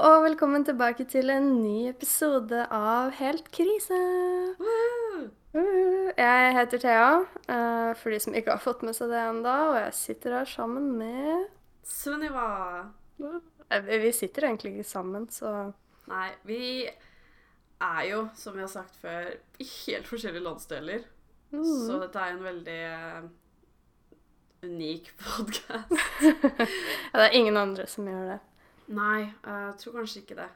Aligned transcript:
og 0.00 0.22
velkommen 0.24 0.64
tilbake 0.64 1.04
til 1.10 1.28
en 1.32 1.48
ny 1.60 1.88
episode 1.90 2.62
av 2.72 3.10
Helt 3.18 3.50
krise. 3.52 3.98
Jeg 6.16 6.54
heter 6.56 6.80
Thea, 6.80 7.10
eh, 7.50 7.90
for 7.98 8.14
de 8.14 8.20
som 8.22 8.36
ikke 8.38 8.54
har 8.54 8.62
fått 8.62 8.84
med 8.86 8.96
seg 8.96 9.10
det 9.12 9.20
ennå, 9.20 9.54
og 9.72 9.76
jeg 9.80 9.96
sitter 9.98 10.38
her 10.38 10.48
sammen 10.48 10.92
med 10.98 11.48
Sunniva. 11.84 12.86
Eh, 13.70 13.80
Vi 13.82 14.12
sitter 14.12 14.48
egentlig 14.48 14.74
ikke 14.78 14.88
sammen, 14.88 15.28
så 15.28 15.72
Nei, 16.08 16.30
vi 16.44 16.86
er 17.80 18.02
jo, 18.08 18.28
som 18.34 18.54
vi 18.54 18.60
har 18.64 18.68
sagt 18.72 18.96
før, 19.02 19.34
i 19.58 19.64
helt 19.64 20.08
forskjellige 20.08 20.42
landsdeler. 20.42 21.04
Mm. 21.52 21.64
Så 21.86 22.00
dette 22.00 22.18
er 22.18 22.32
en 22.32 22.44
veldig 22.44 22.80
eh, 22.88 23.22
unik 24.64 25.12
podkast. 25.18 25.92
ja, 27.12 27.16
Det 27.18 27.26
er 27.28 27.36
ingen 27.36 27.56
andre 27.56 27.86
som 27.86 28.08
gjør 28.08 28.32
det. 28.34 28.40
Nei, 28.90 29.30
jeg 29.46 29.74
tror 29.78 30.00
kanskje 30.00 30.22
ikke 30.24 30.38
det. 30.40 30.48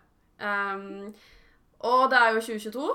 Um, 0.42 1.14
og 1.86 2.08
det 2.10 2.18
er 2.18 2.32
jo 2.34 2.40
2022. 2.40 2.94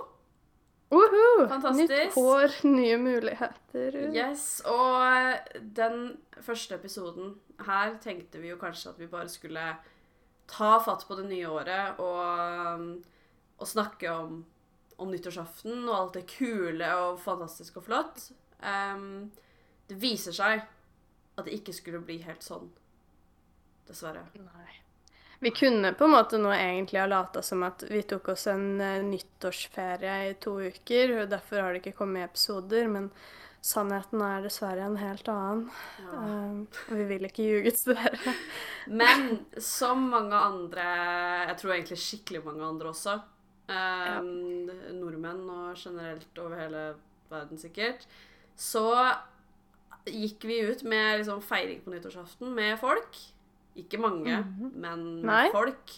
Woohoo! 0.90 1.48
Fantastisk. 1.48 1.92
Nytt 1.92 2.18
år, 2.18 2.56
nye 2.68 2.98
muligheter. 2.98 3.98
Yes, 4.16 4.62
og 4.66 5.38
den 5.78 6.18
første 6.42 6.76
episoden 6.76 7.36
her 7.66 7.94
tenkte 8.02 8.42
vi 8.42 8.50
jo 8.50 8.58
kanskje 8.58 8.90
at 8.90 9.00
vi 9.00 9.08
bare 9.08 9.30
skulle 9.30 9.68
ta 10.50 10.72
fatt 10.82 11.06
på 11.08 11.20
det 11.20 11.28
nye 11.30 11.50
året 11.50 12.02
og, 12.02 13.06
og 13.60 13.68
snakke 13.70 14.10
om, 14.10 14.42
om 14.98 15.14
nyttårsaften 15.14 15.86
og 15.86 15.96
alt 16.00 16.18
det 16.18 16.26
kule 16.34 16.90
og 17.04 17.22
fantastisk 17.22 17.78
og 17.78 17.86
flott. 17.86 18.32
Um, 18.66 19.30
det 19.90 20.02
viser 20.02 20.34
seg 20.36 20.66
at 21.38 21.46
det 21.46 21.54
ikke 21.62 21.78
skulle 21.78 22.02
bli 22.04 22.18
helt 22.26 22.44
sånn. 22.44 22.72
Dessverre. 23.88 24.26
Nei. 24.42 24.89
Vi 25.40 25.52
kunne 25.52 25.94
på 25.94 26.04
en 26.04 26.12
måte 26.12 26.38
nå 26.38 26.52
egentlig 26.52 27.00
ha 27.00 27.06
lata 27.08 27.42
som 27.46 27.64
at 27.64 27.86
vi 27.88 28.02
tok 28.04 28.34
oss 28.34 28.48
en 28.52 28.82
eh, 28.84 29.04
nyttårsferie 29.08 30.16
i 30.28 30.34
to 30.44 30.58
uker, 30.60 31.14
og 31.22 31.30
derfor 31.32 31.64
har 31.64 31.72
det 31.72 31.80
ikke 31.84 32.02
kommet 32.02 32.28
episoder, 32.28 32.90
men 32.92 33.08
sannheten 33.64 34.20
er 34.24 34.44
dessverre 34.44 34.84
en 34.84 35.00
helt 35.00 35.32
annen. 35.32 35.64
Ja. 36.04 36.20
Eh, 36.26 36.84
og 36.90 37.00
vi 37.00 37.08
vil 37.14 37.30
ikke 37.30 37.48
ljuge 37.48 37.74
dere. 37.88 38.36
Men 39.02 39.26
som 39.64 40.10
mange 40.12 40.36
andre, 40.36 40.86
jeg 41.48 41.58
tror 41.62 41.76
egentlig 41.76 42.02
skikkelig 42.04 42.44
mange 42.44 42.68
andre 42.68 42.92
også, 42.92 43.16
eh, 43.72 44.20
nordmenn 45.00 45.44
og 45.56 45.80
generelt 45.80 46.44
over 46.44 46.60
hele 46.66 46.86
verden 47.32 47.62
sikkert, 47.62 48.08
så 48.60 48.90
gikk 50.10 50.44
vi 50.48 50.64
ut 50.68 50.84
med 50.84 51.22
liksom 51.22 51.44
feiring 51.46 51.84
på 51.86 51.94
nyttårsaften 51.94 52.52
med 52.56 52.76
folk. 52.82 53.20
Ikke 53.78 54.00
mange, 54.02 54.42
men 54.74 55.04
Nei. 55.28 55.50
folk. 55.54 55.94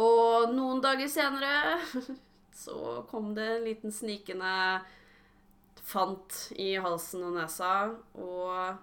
Og 0.00 0.54
noen 0.54 0.80
dager 0.82 1.10
senere 1.10 1.78
så 2.64 3.02
kom 3.10 3.34
det 3.36 3.46
en 3.56 3.66
liten 3.66 3.94
snikende 3.94 4.80
fant 5.90 6.36
i 6.60 6.74
halsen 6.80 7.24
og 7.26 7.34
nesa, 7.38 7.72
og 8.14 8.76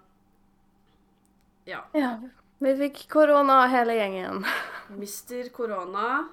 ja. 1.68 1.84
Ja, 1.96 2.16
vi 2.64 2.74
fikk 2.80 3.06
korona 3.12 3.66
hele 3.72 3.96
gjengen. 3.98 4.46
Mister 5.02 5.50
korona. 5.56 6.26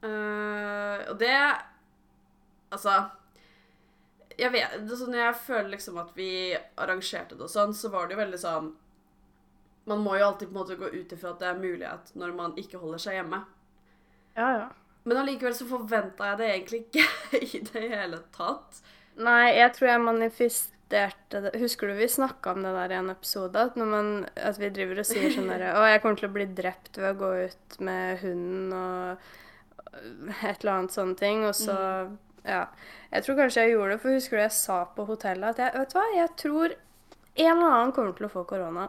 Uh, 0.00 1.10
og 1.12 1.18
det 1.20 1.34
Altså 2.72 2.94
Jeg 4.38 4.48
vet 4.54 4.78
det, 4.88 4.96
sånn, 4.96 5.12
jeg 5.12 5.34
føler 5.36 5.74
liksom 5.74 5.98
at 6.00 6.14
vi 6.16 6.56
arrangerte 6.80 7.36
det 7.36 7.44
og 7.44 7.52
sånn, 7.52 7.74
så 7.76 7.90
var 7.92 8.08
det 8.08 8.16
jo 8.16 8.22
veldig 8.22 8.40
sånn 8.40 8.70
Man 9.90 10.04
må 10.04 10.16
jo 10.18 10.28
alltid 10.28 10.50
på 10.50 10.54
en 10.54 10.60
måte 10.60 10.78
gå 10.78 10.90
ut 10.92 11.14
ifra 11.16 11.34
at 11.34 11.40
det 11.42 11.48
er 11.50 11.62
mulighet 11.62 12.12
når 12.18 12.36
man 12.36 12.54
ikke 12.60 12.78
holder 12.82 13.02
seg 13.02 13.18
hjemme. 13.18 13.42
Ja, 14.38 14.50
ja. 14.54 14.68
Men 15.08 15.22
allikevel 15.22 15.54
så 15.56 15.66
forventa 15.68 16.32
jeg 16.32 16.40
det 16.40 16.50
egentlig 16.50 16.82
ikke 16.86 17.06
i 17.46 17.62
det 17.70 17.86
hele 17.90 18.20
tatt. 18.36 18.82
Nei, 19.20 19.56
jeg 19.56 19.72
tror 19.76 19.90
jeg 19.90 20.02
manifesterte 20.04 21.40
det 21.44 21.50
Husker 21.60 21.90
du 21.90 21.98
vi 21.98 22.06
snakka 22.10 22.54
om 22.54 22.64
det 22.64 22.70
der 22.76 22.94
i 22.94 22.98
en 22.98 23.10
episode? 23.12 23.64
At, 23.68 23.76
når 23.78 23.90
man, 23.90 24.10
at 24.38 24.58
vi 24.60 24.70
driver 24.74 25.02
og 25.02 25.08
sier 25.08 25.32
sånn 25.34 25.50
derre 25.50 25.74
Å, 25.78 25.84
jeg 25.90 26.02
kommer 26.02 26.20
til 26.20 26.30
å 26.30 26.34
bli 26.34 26.46
drept 26.60 26.98
ved 26.98 27.10
å 27.12 27.18
gå 27.20 27.30
ut 27.50 27.78
med 27.86 28.22
hunden 28.24 28.74
og 28.74 29.28
et 29.90 30.62
eller 30.62 30.72
annet 30.76 30.94
sånne 30.94 31.18
ting. 31.18 31.44
Og 31.48 31.56
så 31.58 31.76
Ja. 32.46 32.64
Jeg 33.10 33.26
tror 33.26 33.36
kanskje 33.42 33.66
jeg 33.66 33.74
gjorde 33.74 33.96
det, 33.96 34.00
for 34.04 34.16
husker 34.16 34.38
du 34.38 34.42
jeg 34.44 34.56
sa 34.56 34.78
på 34.94 35.04
hotellet 35.08 35.50
at 35.50 35.60
jeg 35.60 35.74
Vet 35.80 35.92
du 35.92 35.98
hva, 35.98 36.06
jeg 36.16 36.30
tror 36.40 36.76
en 37.40 37.50
eller 37.56 37.74
annen 37.74 37.92
kommer 37.96 38.16
til 38.16 38.26
å 38.28 38.32
få 38.32 38.44
korona. 38.48 38.88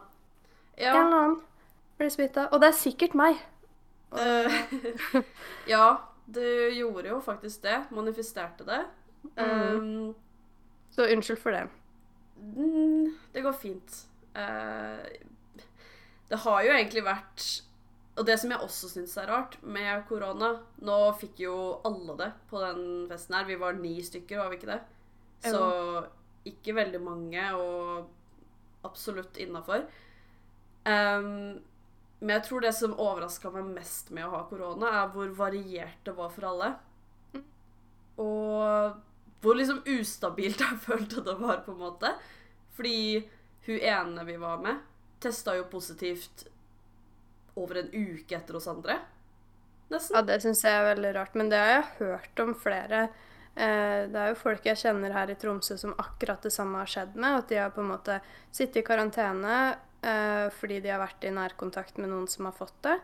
En 0.78 0.84
Ja, 0.84 0.92
eller 0.92 1.18
annen 1.18 1.42
blir 2.02 2.10
smitta. 2.14 2.48
Og 2.52 2.62
det 2.62 2.72
er 2.72 2.78
sikkert 2.78 3.18
meg. 3.18 3.42
Uh, 4.12 4.52
ja, 5.74 5.86
du 6.26 6.44
gjorde 6.74 7.12
jo 7.12 7.20
faktisk 7.24 7.64
det. 7.66 7.78
Manifesterte 7.94 8.66
det. 8.68 8.82
Um, 9.38 10.16
Så 10.92 11.06
unnskyld 11.08 11.40
for 11.40 11.56
det. 11.56 11.68
Mm, 12.42 13.12
det 13.34 13.44
går 13.46 13.54
fint. 13.54 14.00
Uh, 14.36 14.98
det 16.32 16.40
har 16.40 16.64
jo 16.64 16.72
egentlig 16.72 17.04
vært 17.04 17.44
Og 18.16 18.24
det 18.26 18.38
som 18.40 18.52
jeg 18.54 18.64
også 18.64 18.88
syns 18.88 19.18
er 19.20 19.28
rart 19.28 19.58
med 19.68 20.06
korona 20.08 20.54
Nå 20.80 20.96
fikk 21.20 21.42
jo 21.44 21.56
alle 21.84 22.16
det 22.20 22.30
på 22.50 22.62
den 22.64 22.82
festen 23.12 23.36
her. 23.36 23.46
Vi 23.50 23.60
var 23.60 23.78
ni 23.78 23.98
stykker, 24.04 24.40
var 24.40 24.50
vi 24.52 24.60
ikke 24.60 24.72
det? 24.72 24.82
Så 25.52 25.62
ikke 26.46 26.76
veldig 26.76 27.02
mange, 27.02 27.44
og 27.58 28.86
absolutt 28.88 29.38
innafor. 29.42 29.86
Men 30.86 32.34
jeg 32.36 32.44
tror 32.46 32.62
det 32.62 32.74
som 32.78 32.94
overraska 32.98 33.52
meg 33.54 33.70
mest 33.76 34.12
med 34.14 34.28
å 34.28 34.34
ha 34.36 34.42
korona, 34.50 34.92
er 35.02 35.14
hvor 35.14 35.30
variert 35.38 36.02
det 36.06 36.14
var 36.18 36.32
for 36.34 36.48
alle. 36.52 36.72
Og 38.22 39.00
hvor 39.42 39.58
liksom 39.58 39.82
ustabilt 39.90 40.62
jeg 40.66 40.82
følte 40.86 41.24
det 41.26 41.38
var, 41.40 41.64
på 41.66 41.74
en 41.74 41.82
måte. 41.82 42.14
Fordi 42.78 43.22
hun 43.68 43.80
ene 43.80 44.26
vi 44.26 44.38
var 44.42 44.62
med, 44.62 44.82
testa 45.22 45.56
jo 45.58 45.68
positivt 45.70 46.48
over 47.60 47.82
en 47.82 47.92
uke 47.92 48.38
etter 48.38 48.58
oss 48.58 48.70
andre. 48.72 49.00
Nesten. 49.92 50.16
Ja, 50.16 50.24
det 50.24 50.40
syns 50.44 50.64
jeg 50.64 50.78
er 50.78 50.88
veldig 50.94 51.12
rart, 51.18 51.36
men 51.36 51.50
det 51.52 51.60
har 51.60 51.72
jeg 51.74 51.90
hørt 52.00 52.42
om 52.42 52.54
flere. 52.56 53.04
Eh, 53.56 54.08
det 54.08 54.20
er 54.22 54.32
jo 54.32 54.40
folk 54.40 54.66
jeg 54.66 54.80
kjenner 54.80 55.12
her 55.12 55.34
i 55.34 55.36
Tromsø 55.36 55.76
som 55.78 55.98
akkurat 56.00 56.46
det 56.46 56.54
samme 56.56 56.80
har 56.80 56.90
skjedd 56.90 57.18
med. 57.18 57.42
At 57.42 57.52
de 57.52 57.60
har 57.60 57.74
på 57.76 57.84
en 57.84 57.92
måte 57.92 58.22
sittet 58.54 58.82
i 58.82 58.86
karantene 58.88 59.58
eh, 60.04 60.50
fordi 60.58 60.80
de 60.82 60.90
har 60.90 61.00
vært 61.04 61.24
i 61.28 61.32
nærkontakt 61.36 61.98
med 62.02 62.10
noen 62.10 62.28
som 62.28 62.46
har 62.46 62.54
fått 62.58 62.78
det. 62.84 62.98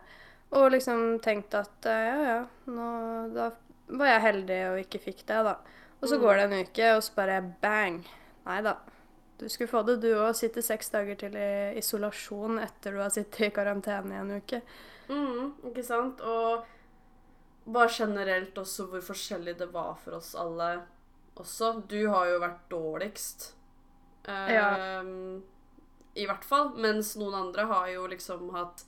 Og 0.56 0.70
liksom 0.72 1.18
tenkt 1.20 1.54
at 1.54 1.86
eh, 1.86 2.04
ja, 2.08 2.20
ja, 2.32 2.38
nå, 2.72 2.88
da 3.34 3.50
var 3.98 4.06
jeg 4.14 4.20
heldig 4.26 4.60
og 4.72 4.78
ikke 4.84 5.00
fikk 5.00 5.24
det, 5.28 5.42
da. 5.44 5.56
Og 6.00 6.08
så 6.08 6.16
Mm. 6.18 6.22
går 6.22 6.34
det 6.36 6.44
en 6.52 6.64
uke, 6.66 6.88
og 6.96 7.02
så 7.02 7.14
bare 7.16 7.40
bang. 7.62 8.04
Nei 8.46 8.60
da. 8.62 8.76
Du 9.38 9.48
skulle 9.48 9.68
få 9.70 9.84
det, 9.86 10.00
du 10.02 10.08
òg. 10.14 10.34
Sitte 10.34 10.62
seks 10.62 10.88
dager 10.90 11.14
til 11.18 11.34
i 11.36 11.78
isolasjon 11.78 12.58
etter 12.58 12.92
du 12.92 12.98
har 13.02 13.10
sittet 13.10 13.40
i 13.48 13.50
karantene 13.54 14.14
i 14.14 14.18
en 14.18 14.32
uke. 14.40 14.62
Mm, 15.08 15.52
ikke 15.70 15.84
sant? 15.84 16.20
Og 16.20 16.64
bare 17.66 17.88
generelt 17.88 18.54
også 18.58 18.88
hvor 18.90 19.00
forskjellig 19.04 19.56
det 19.58 19.68
var 19.72 19.94
for 20.02 20.16
oss 20.18 20.34
alle 20.34 20.82
også. 21.36 21.82
Du 21.88 22.08
har 22.10 22.26
jo 22.32 22.40
vært 22.40 22.64
dårligst. 22.70 23.52
Eh, 24.26 24.52
Ja. 24.54 25.02
I 26.18 26.26
hvert 26.26 26.44
fall. 26.46 26.72
Mens 26.82 27.14
noen 27.20 27.36
andre 27.38 27.66
har 27.70 27.88
jo 27.92 28.06
liksom 28.10 28.48
hatt 28.56 28.84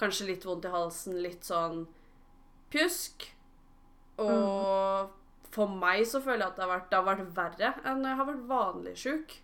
kanskje 0.00 0.26
litt 0.32 0.44
vondt 0.44 0.66
i 0.68 0.72
halsen, 0.74 1.16
litt 1.24 1.46
sånn 1.46 1.84
pjusk. 2.72 3.28
Og 4.20 5.10
for 5.56 5.72
meg 5.80 6.02
så 6.08 6.20
føler 6.24 6.44
jeg 6.44 6.52
at 6.52 6.56
det 6.58 6.64
har 6.64 6.72
vært, 6.72 6.88
det 6.90 6.98
har 6.98 7.06
vært 7.06 7.36
verre 7.36 7.70
enn 7.86 8.00
når 8.02 8.10
jeg 8.10 8.18
har 8.20 8.28
vært 8.30 8.46
vanlig 8.50 8.94
sjuk. 9.00 9.36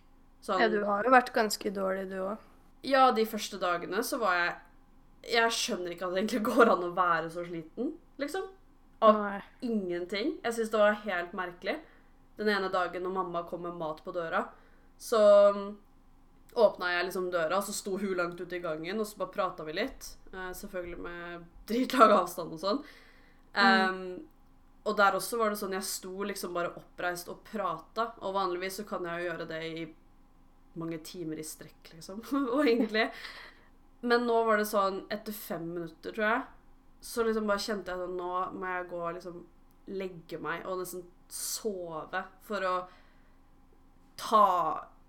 Sånn, 0.43 0.59
Ja, 0.61 0.67
du 0.69 0.81
har 0.85 1.05
jo 1.07 1.13
vært 1.13 1.31
ganske 1.33 1.71
dårlig, 1.73 2.09
du 2.11 2.17
òg. 2.25 2.37
ja, 2.83 3.05
de 3.15 3.23
første 3.25 3.57
dagene 3.61 4.03
så 4.03 4.17
var 4.19 4.33
jeg 4.35 4.53
Jeg 5.23 5.51
skjønner 5.55 5.93
ikke 5.93 6.03
at 6.09 6.13
det 6.13 6.19
egentlig 6.19 6.43
går 6.49 6.67
an 6.73 6.81
å 6.83 6.89
være 6.97 7.29
så 7.31 7.45
sliten, 7.47 7.93
liksom. 8.19 8.43
Av 9.01 9.15
Nei. 9.21 9.37
ingenting. 9.61 10.33
Jeg 10.43 10.53
syns 10.57 10.69
det 10.73 10.79
var 10.81 10.97
helt 11.05 11.31
merkelig. 11.33 11.77
Den 12.35 12.49
ene 12.51 12.67
dagen 12.69 13.03
når 13.03 13.13
mamma 13.15 13.43
kom 13.47 13.61
med 13.63 13.77
mat 13.79 14.01
på 14.03 14.11
døra, 14.11 14.41
så 14.99 15.21
åpna 16.55 16.91
jeg 16.93 17.07
liksom 17.07 17.31
døra, 17.33 17.61
så 17.61 17.73
sto 17.73 17.97
hun 17.97 18.17
langt 18.17 18.41
ute 18.41 18.57
i 18.57 18.61
gangen, 18.63 18.99
og 18.99 19.07
så 19.07 19.21
bare 19.21 19.33
prata 19.33 19.65
vi 19.67 19.75
litt. 19.77 20.13
Eh, 20.33 20.51
selvfølgelig 20.59 20.99
med 21.01 21.47
dritlag 21.69 22.13
avstand 22.19 22.55
og 22.55 22.61
sånn. 22.61 22.83
Um, 23.53 23.99
og 24.83 24.97
der 24.97 25.15
også 25.15 25.37
var 25.37 25.53
det 25.53 25.59
sånn 25.59 25.75
jeg 25.75 25.85
sto 25.85 26.25
liksom 26.25 26.55
bare 26.55 26.73
oppreist 26.79 27.29
og 27.31 27.43
prata, 27.47 28.09
og 28.21 28.35
vanligvis 28.35 28.81
så 28.81 28.87
kan 28.87 29.05
jeg 29.07 29.21
jo 29.21 29.29
gjøre 29.29 29.47
det 29.51 29.61
i 29.67 29.85
mange 30.81 30.97
timer 31.05 31.39
i 31.39 31.45
strekk, 31.45 31.93
liksom. 31.93 32.23
og 32.55 32.65
egentlig 32.65 33.09
Men 34.03 34.25
nå 34.27 34.39
var 34.43 34.59
det 34.59 34.67
sånn 34.67 35.03
etter 35.13 35.35
fem 35.35 35.67
minutter, 35.75 36.11
tror 36.11 36.25
jeg, 36.27 36.41
så 37.03 37.23
liksom 37.23 37.47
bare 37.47 37.63
kjente 37.63 37.93
jeg 37.93 38.01
sånn 38.01 38.17
Nå 38.17 38.31
må 38.57 38.71
jeg 38.71 38.89
gå 38.89 38.99
og 38.99 39.13
liksom 39.19 39.43
legge 39.93 40.39
meg 40.39 40.65
og 40.67 40.79
nesten 40.79 41.03
sove 41.33 42.23
for 42.47 42.65
å 42.67 42.73
ta 44.19 44.47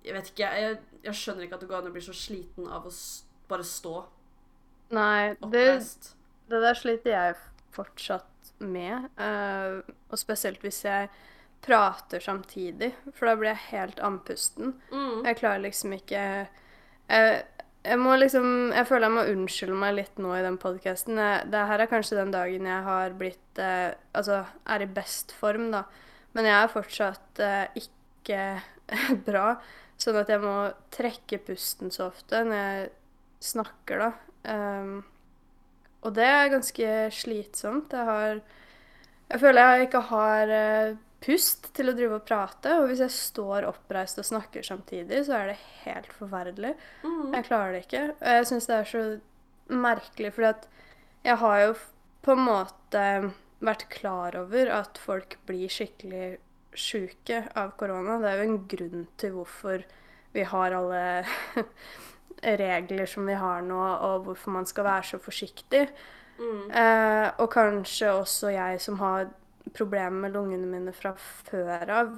Jeg 0.04 0.16
vet 0.16 0.30
ikke. 0.32 0.50
Jeg, 0.60 0.78
jeg 1.06 1.18
skjønner 1.20 1.46
ikke 1.46 1.58
at 1.58 1.64
det 1.64 1.70
går 1.70 1.80
an 1.80 1.90
å 1.90 1.94
bli 1.94 2.04
så 2.04 2.16
sliten 2.16 2.68
av 2.68 2.88
å 2.88 2.92
bare 3.48 3.66
stå 3.66 3.96
Nei, 4.94 5.32
det, 5.50 5.62
det 6.52 6.58
der 6.60 6.76
sliter 6.76 7.10
jeg 7.10 7.36
fortsatt 7.74 8.50
med. 8.62 9.08
Uh, 9.18 9.80
og 10.12 10.20
spesielt 10.20 10.62
hvis 10.62 10.82
jeg 10.84 11.08
prater 11.64 12.20
samtidig, 12.20 12.92
for 13.16 13.28
da 13.28 13.34
blir 13.40 13.50
jeg 13.54 13.70
helt 13.70 14.02
andpusten. 14.04 14.74
Mm. 14.92 15.24
Jeg 15.24 15.38
klarer 15.40 15.64
liksom 15.64 15.96
ikke 15.96 16.20
jeg, 17.08 17.40
jeg 17.84 18.00
må 18.00 18.14
liksom 18.16 18.72
Jeg 18.72 18.88
føler 18.88 19.10
jeg 19.10 19.14
må 19.14 19.24
unnskylde 19.28 19.76
meg 19.76 19.96
litt 19.98 20.20
nå 20.22 20.32
i 20.36 20.44
den 20.44 20.56
podkasten. 20.60 21.20
Det 21.52 21.64
her 21.68 21.84
er 21.84 21.90
kanskje 21.90 22.16
den 22.20 22.32
dagen 22.32 22.68
jeg 22.68 22.86
har 22.86 23.16
blitt 23.18 23.60
eh, 23.60 23.92
Altså 24.16 24.40
er 24.72 24.84
i 24.84 24.88
best 24.88 25.34
form, 25.36 25.70
da. 25.74 25.84
Men 26.34 26.48
jeg 26.48 26.56
er 26.56 26.72
fortsatt 26.72 27.42
eh, 27.44 27.82
ikke 27.82 28.40
bra. 29.28 29.58
Sånn 30.00 30.18
at 30.20 30.30
jeg 30.32 30.42
må 30.42 30.54
trekke 30.94 31.40
pusten 31.46 31.92
så 31.94 32.08
ofte 32.10 32.42
når 32.44 32.60
jeg 32.60 32.86
snakker, 33.44 34.04
da. 34.04 34.10
Um, 34.44 34.94
og 36.04 36.12
det 36.16 36.26
er 36.28 36.52
ganske 36.52 36.92
slitsomt. 37.16 37.94
Jeg 37.94 38.08
har 38.10 38.42
Jeg 39.30 39.40
føler 39.40 39.60
jeg 39.64 39.86
ikke 39.86 40.00
har 40.10 40.50
eh, 40.52 40.96
pust 41.24 41.70
til 41.74 41.88
å 41.88 41.94
drive 41.96 42.18
og 42.18 42.26
prate. 42.28 42.74
Og 42.76 42.90
hvis 42.90 43.00
jeg 43.00 43.14
står 43.14 43.64
oppreist 43.70 44.20
og 44.20 44.26
snakker 44.28 44.66
samtidig, 44.66 45.22
så 45.24 45.38
er 45.38 45.52
det 45.52 45.62
helt 45.86 46.12
forferdelig. 46.18 46.74
Mm. 47.02 47.32
Jeg 47.32 47.46
klarer 47.48 47.72
det 47.72 47.84
ikke. 47.86 48.04
Og 48.18 48.36
jeg 48.36 48.50
syns 48.50 48.68
det 48.68 48.76
er 48.76 48.90
så 48.90 49.04
merkelig, 49.72 50.34
fordi 50.36 50.50
at 50.50 50.68
jeg 51.24 51.40
har 51.40 51.60
jo 51.62 51.72
på 52.24 52.36
en 52.36 52.44
måte 52.44 53.04
vært 53.64 53.86
klar 53.92 54.36
over 54.36 54.70
at 54.76 55.00
folk 55.00 55.38
blir 55.48 55.72
skikkelig 55.72 56.34
sjuke 56.78 57.44
av 57.58 57.74
korona. 57.78 58.18
Det 58.22 58.30
er 58.30 58.40
jo 58.40 58.48
en 58.48 58.66
grunn 58.70 59.06
til 59.20 59.36
hvorfor 59.36 59.84
vi 60.34 60.44
har 60.50 60.74
alle 60.74 61.04
regler 62.64 63.06
som 63.10 63.26
vi 63.26 63.38
har 63.38 63.64
nå, 63.64 63.78
og 63.78 64.28
hvorfor 64.28 64.54
man 64.58 64.68
skal 64.68 64.88
være 64.88 65.08
så 65.14 65.22
forsiktig. 65.22 65.86
Mm. 66.38 66.70
Eh, 66.70 67.28
og 67.38 67.48
kanskje 67.52 68.10
også 68.12 68.52
jeg 68.54 68.80
som 68.82 68.98
har 68.98 69.28
problemer 69.74 70.26
med 70.26 70.34
lungene 70.34 70.68
mine 70.68 70.92
fra 70.92 71.14
før 71.18 71.90
av, 71.94 72.14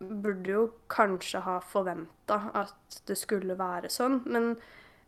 burde 0.00 0.54
jo 0.54 0.66
kanskje 0.88 1.42
ha 1.44 1.58
forventa 1.60 2.40
at 2.56 3.02
det 3.06 3.18
skulle 3.20 3.58
være 3.58 3.90
sånn. 3.92 4.22
Men 4.24 4.54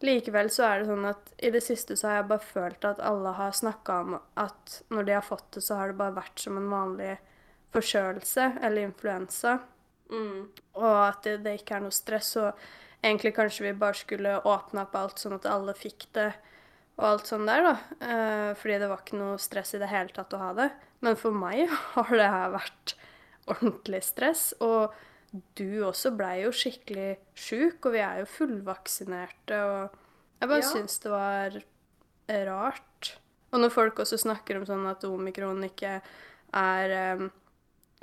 likevel 0.05 0.51
så 0.53 0.67
er 0.69 0.83
det 0.83 0.91
sånn 0.91 1.09
at 1.09 1.33
i 1.41 1.51
det 1.55 1.63
siste 1.65 1.97
så 1.97 2.11
har 2.11 2.21
jeg 2.21 2.31
bare 2.33 2.51
følt 2.53 2.87
at 2.87 3.01
alle 3.03 3.33
har 3.39 3.57
snakka 3.57 3.99
om 4.05 4.17
at 4.19 4.81
når 4.93 5.09
de 5.09 5.17
har 5.17 5.27
fått 5.27 5.49
det, 5.57 5.65
så 5.65 5.81
har 5.81 5.93
det 5.93 6.01
bare 6.01 6.19
vært 6.21 6.45
som 6.45 6.59
en 6.61 6.71
vanlig 6.73 7.15
forkjølelse 7.73 8.47
eller 8.63 8.87
influensa. 8.89 9.59
Mm. 10.13 10.49
Og 10.77 10.97
at 11.09 11.23
det, 11.25 11.39
det 11.47 11.59
ikke 11.61 11.79
er 11.79 11.85
noe 11.87 11.95
stress. 11.95 12.35
Og 12.41 12.59
egentlig 13.03 13.35
kanskje 13.37 13.67
vi 13.69 13.75
bare 13.81 13.99
skulle 13.99 14.39
åpne 14.49 14.85
opp 14.85 14.97
alt 15.01 15.23
sånn 15.23 15.39
at 15.39 15.49
alle 15.51 15.75
fikk 15.79 16.09
det 16.17 16.31
og 17.01 17.07
alt 17.09 17.31
sånn 17.31 17.47
der, 17.49 17.65
da. 17.65 17.73
Eh, 18.05 18.51
fordi 18.61 18.75
det 18.83 18.89
var 18.91 19.01
ikke 19.01 19.17
noe 19.19 19.39
stress 19.41 19.73
i 19.75 19.81
det 19.81 19.89
hele 19.89 20.13
tatt 20.13 20.35
å 20.37 20.43
ha 20.43 20.51
det. 20.59 20.69
Men 21.03 21.17
for 21.19 21.33
meg 21.35 21.65
har 21.97 22.13
det 22.13 22.29
her 22.35 22.53
vært 22.53 22.93
ordentlig 23.51 24.03
stress. 24.05 24.51
Og 24.63 24.93
du 25.57 25.81
også 25.89 26.13
blei 26.15 26.43
jo 26.45 26.53
skikkelig 26.53 27.15
sjuk, 27.33 27.81
og 27.89 27.95
vi 27.97 28.03
er 28.05 28.21
jo 28.21 28.29
fullvaksinerte, 28.29 29.57
og 29.65 29.97
jeg 30.43 30.51
bare 30.51 30.61
Ja. 30.61 30.69
syns 30.69 30.99
det 31.01 31.11
var 31.15 31.57
rart. 32.29 33.15
Og 33.53 33.61
når 33.61 33.73
folk 33.73 33.99
også 34.05 34.19
snakker 34.21 34.61
om 34.61 34.67
sånn 34.69 34.85
at 34.91 35.05
omikron 35.09 35.65
ikke 35.67 35.97
er 36.57 36.95
eh, 36.97 37.25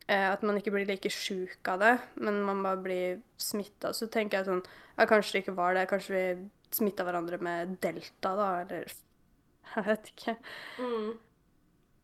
At 0.10 0.42
man 0.42 0.58
ikke 0.58 0.72
blir 0.74 0.88
like 0.90 1.10
sjuk 1.14 1.68
av 1.70 1.80
det, 1.84 1.92
men 2.18 2.40
man 2.42 2.64
bare 2.66 2.80
blir 2.82 3.20
smitta, 3.38 3.92
så 3.94 4.08
tenker 4.10 4.40
jeg 4.40 4.48
sånn 4.48 4.64
Ja, 4.98 5.06
kanskje 5.06 5.36
det 5.38 5.42
ikke 5.44 5.54
var 5.60 5.76
det. 5.78 5.84
Kanskje 5.92 6.16
vi 6.16 6.50
smitta 6.74 7.06
hverandre 7.06 7.38
med 7.42 7.76
delta, 7.84 8.32
da, 8.36 8.48
eller 8.64 8.90
Jeg 9.76 9.86
vet 9.86 10.08
ikke. 10.16 10.34
Mm. 10.82 11.12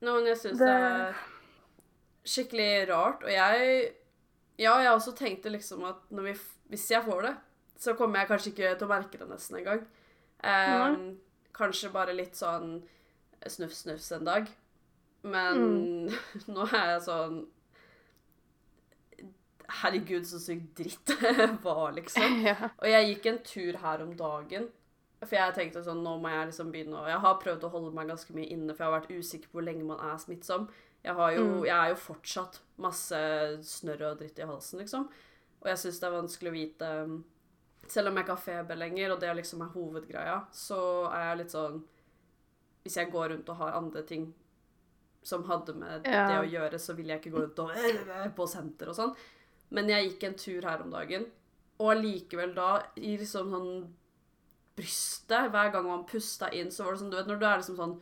Noen 0.05 0.27
jeg 0.29 0.37
syns 0.37 0.59
Det- 0.61 0.69
er 0.69 1.15
skikkelig 2.25 2.69
rart. 2.91 3.23
Og 3.25 3.31
jeg 3.33 3.93
Ja, 4.57 4.77
jeg 4.79 4.91
også 4.93 5.11
tenkte 5.17 5.49
liksom 5.51 5.83
at 5.89 5.97
vi, 6.09 6.31
hvis 6.69 6.85
jeg 6.91 7.03
får 7.03 7.21
det, 7.25 7.33
så 7.77 7.93
kommer 7.97 8.19
jeg 8.21 8.29
kanskje 8.29 8.51
ikke 8.53 8.69
til 8.79 8.87
å 8.87 8.91
merke 8.93 9.17
det 9.19 9.27
nesten 9.27 9.57
engang. 9.59 9.81
Um, 10.45 11.17
kanskje 11.57 11.89
bare 11.91 12.13
litt 12.15 12.37
sånn 12.39 12.77
snufs-snufs 13.45 14.11
en 14.15 14.23
dag. 14.29 14.47
Men 15.27 16.07
nå 16.47 16.69
er 16.71 16.93
jeg 16.93 17.01
sånn 17.09 17.41
Herregud, 19.81 20.25
så 20.27 20.39
sykt 20.39 20.73
dritt 20.77 21.11
det 21.21 21.49
var, 21.63 21.91
liksom. 21.97 22.39
Ja. 22.47 22.55
Og 22.77 22.89
jeg 22.89 23.07
gikk 23.13 23.29
en 23.31 23.39
tur 23.43 23.77
her 23.81 24.03
om 24.05 24.15
dagen. 24.19 24.67
For 25.25 25.37
jeg 25.37 25.55
tenkte 25.55 25.81
sånn, 25.85 26.03
nå 26.05 26.17
må 26.21 26.29
jeg 26.29 26.49
liksom 26.51 26.71
begynne 26.73 26.99
å 26.99 27.05
Jeg 27.09 27.21
har 27.23 27.37
prøvd 27.41 27.63
å 27.65 27.69
holde 27.73 27.93
meg 27.95 28.09
ganske 28.11 28.33
mye 28.35 28.49
inne, 28.51 28.73
for 28.75 28.83
jeg 28.83 28.91
har 28.91 28.99
vært 28.99 29.13
usikker 29.15 29.49
på 29.49 29.57
hvor 29.57 29.65
lenge 29.65 29.85
man 29.87 30.01
er 30.03 30.17
smittsom. 30.21 30.67
Jeg, 31.05 31.13
har 31.17 31.31
jo, 31.37 31.45
jeg 31.65 31.75
er 31.77 31.93
jo 31.93 31.97
fortsatt 32.01 32.59
masse 32.81 33.17
snørr 33.65 34.03
og 34.11 34.19
dritt 34.21 34.39
i 34.41 34.45
halsen, 34.49 34.81
liksom. 34.83 35.07
Og 35.61 35.69
jeg 35.71 35.81
syns 35.81 35.99
det 36.01 36.07
er 36.09 36.15
vanskelig 36.19 36.51
å 36.51 36.53
vite 36.55 36.89
um, 37.07 37.15
Selv 37.89 38.09
om 38.09 38.17
jeg 38.17 38.25
ikke 38.25 38.35
har 38.35 38.43
feber 38.43 38.77
lenger, 38.77 39.13
og 39.13 39.21
det 39.21 39.31
liksom 39.37 39.61
er 39.65 39.71
hovedgreia, 39.73 40.39
så 40.53 40.79
er 41.09 41.23
jeg 41.29 41.39
litt 41.43 41.53
sånn 41.53 41.79
Hvis 42.85 42.97
jeg 42.99 43.11
går 43.13 43.31
rundt 43.33 43.49
og 43.53 43.59
har 43.63 43.77
andre 43.79 44.03
ting 44.05 44.27
som 45.25 45.41
hadde 45.49 45.73
med 45.73 46.05
Ja. 46.05 46.27
det 46.29 46.35
å 46.37 46.49
gjøre, 46.51 46.77
så 46.77 46.93
vil 46.93 47.07
jeg 47.09 47.17
ikke 47.23 47.31
gå 47.33 47.41
rundt 47.47 47.61
og 47.63 47.71
på 48.37 48.45
senter 48.45 48.91
og 48.91 48.97
sånn. 48.97 49.15
Men 49.75 49.89
jeg 49.91 50.09
gikk 50.09 50.23
en 50.29 50.37
tur 50.39 50.65
her 50.69 50.81
om 50.85 50.91
dagen, 50.93 51.25
og 51.83 51.91
allikevel 51.91 52.53
da, 52.55 52.69
i 52.95 53.17
liksom 53.19 53.49
sånn 53.51 53.71
brystet, 54.75 55.49
hver 55.53 55.71
gang 55.73 55.85
man 55.87 56.05
pusta 56.07 56.49
inn, 56.55 56.71
så 56.71 56.83
var 56.85 56.95
det 56.95 57.01
sånn, 57.03 57.11
du 57.13 57.17
vet, 57.19 57.27
når 57.29 57.39
du 57.41 57.45
er 57.47 57.59
liksom 57.61 57.77
sånn, 57.79 57.93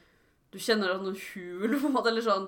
du 0.54 0.60
kjenner 0.62 0.94
at 0.96 1.02
noen 1.06 1.18
hul 1.34 1.76
på 1.82 1.90
en 1.90 1.96
måte, 1.98 2.10
eller 2.14 2.26
sånn, 2.26 2.48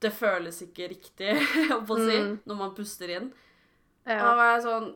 det 0.00 0.12
føles 0.16 0.62
ikke 0.64 0.88
riktig, 0.94 1.34
å 1.76 1.82
få 1.88 1.98
si, 2.00 2.16
Mm. 2.20 2.34
når 2.48 2.58
man 2.62 2.74
puster 2.76 3.12
inn. 3.12 3.30
Ja. 4.08 4.18
Da 4.24 4.32
var 4.38 4.52
jeg 4.54 4.64
sånn, 4.64 4.90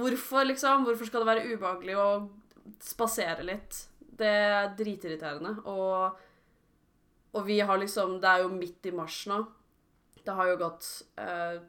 hvorfor 0.00 0.46
liksom, 0.48 0.84
hvorfor 0.88 1.08
skal 1.08 1.24
det 1.24 1.30
være 1.34 1.48
ubehagelig 1.52 1.96
å 2.00 2.08
spasere 2.84 3.44
litt? 3.44 3.82
Det 4.20 4.28
er 4.28 4.72
dritirriterende, 4.76 5.54
og, 5.68 6.16
og 7.36 7.44
vi 7.48 7.60
har 7.64 7.80
liksom, 7.80 8.18
det 8.20 8.28
er 8.32 8.44
jo 8.46 8.52
midt 8.52 8.88
i 8.88 8.94
mars 8.96 9.22
nå. 9.28 9.42
Det 10.24 10.34
har 10.36 10.50
jo 10.52 10.56
gått 10.60 10.88
eh, 11.20 11.60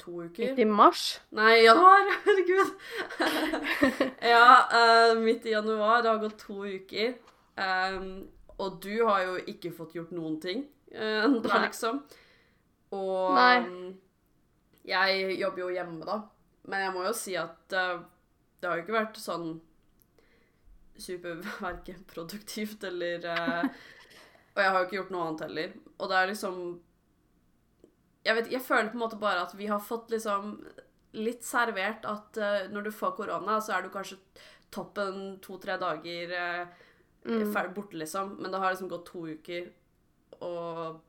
to 0.00 0.16
uker. 0.24 0.50
Midt 0.50 0.58
i 0.62 0.66
mars? 0.68 1.04
Nei, 1.36 1.62
januar! 1.64 2.10
Herregud. 2.26 2.74
ja, 4.32 4.44
uh, 4.72 5.14
midt 5.20 5.46
i 5.46 5.54
januar. 5.54 6.02
Det 6.02 6.12
har 6.12 6.22
gått 6.22 6.38
to 6.44 6.64
uker. 6.64 7.14
Um, 7.60 8.28
og 8.60 8.80
du 8.84 8.92
har 9.04 9.24
jo 9.26 9.38
ikke 9.50 9.72
fått 9.76 9.96
gjort 9.96 10.12
noen 10.16 10.38
ting 10.42 10.64
uh, 10.96 11.24
ennå, 11.24 11.42
Nei. 11.44 11.62
liksom. 11.66 12.02
Og 12.96 13.34
Nei. 13.36 13.56
um, 13.64 13.90
jeg 14.88 15.36
jobber 15.40 15.66
jo 15.66 15.72
hjemme, 15.74 16.04
da. 16.08 16.20
Men 16.70 16.86
jeg 16.86 16.94
må 16.94 17.04
jo 17.06 17.16
si 17.16 17.36
at 17.38 17.76
uh, 17.76 18.00
det 18.60 18.68
har 18.68 18.78
jo 18.78 18.84
ikke 18.84 18.98
vært 18.98 19.20
sånn 19.20 19.52
superverken 21.00 22.02
produktivt 22.10 22.82
eller 22.84 23.24
uh, 23.24 23.62
Og 24.52 24.58
jeg 24.60 24.68
har 24.68 24.76
jo 24.76 24.86
ikke 24.86 24.96
gjort 24.98 25.12
noe 25.14 25.26
annet 25.26 25.44
heller. 25.46 25.74
Og 25.96 26.10
det 26.10 26.16
er 26.18 26.30
liksom 26.32 26.56
jeg, 28.24 28.36
vet, 28.36 28.50
jeg 28.52 28.60
føler 28.62 28.88
på 28.92 28.98
en 28.98 29.04
måte 29.06 29.18
bare 29.20 29.42
at 29.46 29.54
vi 29.56 29.66
har 29.70 29.80
fått 29.80 30.10
liksom 30.10 30.58
litt 31.14 31.42
servert 31.44 32.04
at 32.06 32.36
uh, 32.38 32.68
når 32.70 32.84
du 32.86 32.90
får 32.94 33.16
korona, 33.16 33.58
så 33.60 33.72
er 33.78 33.82
du 33.82 33.90
kanskje 33.90 34.18
toppen 34.70 35.38
to-tre 35.42 35.78
dager 35.80 36.36
uh, 36.36 36.66
Mm. 37.20 37.50
ferdig 37.52 37.74
borte, 37.76 37.98
liksom. 38.00 38.30
Men 38.40 38.48
det 38.50 38.58
har 38.62 38.70
liksom 38.72 38.88
gått 38.88 39.02
to 39.10 39.26
uker, 39.28 39.66
og 40.40 41.02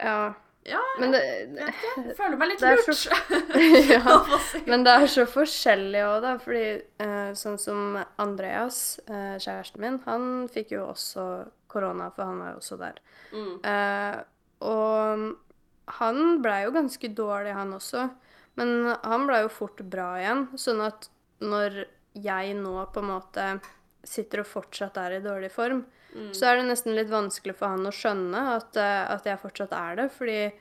Ja. 0.00 0.34
Ja, 0.68 0.80
Men 1.00 1.12
det, 1.14 1.20
jeg 1.56 2.16
føler 2.18 2.36
meg 2.36 2.50
litt 2.50 2.60
lurt. 2.60 2.90
så- 2.92 3.16
ja. 3.94 4.18
Men 4.66 4.84
det 4.84 4.92
er 4.98 5.06
så 5.08 5.24
forskjellig 5.24 6.02
òg, 6.04 6.18
da. 6.26 6.34
Fordi 6.42 6.82
uh, 7.00 7.32
sånn 7.40 7.56
som 7.58 7.96
Andreas, 8.20 8.98
uh, 9.08 9.38
kjæresten 9.40 9.80
min, 9.80 9.96
han 10.04 10.28
fikk 10.52 10.72
jo 10.76 10.84
også 10.90 11.24
korona, 11.72 12.10
for 12.12 12.28
han 12.28 12.42
var 12.44 12.50
jo 12.52 12.60
også 12.60 12.78
der. 12.84 13.00
Mm. 13.32 13.54
Uh, 13.64 14.20
og 14.68 15.24
han 15.98 16.40
blei 16.42 16.62
jo 16.66 16.72
ganske 16.74 17.08
dårlig, 17.14 17.54
han 17.56 17.72
også. 17.76 18.08
Men 18.58 18.94
han 19.04 19.26
blei 19.28 19.42
jo 19.44 19.48
fort 19.54 19.80
bra 19.90 20.12
igjen. 20.20 20.48
Sånn 20.58 20.80
at 20.84 21.08
når 21.40 21.84
jeg 22.18 22.54
nå 22.58 22.74
på 22.92 23.00
en 23.02 23.10
måte 23.12 23.44
sitter 24.08 24.40
og 24.42 24.46
fortsatt 24.50 24.96
er 24.98 25.18
i 25.18 25.24
dårlig 25.24 25.50
form, 25.54 25.84
Mm. 26.08 26.30
så 26.32 26.46
er 26.48 26.56
det 26.56 26.68
nesten 26.70 26.94
litt 26.96 27.10
vanskelig 27.12 27.52
for 27.54 27.68
han 27.68 27.84
å 27.84 27.90
skjønne 27.92 28.40
at, 28.56 28.76
eh, 28.80 29.04
at 29.12 29.24
jeg 29.28 29.38
fortsatt 29.42 29.72
er 29.76 29.96
det. 29.96 30.06
Fordi 30.10 30.52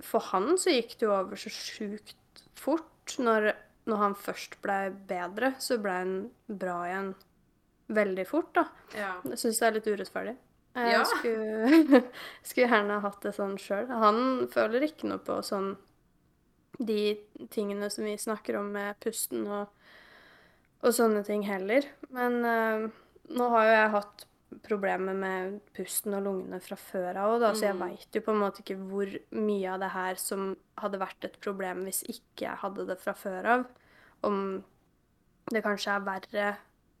for 0.00 0.20
han 0.30 0.54
så 0.56 0.70
gikk 0.70 0.92
det 1.00 1.08
jo 1.08 1.10
over 1.10 1.34
så 1.36 1.50
sjukt 1.50 2.14
fort. 2.54 3.16
Når, 3.18 3.52
når 3.90 3.96
han 3.98 4.14
først 4.14 4.54
blei 4.62 4.90
bedre, 4.90 5.54
så 5.58 5.76
blei 5.82 5.98
han 6.04 6.30
bra 6.48 6.84
igjen 6.86 7.14
veldig 7.90 8.26
fort, 8.28 8.52
da. 8.54 8.64
Ja. 8.94 9.10
Jeg 9.24 9.38
syns 9.42 9.58
det 9.58 9.66
er 9.66 9.76
litt 9.80 9.90
urettferdig. 9.90 10.36
Jeg 10.76 10.92
Ja. 10.92 11.04
skulle, 11.08 12.02
skulle 12.44 12.68
gjerne 12.68 13.00
hatt 13.00 13.20
det 13.24 13.32
sånn 13.36 13.56
sjøl. 13.60 13.88
Han 13.88 14.46
føler 14.52 14.84
ikke 14.86 15.08
noe 15.08 15.22
på 15.24 15.38
sånn 15.46 15.74
de 16.78 17.16
tingene 17.50 17.88
som 17.90 18.04
vi 18.04 18.16
snakker 18.20 18.58
om 18.60 18.68
med 18.74 18.98
pusten 19.00 19.46
og, 19.48 19.70
og 20.84 20.92
sånne 20.92 21.22
ting 21.24 21.42
heller. 21.48 21.86
Men 22.12 22.36
eh, 22.44 22.84
nå 23.32 23.46
har 23.54 23.64
jo 23.70 23.72
jeg 23.78 23.94
hatt 23.96 24.26
problemer 24.62 25.16
med 25.18 25.56
pusten 25.74 26.14
og 26.14 26.22
lungene 26.28 26.60
fra 26.62 26.76
før 26.78 27.16
av 27.18 27.32
òg, 27.38 27.46
så 27.56 27.64
jeg 27.66 27.74
Mm. 27.74 27.80
veit 27.88 28.14
jo 28.14 28.20
på 28.22 28.30
en 28.32 28.38
måte 28.44 28.60
ikke 28.62 28.76
hvor 28.78 29.10
mye 29.34 29.72
av 29.72 29.80
det 29.82 29.90
her 29.90 30.14
som 30.20 30.52
hadde 30.78 31.00
vært 31.00 31.24
et 31.26 31.40
problem 31.42 31.82
hvis 31.84 32.04
ikke 32.06 32.44
jeg 32.46 32.60
hadde 32.62 32.86
det 32.86 32.98
fra 33.02 33.12
før 33.18 33.44
av. 33.56 33.64
Om 34.22 34.62
det 35.50 35.64
kanskje 35.64 35.96
er 35.96 36.06
verre 36.06 36.46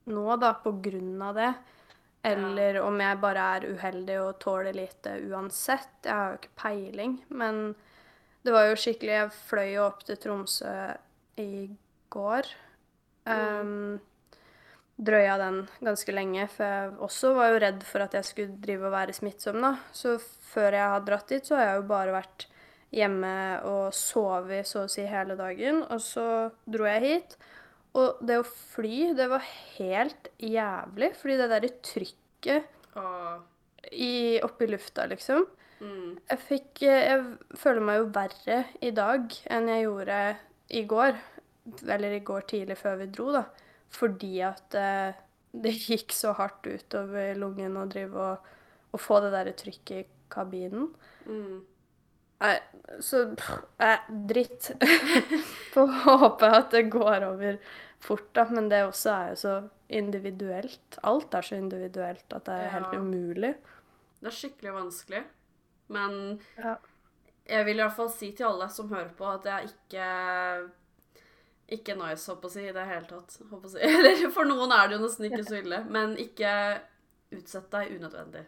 nå, 0.06 0.24
da, 0.40 0.54
på 0.54 0.72
grunn 0.82 1.22
av 1.22 1.34
det. 1.38 1.52
Eller 2.26 2.80
om 2.82 2.98
jeg 3.00 3.20
bare 3.22 3.46
er 3.56 3.68
uheldig 3.70 4.16
og 4.22 4.38
tåler 4.42 4.74
lite 4.74 5.14
uansett. 5.28 5.92
Jeg 6.04 6.12
har 6.12 6.32
jo 6.32 6.40
ikke 6.40 6.56
peiling. 6.58 7.16
Men 7.28 7.62
det 8.46 8.54
var 8.54 8.68
jo 8.68 8.78
skikkelig 8.78 9.14
Jeg 9.14 9.32
fløy 9.46 9.70
jo 9.76 9.86
opp 9.86 10.04
til 10.06 10.18
Tromsø 10.22 10.74
i 11.42 11.68
går. 12.12 12.50
Um, 13.26 13.98
drøya 14.96 15.36
den 15.40 15.62
ganske 15.84 16.14
lenge, 16.14 16.46
for 16.48 16.64
jeg 16.64 16.92
også 17.04 17.32
var 17.36 17.52
jo 17.52 17.62
redd 17.66 17.82
for 17.84 18.04
at 18.04 18.14
jeg 18.16 18.28
skulle 18.28 18.60
drive 18.62 18.88
og 18.88 18.94
være 18.94 19.16
smittsom, 19.16 19.58
da. 19.64 19.74
Så 19.92 20.16
før 20.52 20.78
jeg 20.78 20.92
har 20.94 21.04
dratt 21.04 21.34
dit, 21.34 21.46
så 21.46 21.58
har 21.58 21.70
jeg 21.70 21.80
jo 21.82 21.88
bare 21.90 22.14
vært 22.16 22.46
hjemme 22.94 23.34
og 23.66 23.90
sovet 23.94 24.68
så 24.68 24.86
å 24.86 24.90
si 24.90 25.04
hele 25.08 25.36
dagen. 25.38 25.82
Og 25.90 26.00
så 26.02 26.26
dro 26.64 26.88
jeg 26.88 27.04
hit. 27.04 27.36
Og 27.96 28.22
det 28.28 28.38
å 28.40 28.46
fly, 28.46 29.12
det 29.16 29.28
var 29.30 29.44
helt 29.76 30.30
jævlig, 30.42 31.12
fordi 31.16 31.36
det 31.40 31.50
derre 31.52 31.70
trykket 31.84 32.96
Og 33.00 33.92
i, 33.92 34.40
oppi 34.44 34.66
lufta, 34.68 35.06
liksom 35.08 35.44
mm, 35.80 36.10
Jeg 36.26 36.42
fikk 36.48 36.82
Jeg 36.84 37.22
føler 37.58 37.86
meg 37.88 38.00
jo 38.00 38.08
verre 38.16 38.58
i 38.84 38.92
dag 38.96 39.36
enn 39.52 39.70
jeg 39.72 39.86
gjorde 39.86 40.18
i 40.76 40.82
går. 40.90 41.20
Eller 41.86 42.16
i 42.16 42.24
går 42.26 42.48
tidlig 42.50 42.76
før 42.80 42.98
vi 43.00 43.06
dro, 43.14 43.28
da. 43.34 43.44
Fordi 43.94 44.32
at 44.42 44.74
eh, 44.78 45.22
det 45.54 45.72
gikk 45.78 46.14
så 46.14 46.32
hardt 46.36 46.66
utover 46.66 47.38
lungen 47.38 47.78
å 47.78 47.86
drive 47.90 48.26
og, 48.32 48.50
og 48.90 49.02
få 49.02 49.20
det 49.22 49.32
derre 49.34 49.54
trykket 49.56 50.02
i 50.02 50.06
kabinen. 50.32 50.90
mm. 51.28 51.56
Nei, 52.36 52.56
så 53.00 53.22
pff, 53.32 53.52
eh, 53.80 54.08
dritt. 54.28 54.66
Får 55.72 55.92
håpe 56.04 56.50
at 56.58 56.74
det 56.74 56.82
går 56.92 57.24
over 57.30 57.56
fort, 58.00 58.28
da. 58.34 58.44
Men 58.50 58.68
det 58.68 58.82
også 58.86 59.10
er 59.14 59.28
jo 59.30 59.36
så 59.40 59.54
individuelt. 59.88 60.98
Alt 61.06 61.34
er 61.34 61.42
så 61.46 61.56
individuelt 61.56 62.32
at 62.34 62.44
det 62.48 62.54
er 62.64 62.68
helt 62.74 62.94
umulig. 62.98 63.54
Det 64.20 64.30
er 64.32 64.36
skikkelig 64.36 64.72
vanskelig. 64.74 65.24
Men 65.88 66.40
Ja. 66.58 66.76
jeg 67.46 67.64
vil 67.66 67.78
i 67.78 67.82
hvert 67.82 67.96
fall 67.96 68.10
si 68.10 68.32
til 68.32 68.46
alle 68.46 68.68
som 68.68 68.88
hører 68.90 69.12
på, 69.16 69.26
at 69.34 69.42
det 69.44 69.52
er 69.52 69.68
ikke 69.70 70.70
ikke 71.68 71.96
nice, 71.98 72.26
håper 72.30 72.46
å 72.46 72.52
si, 72.52 72.62
i 72.68 72.72
det 72.74 72.84
hele 72.86 73.06
tatt. 73.10 73.38
Håper 73.50 73.68
si. 73.72 73.78
Eller 73.88 74.30
for 74.34 74.46
noen 74.46 74.70
er 74.74 74.86
det 74.88 74.98
jo 74.98 75.02
nesten 75.02 75.26
ikke 75.30 75.42
så 75.46 75.56
ille. 75.62 75.80
Men 75.90 76.12
ikke 76.22 76.52
utsett 77.34 77.70
deg 77.72 77.96
unødvendig, 77.96 78.44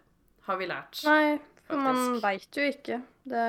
har 0.47 0.57
vi 0.61 0.69
lært. 0.71 1.01
Nei, 1.09 1.39
for 1.67 1.83
man 1.83 1.97
Faktisk. 1.99 2.23
veit 2.23 2.61
jo 2.61 2.69
ikke. 2.73 3.01
Det 3.29 3.47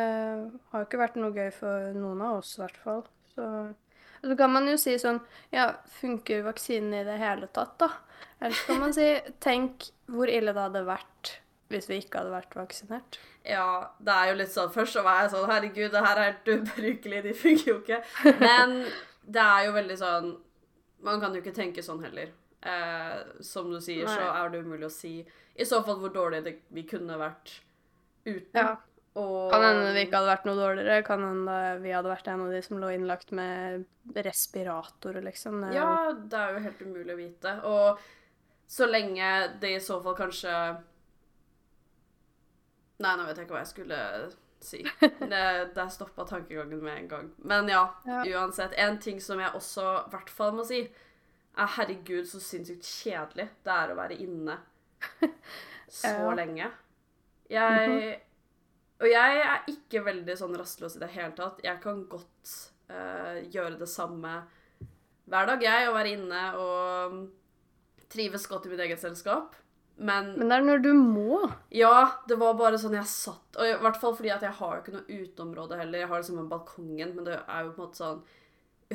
har 0.72 0.82
jo 0.82 0.88
ikke 0.88 1.02
vært 1.04 1.20
noe 1.22 1.36
gøy 1.38 1.52
for 1.56 1.94
noen 1.96 2.24
av 2.26 2.40
oss, 2.42 2.56
i 2.58 2.64
hvert 2.64 2.80
fall. 2.82 3.04
Så, 3.36 3.46
så 4.22 4.36
kan 4.40 4.52
man 4.54 4.68
jo 4.70 4.78
si 4.80 4.96
sånn 5.00 5.20
Ja, 5.54 5.72
funker 6.00 6.44
vaksinen 6.48 6.94
i 7.02 7.04
det 7.08 7.18
hele 7.22 7.48
tatt, 7.56 7.78
da? 7.82 7.92
Eller 8.40 8.56
så 8.56 8.72
kan 8.72 8.82
man 8.86 8.96
si 8.96 9.08
Tenk 9.44 9.90
hvor 10.10 10.32
ille 10.32 10.54
det 10.56 10.66
hadde 10.68 10.88
vært 10.88 11.36
hvis 11.70 11.86
vi 11.86 12.00
ikke 12.02 12.18
hadde 12.18 12.34
vært 12.34 12.56
vaksinert. 12.58 13.20
Ja, 13.46 13.92
det 14.02 14.10
er 14.10 14.32
jo 14.32 14.38
litt 14.40 14.50
sånn 14.50 14.72
Først 14.74 14.96
så 14.98 15.04
var 15.06 15.22
jeg 15.22 15.36
sånn 15.36 15.50
Herregud, 15.52 15.92
det 15.94 16.02
her 16.02 16.18
er 16.18 16.32
helt 16.32 16.50
ubrukelig, 16.56 17.20
de 17.28 17.34
funker 17.38 17.70
jo 17.70 17.76
ikke. 17.84 18.00
Men 18.42 18.80
det 19.22 19.44
er 19.44 19.68
jo 19.68 19.76
veldig 19.78 19.98
sånn 20.00 20.32
Man 21.06 21.22
kan 21.22 21.36
jo 21.36 21.44
ikke 21.44 21.54
tenke 21.56 21.84
sånn 21.86 22.02
heller. 22.04 22.32
Eh, 22.60 23.20
som 23.46 23.70
du 23.72 23.78
sier, 23.80 24.10
så 24.10 24.34
er 24.34 24.50
det 24.52 24.66
umulig 24.66 24.90
å 24.90 24.92
si 24.92 25.14
i 25.60 25.66
så 25.68 25.82
fall 25.84 26.00
hvor 26.02 26.12
dårlig 26.12 26.42
det, 26.46 26.54
vi 26.76 26.86
kunne 26.88 27.18
vært 27.20 27.54
uten. 28.26 28.56
Ja. 28.56 28.78
Og 29.20 29.52
Kan 29.52 29.64
hende 29.66 29.94
vi 29.96 30.06
ikke 30.06 30.16
hadde 30.20 30.32
vært 30.32 30.46
noe 30.48 30.56
dårligere. 30.60 31.04
Kan 31.08 31.24
hende 31.28 31.56
vi 31.84 31.92
hadde 31.96 32.12
vært 32.12 32.28
en 32.32 32.44
av 32.46 32.52
de 32.56 32.62
som 32.66 32.80
lå 32.82 32.92
innlagt 32.96 33.32
med 33.36 33.86
respiratorer, 34.16 35.22
liksom. 35.26 35.62
Det 35.66 35.74
Ja, 35.76 36.12
det 36.14 36.40
er 36.40 36.54
jo 36.56 36.64
helt 36.68 36.82
umulig 36.86 37.14
å 37.16 37.20
vite. 37.20 37.56
Og 37.70 38.00
så 38.70 38.86
lenge 38.90 39.32
det 39.60 39.76
i 39.76 39.82
så 39.82 39.98
fall 40.06 40.16
kanskje 40.20 40.54
Nei, 43.00 43.14
nå 43.16 43.26
vet 43.30 43.38
jeg 43.40 43.48
ikke 43.48 43.56
hva 43.56 43.62
jeg 43.64 43.72
skulle 43.72 44.00
si. 44.60 44.82
Det, 45.32 45.44
det 45.76 45.86
stoppa 45.96 46.26
tankegangen 46.28 46.82
med 46.84 46.98
en 46.98 47.08
gang. 47.14 47.30
Men 47.48 47.70
ja, 47.72 47.86
Ja. 48.06 48.24
uansett. 48.42 48.74
En 48.76 48.98
ting 49.00 49.22
som 49.24 49.40
jeg 49.40 49.54
også 49.56 49.86
i 50.08 50.10
hvert 50.12 50.30
fall 50.36 50.52
må 50.58 50.66
si, 50.68 50.82
er 51.60 51.72
herregud, 51.78 52.28
så 52.28 52.42
sinnssykt 52.44 52.84
kjedelig 52.88 53.48
det 53.66 53.72
er 53.76 53.94
å 53.94 53.96
være 54.00 54.18
inne 54.20 54.58
så 55.88 56.12
Ja. 56.12 56.34
lenge. 56.36 56.68
Jeg 57.50 58.20
Og 59.00 59.08
jeg 59.08 59.40
er 59.46 59.64
ikke 59.72 60.02
veldig 60.04 60.36
sånn 60.38 60.58
rastløs 60.60 60.98
i 60.98 61.00
det 61.00 61.10
hele 61.14 61.32
tatt. 61.38 61.62
Jeg 61.64 61.80
kan 61.84 62.02
godt 62.12 62.54
uh, 62.92 63.38
gjøre 63.54 63.78
det 63.80 63.88
samme 63.88 64.34
hver 65.30 65.46
dag, 65.48 65.62
jeg, 65.64 65.88
og 65.88 65.96
være 65.96 66.12
inne 66.18 66.44
og 66.60 67.20
trives 68.10 68.48
godt 68.50 68.66
i 68.66 68.72
mitt 68.74 68.82
eget 68.84 69.00
selskap. 69.02 69.56
Men 70.00 70.34
Men 70.40 70.48
det 70.50 70.56
er 70.58 70.64
når 70.66 70.82
du 70.84 70.94
må. 70.96 71.40
ja, 71.76 72.12
det 72.28 72.38
var 72.40 72.54
bare 72.56 72.78
sånn 72.80 72.94
jeg 72.96 73.04
satt 73.12 73.58
Og 73.60 73.68
i 73.68 73.74
hvert 73.84 73.98
fall 74.00 74.14
fordi 74.16 74.30
at 74.32 74.46
jeg 74.48 74.56
har 74.56 74.78
jo 74.78 74.82
ikke 74.86 74.94
noe 74.96 75.18
uteområde 75.26 75.76
heller. 75.78 76.00
Jeg 76.00 76.08
har 76.08 76.22
liksom 76.22 76.38
en 76.40 76.48
balkongen, 76.52 77.12
men 77.18 77.26
det 77.28 77.36
er 77.36 77.66
jo 77.66 77.74
på 77.76 77.82
en 77.82 77.88
måte 77.90 78.00
sånn 78.00 78.22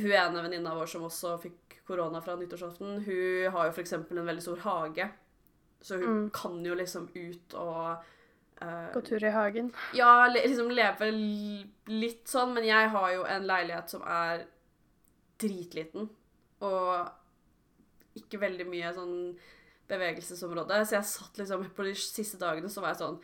Hun 0.01 0.15
ene 0.17 0.45
venninna 0.47 0.73
vår 0.75 0.89
som 0.91 1.05
også 1.05 1.35
fikk 1.43 1.77
korona 1.87 2.23
fra 2.25 2.35
nyttårsaften, 2.41 3.03
hun 3.05 3.53
har 3.53 3.67
jo 3.69 3.75
f.eks. 3.77 3.93
en 3.93 4.25
veldig 4.27 4.43
stor 4.43 4.63
hage. 4.65 5.11
Så 5.85 5.99
hun 6.01 6.09
Mm. 6.25 6.31
kan 6.33 6.65
jo 6.65 6.75
liksom 6.75 7.11
ut 7.15 7.55
og 7.55 8.03
eh, 8.65 8.89
Gå 8.95 9.03
tur 9.07 9.25
i 9.25 9.33
hagen. 9.35 9.71
ja, 9.97 10.27
liksom 10.33 10.73
leve 10.75 11.11
litt 11.13 12.25
sånn, 12.31 12.55
men 12.57 12.65
jeg 12.69 12.91
har 12.95 13.11
jo 13.15 13.27
en 13.29 13.47
leilighet 13.49 13.93
som 13.93 14.03
er 14.09 14.47
dritliten. 15.43 16.09
Og 16.65 18.19
ikke 18.21 18.39
veldig 18.43 18.67
mye 18.71 18.93
sånn 18.97 19.15
bevegelsesområde. 19.91 20.81
Så 20.87 20.97
jeg 20.99 21.09
satt 21.11 21.41
liksom 21.41 21.65
på 21.77 21.87
de 21.87 21.95
siste 21.99 22.39
dagene 22.41 22.71
så 22.73 22.81
var 22.81 22.95
jeg 22.95 23.03
sånn 23.03 23.17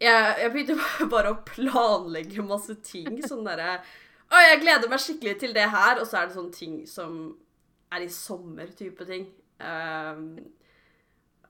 Jeg, 0.00 0.36
jeg 0.40 0.52
begynte 0.54 1.06
bare 1.14 1.34
å 1.34 1.42
planlegge 1.46 2.42
masse 2.46 2.74
ting. 2.86 3.20
Sånn 3.26 3.44
derre 3.46 3.78
Å, 4.30 4.40
jeg 4.46 4.60
gleder 4.62 4.88
meg 4.90 5.02
skikkelig 5.02 5.36
til 5.42 5.52
det 5.54 5.66
her. 5.72 6.00
Og 6.00 6.06
så 6.08 6.20
er 6.20 6.28
det 6.30 6.36
sånne 6.38 6.54
ting 6.56 6.80
som 6.88 7.20
er 7.92 8.04
i 8.06 8.10
sommer-type 8.14 9.06
ting. 9.08 9.24
Um, 9.60 10.38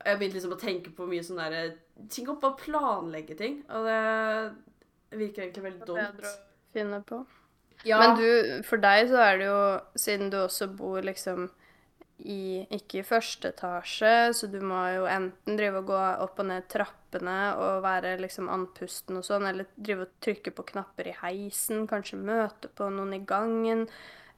jeg 0.00 0.18
begynte 0.18 0.38
liksom 0.38 0.56
å 0.56 0.60
tenke 0.60 0.92
på 0.96 1.06
mye 1.08 1.24
sånne 1.24 1.48
der, 1.52 1.72
ting 2.12 2.28
opp 2.32 2.44
og 2.48 2.58
planlegge 2.62 3.36
ting. 3.38 3.60
Og 3.68 3.88
det 3.88 5.20
virker 5.20 5.44
egentlig 5.44 5.66
veldig 5.66 5.88
dumt. 5.88 6.00
Bedre 6.00 6.32
å 6.32 6.76
finne 6.76 7.00
på. 7.06 7.22
Ja, 7.88 7.98
Men 8.02 8.18
du, 8.20 8.60
for 8.68 8.80
deg 8.80 9.08
så 9.08 9.22
er 9.24 9.40
det 9.40 9.48
jo, 9.48 9.62
siden 9.98 10.30
du 10.32 10.36
også 10.42 10.68
bor 10.76 11.00
liksom 11.04 11.48
i, 12.20 12.66
ikke 12.76 13.00
i 13.00 13.06
første 13.06 13.48
etasje, 13.54 14.12
så 14.36 14.48
du 14.52 14.58
må 14.60 14.82
jo 14.92 15.06
enten 15.08 15.56
drive 15.56 15.80
og 15.80 15.88
gå 15.88 16.00
opp 16.26 16.42
og 16.42 16.50
ned 16.50 16.66
trappene 16.68 17.38
og 17.56 17.80
være 17.84 18.18
liksom 18.20 18.50
andpusten 18.52 19.16
og 19.16 19.24
sånn, 19.24 19.48
eller 19.48 19.70
drive 19.76 20.04
og 20.04 20.18
trykke 20.20 20.52
på 20.52 20.66
knapper 20.74 21.08
i 21.08 21.16
heisen, 21.22 21.86
kanskje 21.88 22.20
møte 22.20 22.68
på 22.76 22.90
noen 22.92 23.16
i 23.16 23.22
gangen, 23.24 23.86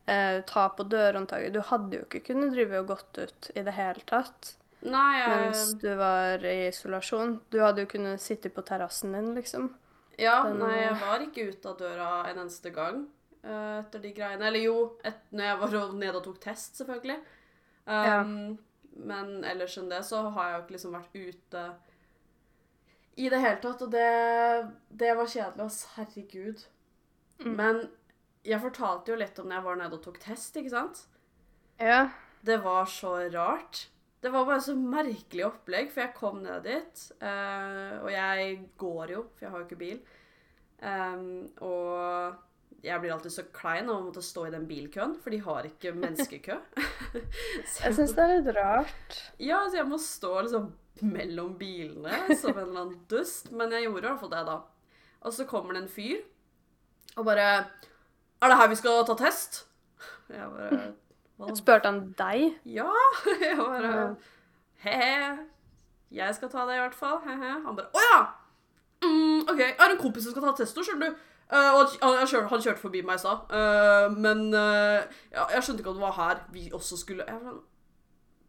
eh, 0.07 0.39
ta 0.47 0.69
på 0.71 0.87
dørhåndtaket. 0.87 1.57
Du 1.57 1.63
hadde 1.73 1.99
jo 1.99 2.07
ikke 2.07 2.23
kunnet 2.31 2.55
drive 2.55 2.85
og 2.85 2.93
gått 2.95 3.19
ut 3.19 3.51
i 3.57 3.67
det 3.67 3.75
hele 3.75 4.07
tatt 4.07 4.55
Nei, 4.83 5.19
jeg, 5.21 5.35
mens 5.45 5.75
du 5.79 5.89
var 5.95 6.43
i 6.49 6.57
isolasjon. 6.69 7.37
Du 7.55 7.61
hadde 7.63 7.85
jo 7.85 7.91
kunnet 7.93 8.21
sitte 8.23 8.51
på 8.51 8.65
terrassen 8.67 9.13
din, 9.15 9.29
liksom. 9.37 9.69
ja, 10.19 10.43
den- 10.49 10.59
nei, 10.59 10.81
jeg 10.83 10.97
var 11.01 11.23
ikke 11.23 11.45
ute 11.53 11.69
av 11.71 11.79
døra 11.79 12.09
en 12.31 12.39
eneste 12.43 12.73
gang 12.75 13.05
uh, 13.45 13.79
etter 13.79 14.03
de 14.03 14.11
greiene. 14.17 14.49
Eller 14.49 14.65
jo, 14.67 14.99
et, 15.05 15.21
når 15.31 15.45
jeg 15.45 15.61
var 15.63 15.77
nede 15.95 16.17
og 16.19 16.25
tok 16.25 16.41
test, 16.43 16.77
selvfølgelig. 16.83 17.21
Um, 17.87 18.59
Men 18.93 19.45
ellers 19.49 19.79
enn 19.81 19.89
det 19.89 20.03
så 20.05 20.19
har 20.35 20.49
jeg 20.51 20.57
jo 20.59 20.63
ikke 20.65 20.75
liksom 20.77 20.93
vært 20.99 21.15
ute 21.17 21.63
i 23.17 23.29
det 23.33 23.39
hele 23.41 23.61
tatt, 23.61 23.83
og 23.87 23.91
det, 23.93 24.69
det 24.89 25.15
var 25.17 25.27
kjedelig, 25.31 25.65
ass. 25.65 25.79
Herregud. 25.97 26.67
Mm. 27.41 27.55
Men 27.57 27.81
jeg 28.45 28.61
fortalte 28.61 29.13
jo 29.13 29.17
litt 29.21 29.39
om 29.39 29.49
når 29.49 29.57
jeg 29.59 29.65
var 29.65 29.77
nede 29.81 29.97
og 29.99 30.03
tok 30.05 30.19
test, 30.21 30.57
ikke 30.57 30.73
sant? 30.75 31.03
Ja. 31.81 32.09
Det 32.45 32.59
var 32.65 32.85
så 32.91 33.15
rart. 33.33 33.87
Det 34.23 34.31
var 34.31 34.47
bare 34.47 34.63
så 34.63 34.75
merkelig 34.79 35.45
opplegg, 35.49 35.89
for 35.91 36.05
jeg 36.05 36.15
kom 36.15 36.37
ned 36.45 36.63
dit, 36.69 37.01
eh, 37.27 37.97
og 37.99 38.11
jeg 38.13 38.53
går 38.79 39.11
jo, 39.17 39.23
for 39.35 39.47
jeg 39.47 39.51
har 39.51 39.63
jo 39.63 39.67
ikke 39.67 39.81
bil. 39.81 39.97
Em, 40.83 41.25
og 41.63 42.83
jeg 42.83 43.03
blir 43.03 43.13
alltid 43.15 43.35
så 43.35 43.45
klein 43.55 43.91
av 43.91 43.99
å 43.99 44.05
måtte 44.07 44.23
stå 44.23 44.45
i 44.47 44.53
den 44.55 44.69
bilkøen, 44.71 45.17
for 45.23 45.35
de 45.35 45.41
har 45.43 45.67
ikke 45.67 45.95
menneskekø. 46.05 46.57
Så 47.73 47.83
Jeg 47.89 47.97
syns 47.99 48.15
det 48.17 48.23
er 48.29 48.33
litt 48.37 48.53
rart. 48.57 49.19
ja, 49.43 49.59
så 49.69 49.81
jeg 49.81 49.89
må 49.91 49.99
stå 50.03 50.33
liksom 50.47 50.71
mellom 51.03 51.57
bilene 51.59 52.37
som 52.39 52.55
en 52.55 52.63
eller 52.69 52.81
annen 52.85 52.99
dust. 53.11 53.51
Men 53.51 53.75
jeg 53.75 53.89
gjorde 53.89 54.05
i 54.07 54.09
hvert 54.11 54.23
fall 54.23 54.33
det, 54.33 54.45
da. 54.49 54.57
Og 55.23 55.35
så 55.35 55.47
kommer 55.51 55.75
det 55.75 55.83
en 55.85 55.93
fyr 55.93 56.23
og 57.19 57.27
bare 57.29 57.45
Er 58.43 58.49
det 58.51 58.57
her 58.59 58.69
vi 58.73 58.77
skal 58.81 59.03
ta 59.07 59.15
test? 59.19 59.65
Jeg 60.33 60.47
bare? 60.55 60.79
Spurte 61.59 61.91
han 61.91 62.05
deg? 62.19 62.61
Ja! 62.65 62.91
Jeg 63.43 63.59
bare 63.59 64.15
He-he. 64.83 65.33
Jeg 66.13 66.35
skal 66.35 66.51
ta 66.51 66.67
det, 66.69 66.77
i 66.77 66.83
hvert 66.83 66.95
fall. 66.95 67.21
He-he. 67.27 67.53
Han 67.67 67.77
bare 67.79 67.91
Å 67.95 68.07
ja! 68.11 68.23
Mm, 69.03 69.41
OK, 69.51 69.59
jeg 69.59 69.77
har 69.79 69.91
en 69.91 69.99
kompis 69.99 70.23
som 70.27 70.35
skal 70.35 70.45
ta 70.47 70.53
testo, 70.61 70.83
skjønner 70.87 71.11
du. 71.11 71.23
Uh, 71.53 71.73
og 71.77 71.97
han, 72.01 72.29
kjør, 72.31 72.47
han 72.49 72.63
kjørte 72.65 72.81
forbi 72.81 73.03
meg 73.05 73.19
i 73.19 73.21
stad. 73.21 73.51
Eh, 73.53 74.15
men 74.15 74.47
uh, 74.55 75.03
ja, 75.35 75.49
jeg 75.53 75.67
skjønte 75.67 75.83
ikke 75.83 75.93
at 75.93 75.99
det 75.99 76.05
var 76.05 76.15
her 76.17 76.39
vi 76.55 76.69
også 76.73 76.97
skulle 77.01 77.27
Jeg 77.29 77.57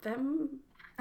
Hvem 0.04 0.30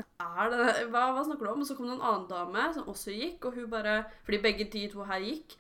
er 0.00 0.50
det 0.50 0.64
hva, 0.90 1.04
hva 1.12 1.22
snakker 1.26 1.46
du 1.46 1.52
om? 1.52 1.62
Og 1.62 1.68
så 1.68 1.76
kom 1.76 1.86
det 1.86 1.94
en 1.98 2.06
annen 2.08 2.26
dame 2.30 2.64
som 2.74 2.88
også 2.90 3.14
gikk, 3.14 3.44
og 3.44 3.58
hun 3.58 3.70
bare 3.70 4.00
Fordi 4.24 4.40
begge 4.42 4.66
de 4.72 4.86
to 4.90 5.04
her 5.06 5.22
gikk. 5.22 5.54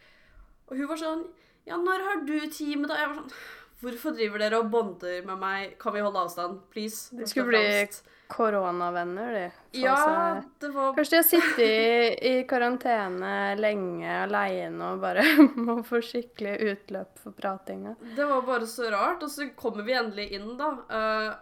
Og 0.66 0.80
hun 0.80 0.90
var 0.90 1.02
sånn 1.02 1.24
Ja, 1.68 1.78
når 1.78 2.06
har 2.08 2.24
du 2.26 2.34
time, 2.50 2.88
da? 2.90 2.98
Jeg 2.98 3.12
var 3.12 3.20
sånn 3.20 3.34
Hvorfor 3.82 4.14
driver 4.14 4.38
dere 4.44 4.58
og 4.62 4.68
bonder 4.70 5.24
med 5.26 5.38
meg? 5.40 5.76
Kan 5.82 5.96
vi 5.96 6.02
holde 6.04 6.20
avstand? 6.22 6.60
Please? 6.70 7.10
Det 7.18 7.26
skulle 7.28 7.50
bli 7.50 7.86
koronavenner, 8.32 9.32
de. 9.34 9.80
Ja, 9.82 9.96
seg- 9.98 10.46
det 10.62 10.70
var 10.72 10.94
Kanskje 10.96 11.10
de 11.10 11.18
har 11.20 11.26
sittet 11.28 11.62
i, 11.66 12.30
i 12.30 12.44
karantene 12.48 13.32
lenge 13.58 14.14
aleine 14.22 14.92
og 14.92 15.02
bare 15.02 15.24
må 15.66 15.80
få 15.86 16.00
skikkelig 16.04 16.54
utløp 16.70 17.18
for 17.24 17.36
pratinga. 17.36 17.96
Det 18.16 18.28
var 18.30 18.46
bare 18.46 18.68
så 18.70 18.88
rart. 18.94 19.26
Og 19.26 19.30
så 19.34 19.50
kommer 19.58 19.84
vi 19.88 19.98
endelig 19.98 20.30
inn, 20.38 20.54
da. 20.60 20.70
Uh, 20.88 21.32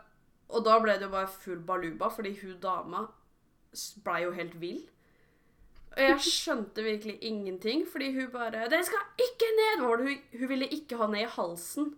og 0.50 0.64
da 0.66 0.80
ble 0.82 0.96
det 0.98 1.06
jo 1.06 1.14
bare 1.14 1.30
full 1.30 1.60
baluba, 1.62 2.08
fordi 2.10 2.34
hun 2.40 2.56
dama 2.62 3.04
blei 4.02 4.24
jo 4.24 4.32
helt 4.34 4.56
vill. 4.58 4.80
Og 5.90 6.00
jeg 6.06 6.22
skjønte 6.22 6.82
virkelig 6.86 7.18
ingenting, 7.26 7.84
fordi 7.86 8.12
hun 8.14 8.30
bare 8.32 8.68
'Dere 8.70 8.84
skal 8.86 9.02
ikke 9.18 9.48
ned!' 9.58 9.84
Hun, 9.84 10.18
hun 10.38 10.48
ville 10.48 10.68
ikke 10.70 10.96
ha 10.96 11.06
ned 11.10 11.26
i 11.26 11.34
halsen. 11.36 11.92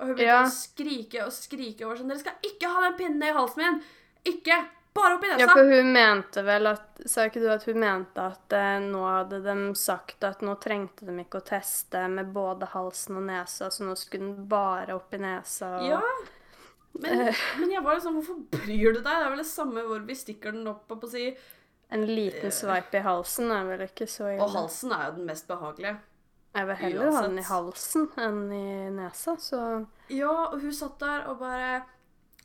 Og 0.00 0.06
hun 0.06 0.14
begynte 0.16 0.28
Ja. 0.28 0.44
å 0.44 0.52
skrike 0.52 1.24
og 1.26 1.32
skrike 1.32 1.84
over 1.86 1.96
sånn 1.96 2.08
'Dere 2.08 2.18
skal 2.18 2.46
ikke 2.48 2.70
ha 2.74 2.80
den 2.88 2.96
pinnen 2.98 3.22
i 3.28 3.32
halsen 3.32 3.62
min!' 3.62 3.82
Ikke! 4.24 4.64
Bare 4.94 5.14
opp 5.16 5.24
i 5.24 5.28
Ja, 5.40 5.46
for 5.48 5.64
hun 5.64 5.92
mente 5.92 6.42
vel 6.44 6.66
at 6.68 7.00
Sa 7.08 7.24
ikke 7.24 7.40
du 7.40 7.48
at 7.48 7.64
hun 7.64 7.80
mente 7.80 8.20
at 8.20 8.52
eh, 8.52 8.78
nå 8.84 9.00
hadde 9.08 9.38
de 9.42 9.74
sagt 9.74 10.22
at 10.22 10.42
nå 10.44 10.54
trengte 10.60 11.06
de 11.08 11.14
ikke 11.24 11.40
å 11.40 11.46
teste 11.46 12.02
med 12.12 12.32
både 12.34 12.68
halsen 12.74 13.16
og 13.16 13.24
nesa, 13.26 13.70
så 13.72 13.86
nå 13.88 13.96
skulle 13.96 14.28
den 14.28 14.48
bare 14.48 14.94
opp 14.94 15.14
i 15.14 15.18
nesa? 15.18 15.78
Og, 15.78 15.88
Ja. 15.88 16.02
Men, 17.00 17.34
men 17.58 17.70
jeg 17.72 17.82
var 17.82 17.96
liksom 17.96 18.18
Hvorfor 18.20 18.36
bryr 18.52 18.92
du 18.92 19.00
deg? 19.00 19.04
Det 19.08 19.24
er 19.24 19.30
vel 19.30 19.40
det 19.40 19.48
samme 19.48 19.82
hvor 19.88 20.06
vi 20.06 20.14
stikker 20.14 20.52
den 20.52 20.68
opp 20.68 20.90
og 20.92 21.00
på 21.00 21.08
si 21.08 21.36
En 21.90 22.04
liten 22.06 22.52
sveip 22.52 22.92
i 22.94 23.00
halsen 23.04 23.50
er 23.50 23.64
vel 23.64 23.86
ikke 23.88 24.06
så 24.08 24.28
ille? 24.28 24.44
Og 24.44 24.52
halsen 24.52 24.92
er 24.92 25.06
jo 25.06 25.16
den 25.16 25.26
mest 25.28 25.48
behagelige. 25.48 25.96
Jeg 26.52 26.68
vil 26.68 26.76
heller 26.82 27.14
ha 27.16 27.24
den 27.24 27.40
i 27.40 27.46
halsen 27.48 28.06
enn 28.20 28.40
i 28.52 28.66
nesa, 28.92 29.38
så 29.40 29.62
Ja, 30.12 30.32
og 30.52 30.60
hun 30.60 30.74
satt 30.76 31.00
der 31.00 31.26
og 31.30 31.40
bare 31.40 31.82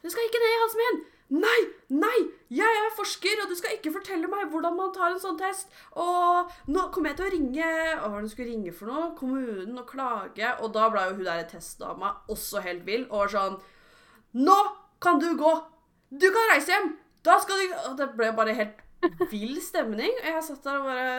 Du 0.02 0.10
skal 0.10 0.28
ikke 0.28 0.40
ned 0.44 0.54
i 0.54 0.60
halsen 0.64 0.84
min! 0.84 1.00
Nei! 1.44 1.58
Nei! 1.92 2.20
Jeg 2.56 2.78
er 2.80 2.94
forsker, 2.96 3.42
og 3.44 3.50
du 3.52 3.56
skal 3.60 3.74
ikke 3.76 3.92
fortelle 3.98 4.30
meg 4.32 4.48
hvordan 4.48 4.78
man 4.78 4.94
tar 4.96 5.12
en 5.12 5.20
sånn 5.20 5.40
test. 5.40 5.68
Og 6.00 6.54
nå 6.72 6.86
kommer 6.96 7.12
jeg 7.12 7.18
til 7.20 7.28
å 7.28 7.34
ringe 7.34 7.72
Hva 8.00 8.06
var 8.06 8.22
det 8.22 8.30
hun 8.30 8.32
skulle 8.32 8.54
ringe 8.54 8.76
for 8.78 8.92
noe? 8.92 9.10
Kommunen 9.18 9.82
og 9.82 9.90
klage. 9.90 10.54
Og 10.64 10.72
da 10.78 10.88
ble 10.94 11.04
jo 11.10 11.18
hun 11.18 11.28
der 11.28 11.44
testdama 11.52 12.14
også 12.32 12.64
helt 12.64 12.86
vill 12.88 13.04
og 13.10 13.26
var 13.26 13.34
sånn 13.36 13.60
Nå 14.40 14.58
kan 15.04 15.20
du 15.20 15.34
gå! 15.40 15.52
Du 16.16 16.30
kan 16.32 16.54
reise 16.54 16.72
hjem! 16.72 16.94
Da 17.28 17.36
skal 17.44 17.60
du 17.60 17.76
Og 17.90 17.98
det 18.00 18.08
ble 18.16 18.32
bare 18.38 18.56
helt 18.56 18.80
vill 19.34 19.60
stemning. 19.62 20.16
Og 20.24 20.32
jeg 20.32 20.46
satt 20.48 20.64
der 20.64 20.80
og 20.80 20.88
bare 20.88 21.10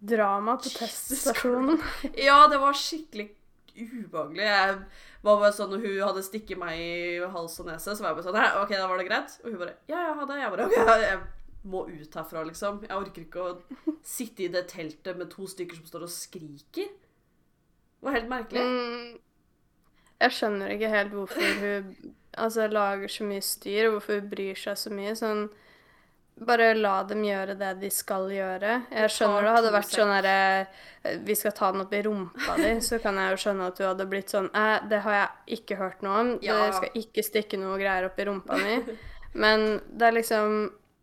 Drama 0.00 0.56
på 0.56 0.72
teststasjonen. 0.72 1.80
Ja, 2.16 2.46
det 2.48 2.60
var 2.62 2.76
skikkelig 2.76 3.28
ubehagelig. 3.76 4.44
Jeg 4.44 4.76
var 5.24 5.40
bare 5.42 5.52
sånn, 5.54 5.74
Når 5.74 5.84
hun 5.84 5.98
hadde 6.08 6.24
stikket 6.24 6.60
meg 6.60 6.80
i 6.80 7.20
hals 7.34 7.58
og 7.60 7.68
nese, 7.68 7.92
så 7.94 8.02
var 8.02 8.10
jeg 8.10 8.18
bare 8.18 8.26
sånn 8.28 8.40
«Hæ, 8.40 8.46
OK, 8.62 8.72
da 8.76 8.88
var 8.88 9.00
det 9.00 9.06
greit. 9.10 9.36
Og 9.44 9.52
hun 9.52 9.60
bare 9.60 9.76
Ja, 9.90 10.06
ja, 10.08 10.14
ha 10.16 10.26
det. 10.28 10.38
Jeg 10.40 10.54
bare 10.54 10.66
OK, 10.66 10.78
jeg 11.04 11.20
må 11.70 11.84
ut 11.90 12.16
herfra, 12.16 12.44
liksom. 12.48 12.80
Jeg 12.88 12.96
orker 12.96 13.26
ikke 13.26 13.44
å 13.44 13.80
sitte 14.06 14.46
i 14.46 14.52
det 14.52 14.64
teltet 14.72 15.18
med 15.20 15.30
to 15.32 15.48
stykker 15.50 15.80
som 15.80 15.88
står 15.90 16.06
og 16.06 16.14
skriker. 16.14 16.88
Det 18.00 18.08
var 18.08 18.16
helt 18.16 18.30
merkelig. 18.32 18.64
Mm, 18.64 19.18
jeg 20.20 20.36
skjønner 20.36 20.72
ikke 20.74 20.92
helt 20.94 21.16
hvorfor 21.16 21.58
hun 21.60 22.14
altså, 22.32 22.68
lager 22.72 23.12
så 23.12 23.26
mye 23.28 23.44
styr, 23.44 23.88
og 23.88 23.98
hvorfor 23.98 24.22
hun 24.22 24.30
bryr 24.32 24.56
seg 24.56 24.80
så 24.80 24.92
mye. 24.94 25.12
Sånn 25.18 25.50
Bare 26.40 26.70
la 26.72 27.02
dem 27.04 27.20
gjøre 27.26 27.54
det 27.60 27.74
de 27.82 27.90
skal 27.92 28.30
gjøre. 28.32 28.76
Jeg 28.88 29.12
skjønner 29.12 29.44
det 29.44 29.52
hadde 29.58 29.72
vært 29.74 29.92
sånn 29.92 30.12
herre 30.14 31.18
Vi 31.26 31.36
skal 31.36 31.52
ta 31.56 31.68
den 31.74 31.84
opp 31.84 31.92
i 31.92 32.00
rumpa 32.06 32.56
di, 32.56 32.70
så 32.84 32.96
kan 33.02 33.18
jeg 33.20 33.34
jo 33.34 33.40
skjønne 33.42 33.68
at 33.68 33.76
du 33.76 33.84
hadde 33.84 34.06
blitt 34.08 34.32
sånn 34.32 34.48
eh, 34.56 34.76
Det 34.88 35.02
har 35.04 35.16
jeg 35.18 35.58
ikke 35.60 35.80
hørt 35.80 36.04
noe 36.06 36.18
om. 36.22 36.30
Ja. 36.44 36.56
Det 36.64 36.78
skal 36.78 37.00
ikke 37.02 37.24
stikke 37.26 37.60
noe 37.60 37.76
greier 37.80 38.08
opp 38.08 38.20
i 38.20 38.28
rumpa 38.28 38.56
mi. 38.60 38.78
Men 39.44 39.66
det 39.92 40.08
er 40.08 40.16
liksom 40.16 40.56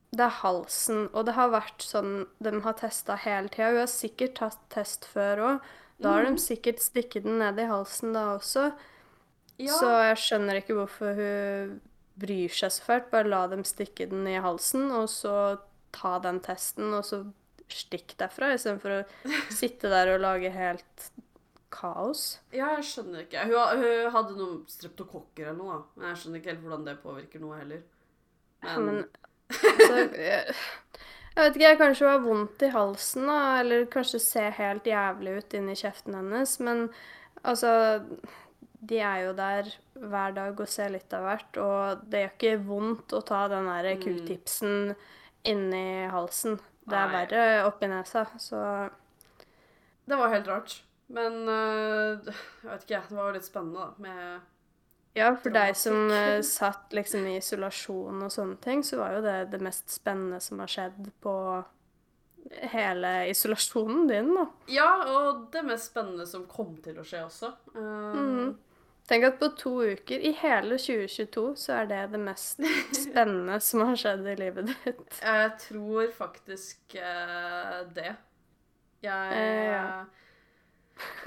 Det 0.10 0.26
er 0.26 0.40
halsen, 0.42 1.06
og 1.14 1.28
det 1.28 1.36
har 1.38 1.54
vært 1.54 1.86
sånn 1.86 2.14
de 2.42 2.54
har 2.64 2.78
testa 2.80 3.18
hele 3.22 3.52
tida. 3.54 3.74
Hun 3.76 3.84
har 3.84 3.92
sikkert 3.92 4.38
tatt 4.42 4.62
test 4.74 5.06
før 5.12 5.44
òg. 5.52 5.74
Da 6.02 6.14
har 6.14 6.26
de 6.26 6.38
sikkert 6.42 6.82
stikket 6.82 7.26
den 7.26 7.40
ned 7.42 7.58
i 7.62 7.66
halsen 7.70 8.14
da 8.14 8.32
også. 8.36 8.72
Ja, 9.58 9.74
Så 9.74 9.90
jeg 10.06 10.18
skjønner 10.22 10.60
ikke 10.60 10.76
hvorfor 10.78 11.18
hun 11.18 11.78
bryr 12.20 12.54
seg 12.54 12.74
så 12.74 12.86
fælt. 12.88 13.12
Bare 13.14 13.30
la 13.30 13.44
dem 13.52 13.64
stikke 13.68 14.10
den 14.12 14.28
i 14.30 14.38
halsen, 14.44 14.90
og 14.96 15.10
så 15.12 15.36
ta 15.96 16.18
den 16.24 16.42
testen, 16.46 16.92
og 16.94 17.06
så 17.08 17.24
stikk 17.72 18.16
derfra, 18.20 18.54
istedenfor 18.56 19.00
å 19.00 19.06
sitte 19.60 19.92
der 19.92 20.14
og 20.16 20.24
lage 20.24 20.52
helt 20.54 21.10
kaos. 21.74 22.40
ja, 22.56 22.72
jeg 22.78 22.88
skjønner 22.90 23.26
ikke. 23.26 23.44
Hun, 23.50 23.84
hun 23.84 24.12
hadde 24.16 24.38
noen 24.38 24.58
streptokokker 24.72 25.50
eller 25.50 25.60
noe, 25.60 25.78
da. 25.78 26.00
Men 26.00 26.10
jeg 26.12 26.22
skjønner 26.22 26.42
ikke 26.42 26.54
helt 26.54 26.66
hvordan 26.66 26.88
det 26.88 26.98
påvirker 27.04 27.44
noe 27.44 27.60
heller. 27.60 27.84
Ja, 28.64 28.78
men 28.82 29.04
altså, 29.52 30.00
jeg, 30.18 30.56
jeg 31.38 31.44
vet 31.44 31.60
ikke, 31.60 31.68
jeg 31.68 31.82
kanskje 31.84 32.10
har 32.10 32.24
vondt 32.24 32.66
i 32.66 32.72
halsen, 32.74 33.28
da, 33.30 33.42
eller 33.62 33.86
kanskje 33.94 34.24
ser 34.24 34.56
helt 34.58 34.88
jævlig 34.90 35.38
ut 35.38 35.58
inni 35.60 35.78
kjeften 35.78 36.18
hennes, 36.18 36.58
men 36.64 36.88
altså 37.44 37.72
De 38.80 39.00
er 39.02 39.24
jo 39.26 39.34
der 39.34 39.72
hver 39.98 40.34
dag 40.36 40.60
og 40.60 40.68
ser 40.70 40.90
litt 40.94 41.14
av 41.18 41.24
hvert, 41.26 41.58
og 41.58 42.04
det 42.10 42.20
gjør 42.22 42.34
ikke 42.36 42.66
vondt 42.68 43.14
å 43.18 43.22
ta 43.26 43.48
den 43.50 43.66
der 43.66 43.96
Mm. 43.96 44.02
q-tipsen 44.04 44.96
inni 45.46 46.08
halsen. 46.12 46.60
Det 46.88 46.94
er 46.96 47.08
Nei. 47.08 47.16
verre 47.26 47.66
oppi 47.68 47.88
nesa, 47.90 48.26
så 48.38 48.90
Det 50.08 50.16
var 50.18 50.30
helt 50.30 50.48
rart. 50.48 50.82
Men 51.10 51.48
øh, 51.48 52.20
jeg 52.26 52.36
vet 52.70 52.84
ikke, 52.86 53.02
det 53.10 53.18
var 53.18 53.28
jo 53.28 53.34
litt 53.34 53.46
spennende, 53.48 53.80
da, 53.80 53.90
med 53.98 54.42
Ja, 55.16 55.34
for 55.36 55.50
deg 55.50 55.76
som 55.76 56.12
eh, 56.12 56.42
satt 56.60 56.92
liksom 56.94 57.26
i 57.26 57.38
isolasjon 57.40 58.22
og 58.24 58.30
sånne 58.32 58.60
ting, 58.62 58.84
så 58.84 58.98
var 59.00 59.16
jo 59.16 59.22
det 59.26 59.52
det 59.52 59.62
mest 59.62 59.90
spennende 59.90 60.40
som 60.44 60.60
har 60.60 60.68
skjedd 60.68 61.10
på 61.24 61.64
hele 62.72 63.26
isolasjonen 63.32 64.06
din, 64.08 64.30
da. 64.36 64.46
Ja, 64.72 64.92
og 65.12 65.48
det 65.52 65.64
mest 65.68 65.90
spennende 65.92 66.28
som 66.30 66.46
kom 66.48 66.78
til 66.84 67.00
å 67.02 67.04
skje 67.08 67.26
også. 67.26 67.54
Um, 67.76 68.14
Mhm. 68.16 68.58
Tenk 69.08 69.24
at 69.24 69.38
på 69.40 69.48
to 69.56 69.72
uker 69.94 70.20
i 70.20 70.34
hele 70.42 70.76
2022 70.76 71.44
så 71.56 71.78
er 71.82 71.86
det 71.88 72.00
det 72.12 72.20
mest 72.20 72.60
spennende 73.06 73.60
som 73.64 73.86
har 73.88 73.96
skjedd 73.96 74.26
i 74.28 74.36
livet 74.36 74.68
ditt. 74.84 75.20
Jeg 75.24 75.52
tror 75.64 76.10
faktisk 76.18 76.98
uh, 77.00 77.86
det. 77.96 78.12
Jeg 79.06 79.38
Eh, 79.38 79.72
ja. 79.72 80.06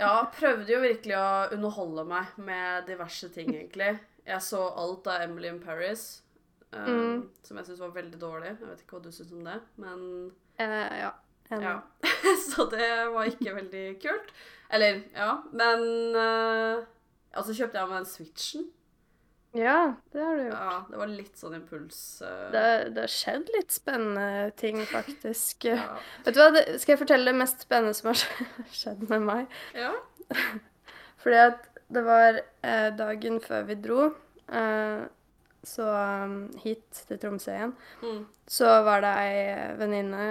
ja, 0.02 0.12
prøvde 0.34 0.72
jo 0.74 0.80
virkelig 0.82 1.16
å 1.16 1.30
underholde 1.56 2.04
meg 2.10 2.36
med 2.42 2.84
diverse 2.90 3.30
ting, 3.32 3.48
egentlig. 3.54 3.94
Jeg 4.26 4.42
så 4.44 4.60
alt 4.76 5.06
av 5.08 5.22
Emily 5.24 5.48
in 5.48 5.60
Paris, 5.62 6.22
eh, 6.74 6.84
Mm. 6.90 7.28
som 7.42 7.56
jeg 7.56 7.66
syntes 7.66 7.80
var 7.80 7.94
veldig 7.96 8.20
dårlig. 8.20 8.52
Jeg 8.60 8.68
vet 8.68 8.82
ikke 8.84 8.98
hva 8.98 9.02
du 9.06 9.10
syns 9.14 9.32
om 9.32 9.44
det, 9.46 9.58
men 9.76 10.32
Eh, 10.60 10.98
ja. 11.00 11.12
ja. 11.50 11.76
så 12.50 12.66
det 12.70 12.90
var 13.14 13.24
ikke 13.30 13.54
veldig 13.56 13.86
kult. 14.02 14.34
Eller, 14.70 15.00
ja, 15.16 15.38
men 15.56 15.86
eh, 17.32 17.38
Altså 17.38 17.54
kjøpte 17.54 17.78
jeg 17.78 17.88
meg 17.88 17.96
den 18.00 18.06
Switchen. 18.10 18.64
ja, 19.54 19.94
det 20.12 20.22
har 20.22 20.36
du 20.36 20.42
gjort. 20.44 20.58
Ja, 20.60 20.74
det 20.90 20.98
var 21.00 21.10
litt 21.10 21.38
sånn 21.40 21.54
impuls... 21.58 22.00
Uh... 22.22 22.50
Det, 22.54 22.64
det 22.94 23.02
har 23.06 23.10
skjedd 23.14 23.48
litt 23.56 23.72
spennende 23.74 24.50
ting, 24.60 24.78
faktisk. 24.96 25.64
ja. 25.66 25.96
Vet 26.26 26.34
du 26.36 26.40
hva, 26.42 26.50
det, 26.54 26.64
skal 26.82 26.94
jeg 26.94 27.00
fortelle 27.04 27.30
det 27.32 27.38
mest 27.40 27.64
spennende 27.66 27.94
som 27.98 28.12
har 28.12 28.20
skjedd 28.82 29.06
med 29.10 29.26
meg? 29.26 29.56
ja. 29.74 29.94
Fordi 31.20 31.36
at 31.36 31.64
det 31.92 32.00
var 32.06 32.36
eh, 32.64 32.90
dagen 32.96 33.40
før 33.44 33.64
vi 33.68 33.74
dro, 33.82 34.04
eh, 34.48 35.02
så 35.68 35.84
um, 36.24 36.36
hit 36.62 37.02
til 37.10 37.18
Tromsø 37.20 37.52
igjen, 37.52 37.74
Mm. 38.00 38.22
så 38.48 38.70
var 38.86 39.02
det 39.04 39.10
ei 39.20 39.40
venninne 39.76 40.22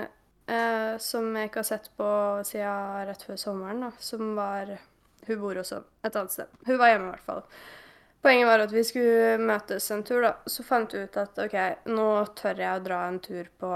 eh, 0.49 0.95
som 1.03 1.27
jeg 1.37 1.51
ikke 1.51 1.61
har 1.61 1.67
sett 1.69 1.91
på 1.99 2.07
siden 2.47 3.05
rett 3.11 3.21
før 3.27 3.37
sommeren, 3.37 3.83
da, 3.85 3.91
som 4.01 4.31
var 4.39 4.71
Hun 5.29 5.41
bor 5.43 5.61
også 5.61 5.83
et 6.03 6.15
annet 6.15 6.33
sted. 6.33 6.57
Hun 6.67 6.81
var 6.81 6.93
hjemme, 6.93 7.11
i 7.11 7.13
hvert 7.13 7.27
fall. 7.27 7.43
Poenget 8.19 8.49
var 8.49 8.59
at 8.65 8.73
vi 8.75 8.81
skulle 8.83 9.37
møtes 9.39 9.85
en 9.95 10.03
tur, 10.03 10.25
da. 10.25 10.33
Så 10.49 10.65
fant 10.67 10.91
vi 10.91 11.05
ut 11.05 11.19
at 11.21 11.37
OK, 11.39 11.55
nå 11.87 12.07
tør 12.35 12.59
jeg 12.59 12.81
å 12.81 12.83
dra 12.83 13.05
en 13.07 13.19
tur 13.23 13.47
på 13.61 13.69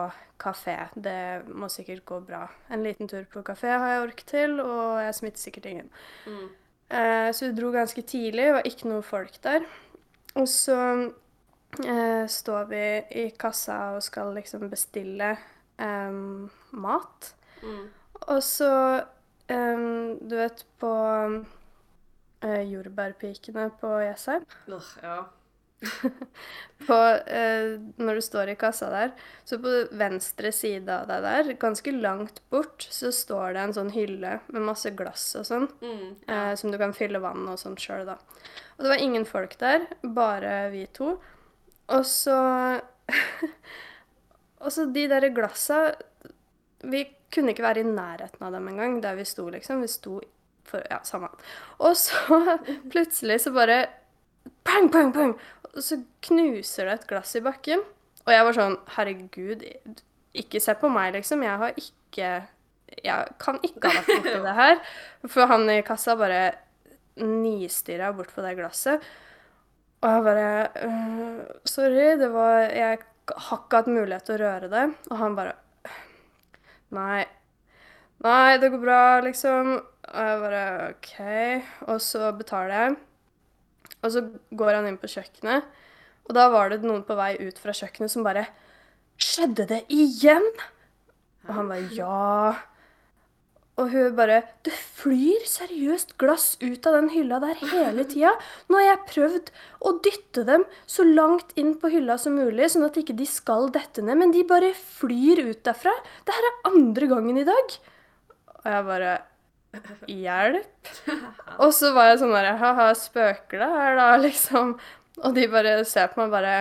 kafé. 0.43 0.75
Det 0.99 1.45
må 1.47 1.69
sikkert 1.71 2.03
gå 2.09 2.19
bra. 2.27 2.41
En 2.73 2.83
liten 2.83 3.07
tur 3.07 3.23
på 3.31 3.43
kafé 3.47 3.71
har 3.71 3.93
jeg 3.93 4.03
ork 4.09 4.25
til, 4.27 4.57
og 4.59 4.99
jeg 4.99 5.15
smitter 5.19 5.45
sikkert 5.45 5.69
ingen. 5.71 5.89
Mm. 6.27 6.49
Eh, 6.99 7.29
så 7.31 7.47
vi 7.47 7.55
dro 7.55 7.71
ganske 7.71 8.03
tidlig, 8.03 8.49
det 8.49 8.57
var 8.57 8.67
ikke 8.67 8.91
noe 8.91 9.05
folk 9.05 9.39
der. 9.45 9.63
Og 10.35 10.49
så 10.51 10.77
eh, 11.79 12.25
står 12.27 12.67
vi 12.73 12.83
i 13.23 13.27
kassa 13.39 13.79
og 13.95 14.03
skal 14.03 14.35
liksom 14.35 14.67
bestille 14.73 15.31
eh, 15.79 16.19
mat. 16.83 17.33
Mm. 17.63 17.85
Og 18.27 18.43
så 18.43 18.73
em, 19.47 20.17
Du 20.27 20.35
vet 20.39 20.65
på 20.79 20.91
uh, 22.43 22.63
jordbærpikene 22.69 23.69
på 23.79 23.93
Jessheim? 24.03 24.45
Uh, 24.67 24.91
ja. 25.03 25.17
På, 26.87 26.95
uh, 26.95 27.73
når 27.99 28.15
du 28.19 28.21
står 28.23 28.49
i 28.53 28.55
kassa 28.59 28.87
der, 28.91 29.11
så 29.47 29.57
på 29.59 29.71
venstre 29.99 30.51
side 30.55 30.87
av 30.91 31.07
deg 31.09 31.23
der, 31.25 31.49
ganske 31.59 31.91
langt 31.95 32.39
bort, 32.51 32.85
så 32.91 33.11
står 33.15 33.53
det 33.55 33.61
en 33.65 33.75
sånn 33.75 33.91
hylle 33.95 34.37
med 34.51 34.63
masse 34.67 34.91
glass 34.95 35.25
og 35.39 35.45
sånn, 35.47 35.67
Mm. 35.83 36.15
eh, 36.27 36.53
som 36.59 36.71
du 36.71 36.77
kan 36.79 36.95
fylle 36.95 37.19
vann 37.23 37.47
og 37.51 37.59
sånn 37.59 37.75
sjøl, 37.79 38.05
da. 38.07 38.15
Og 38.77 38.83
det 38.83 38.91
var 38.93 39.03
ingen 39.03 39.25
folk 39.27 39.57
der, 39.59 39.87
bare 40.03 40.69
vi 40.71 40.85
to. 40.95 41.17
Og 41.91 42.05
så 42.07 42.81
Og 44.63 44.71
så 44.71 44.85
de 44.95 45.07
der 45.11 45.25
glassa 45.35 45.81
Vi 46.87 47.01
kunne 47.33 47.53
ikke 47.53 47.65
være 47.65 47.83
i 47.83 47.89
nærheten 47.89 48.45
av 48.45 48.53
dem 48.55 48.69
engang, 48.71 49.01
der 49.03 49.17
vi 49.17 49.25
sto, 49.27 49.47
liksom. 49.53 49.81
Vi 49.83 49.91
sto 49.91 50.19
for 50.67 50.83
Ja, 50.89 51.01
samme. 51.03 51.29
Og 51.83 51.97
så 51.99 52.57
plutselig 52.93 53.41
så 53.43 53.51
bare 53.55 53.85
Pang, 54.63 54.89
pang, 54.91 55.11
pang! 55.15 55.35
Og 55.73 55.83
så 55.83 55.97
knuser 56.27 56.87
det 56.87 56.93
et 56.93 57.07
glass 57.09 57.35
i 57.35 57.41
bakken. 57.43 57.83
Og 58.23 58.31
jeg 58.31 58.45
var 58.47 58.55
sånn 58.57 58.75
Herregud, 58.95 59.63
ikke 60.33 60.61
se 60.63 60.75
på 60.79 60.91
meg, 60.91 61.13
liksom. 61.17 61.43
Jeg 61.45 61.61
har 61.61 61.79
ikke 61.79 62.31
Jeg 63.03 63.35
kan 63.41 63.57
ikke 63.65 63.89
ha 63.89 64.01
vært 64.01 64.11
borti 64.13 64.35
det 64.45 64.55
her. 64.59 64.77
For 65.27 65.49
han 65.49 65.67
i 65.73 65.81
kassa 65.85 66.15
bare 66.19 66.43
nistirra 67.19 68.11
bort 68.15 68.33
på 68.33 68.43
det 68.45 68.55
glasset. 68.57 69.03
Og 70.03 70.09
jeg 70.11 70.23
bare 70.25 70.47
«Øh, 70.83 71.41
Sorry, 71.65 72.07
det 72.19 72.29
var 72.33 72.59
Jeg 72.67 72.83
har 72.83 72.97
ikke 72.99 73.75
hatt 73.79 73.87
mulighet 73.87 74.25
til 74.27 74.35
å 74.35 74.41
røre 74.43 74.69
det. 74.71 74.85
Og 75.11 75.17
han 75.21 75.37
bare 75.37 75.55
Nei. 76.93 77.23
Nei, 78.23 78.57
det 78.61 78.69
går 78.71 78.81
bra, 78.83 78.99
liksom. 79.25 79.73
Og 80.13 80.27
jeg 80.29 80.41
bare 80.43 80.63
OK. 80.91 81.13
Og 81.89 82.01
så 82.03 82.29
betaler 82.37 82.75
jeg. 82.77 82.95
Og 84.03 84.11
så 84.11 84.23
går 84.59 84.77
han 84.77 84.87
inn 84.89 84.99
på 84.99 85.07
kjøkkenet, 85.11 85.63
og 86.27 86.35
da 86.35 86.49
var 86.51 86.71
det 86.71 86.81
noen 86.83 87.05
på 87.07 87.15
vei 87.15 87.33
ut 87.39 87.59
fra 87.59 87.75
kjøkkenet 87.75 88.11
som 88.11 88.25
bare 88.25 88.45
Skjedde 89.23 89.67
det 89.69 89.83
igjen? 89.93 90.43
Og 91.47 91.53
han 91.55 91.69
bare 91.71 91.87
Ja. 91.95 92.55
Og 93.81 93.89
hun 93.89 94.13
bare 94.13 94.43
Det 94.65 94.73
flyr 94.99 95.45
seriøst 95.49 96.13
glass 96.21 96.53
ut 96.61 96.85
av 96.87 96.99
den 96.99 97.09
hylla 97.13 97.39
der 97.41 97.57
hele 97.71 98.05
tida. 98.05 98.35
Nå 98.69 98.77
har 98.77 98.85
jeg 98.85 99.07
prøvd 99.09 99.51
å 99.81 99.95
dytte 100.05 100.45
dem 100.47 100.65
så 100.85 101.05
langt 101.07 101.55
inn 101.59 101.73
på 101.81 101.89
hylla 101.93 102.19
som 102.21 102.37
mulig, 102.37 102.69
sånn 102.71 102.85
at 102.85 102.99
ikke 103.01 103.17
de 103.17 103.27
skal 103.27 103.71
dette 103.73 104.05
ned, 104.05 104.19
men 104.21 104.33
de 104.35 104.45
bare 104.47 104.71
flyr 104.77 105.41
ut 105.49 105.63
derfra. 105.65 105.93
Det 106.23 106.37
her 106.37 106.49
er 106.49 106.71
andre 106.71 107.09
gangen 107.11 107.41
i 107.41 107.47
dag. 107.49 107.77
Og 108.61 108.73
jeg 108.75 108.89
bare 108.89 109.13
Hjelp. 110.05 110.89
Og 111.57 111.71
så 111.73 111.89
var 111.95 112.11
jeg 112.11 112.19
sånn 112.21 112.35
der 112.35 112.51
Ha-ha, 112.59 112.91
spøker 112.97 113.63
det 113.63 113.69
her, 113.71 113.95
da? 113.97 114.09
Liksom. 114.21 114.75
Og 115.23 115.33
de 115.33 115.47
bare 115.49 115.79
ser 115.89 116.11
på 116.13 116.21
meg 116.21 116.33
bare 116.33 116.53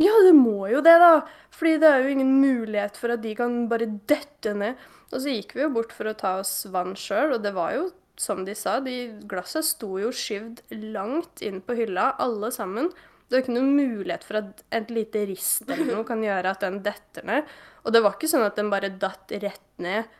Ja, 0.00 0.14
det 0.24 0.32
må 0.36 0.70
jo 0.72 0.80
det, 0.84 0.96
da. 1.02 1.20
Fordi 1.52 1.76
det 1.82 1.90
er 1.90 2.04
jo 2.04 2.14
ingen 2.14 2.32
mulighet 2.40 2.96
for 2.96 3.12
at 3.12 3.20
de 3.24 3.34
kan 3.36 3.66
bare 3.68 3.90
dette 4.08 4.54
ned. 4.56 4.80
Og 5.10 5.18
så 5.22 5.32
gikk 5.34 5.56
vi 5.56 5.64
jo 5.64 5.72
bort 5.74 5.92
for 5.94 6.10
å 6.10 6.16
ta 6.18 6.36
oss 6.40 6.52
vann 6.70 6.94
sjøl, 6.98 7.36
og 7.36 7.42
det 7.44 7.52
var 7.56 7.74
jo 7.74 7.88
som 8.20 8.42
de 8.44 8.54
sa, 8.58 8.76
de 8.84 9.14
glassa 9.28 9.62
sto 9.64 9.94
jo 9.98 10.10
skyvd 10.12 10.60
langt 10.92 11.40
inn 11.44 11.62
på 11.64 11.76
hylla, 11.78 12.10
alle 12.20 12.50
sammen. 12.52 12.90
Det 13.26 13.36
var 13.38 13.44
ikke 13.44 13.54
noen 13.54 13.70
mulighet 13.78 14.26
for 14.26 14.40
at 14.42 14.60
et 14.76 14.90
lite 14.92 15.22
rist 15.30 15.64
eller 15.70 15.88
noe 15.88 16.04
kan 16.04 16.20
gjøre 16.24 16.52
at 16.52 16.64
den 16.66 16.80
detter 16.84 17.24
ned. 17.30 17.48
Og 17.86 17.94
det 17.94 18.02
var 18.04 18.18
ikke 18.18 18.28
sånn 18.28 18.44
at 18.44 18.58
den 18.60 18.68
bare 18.72 18.90
datt 19.00 19.32
rett 19.40 19.64
ned. 19.80 20.10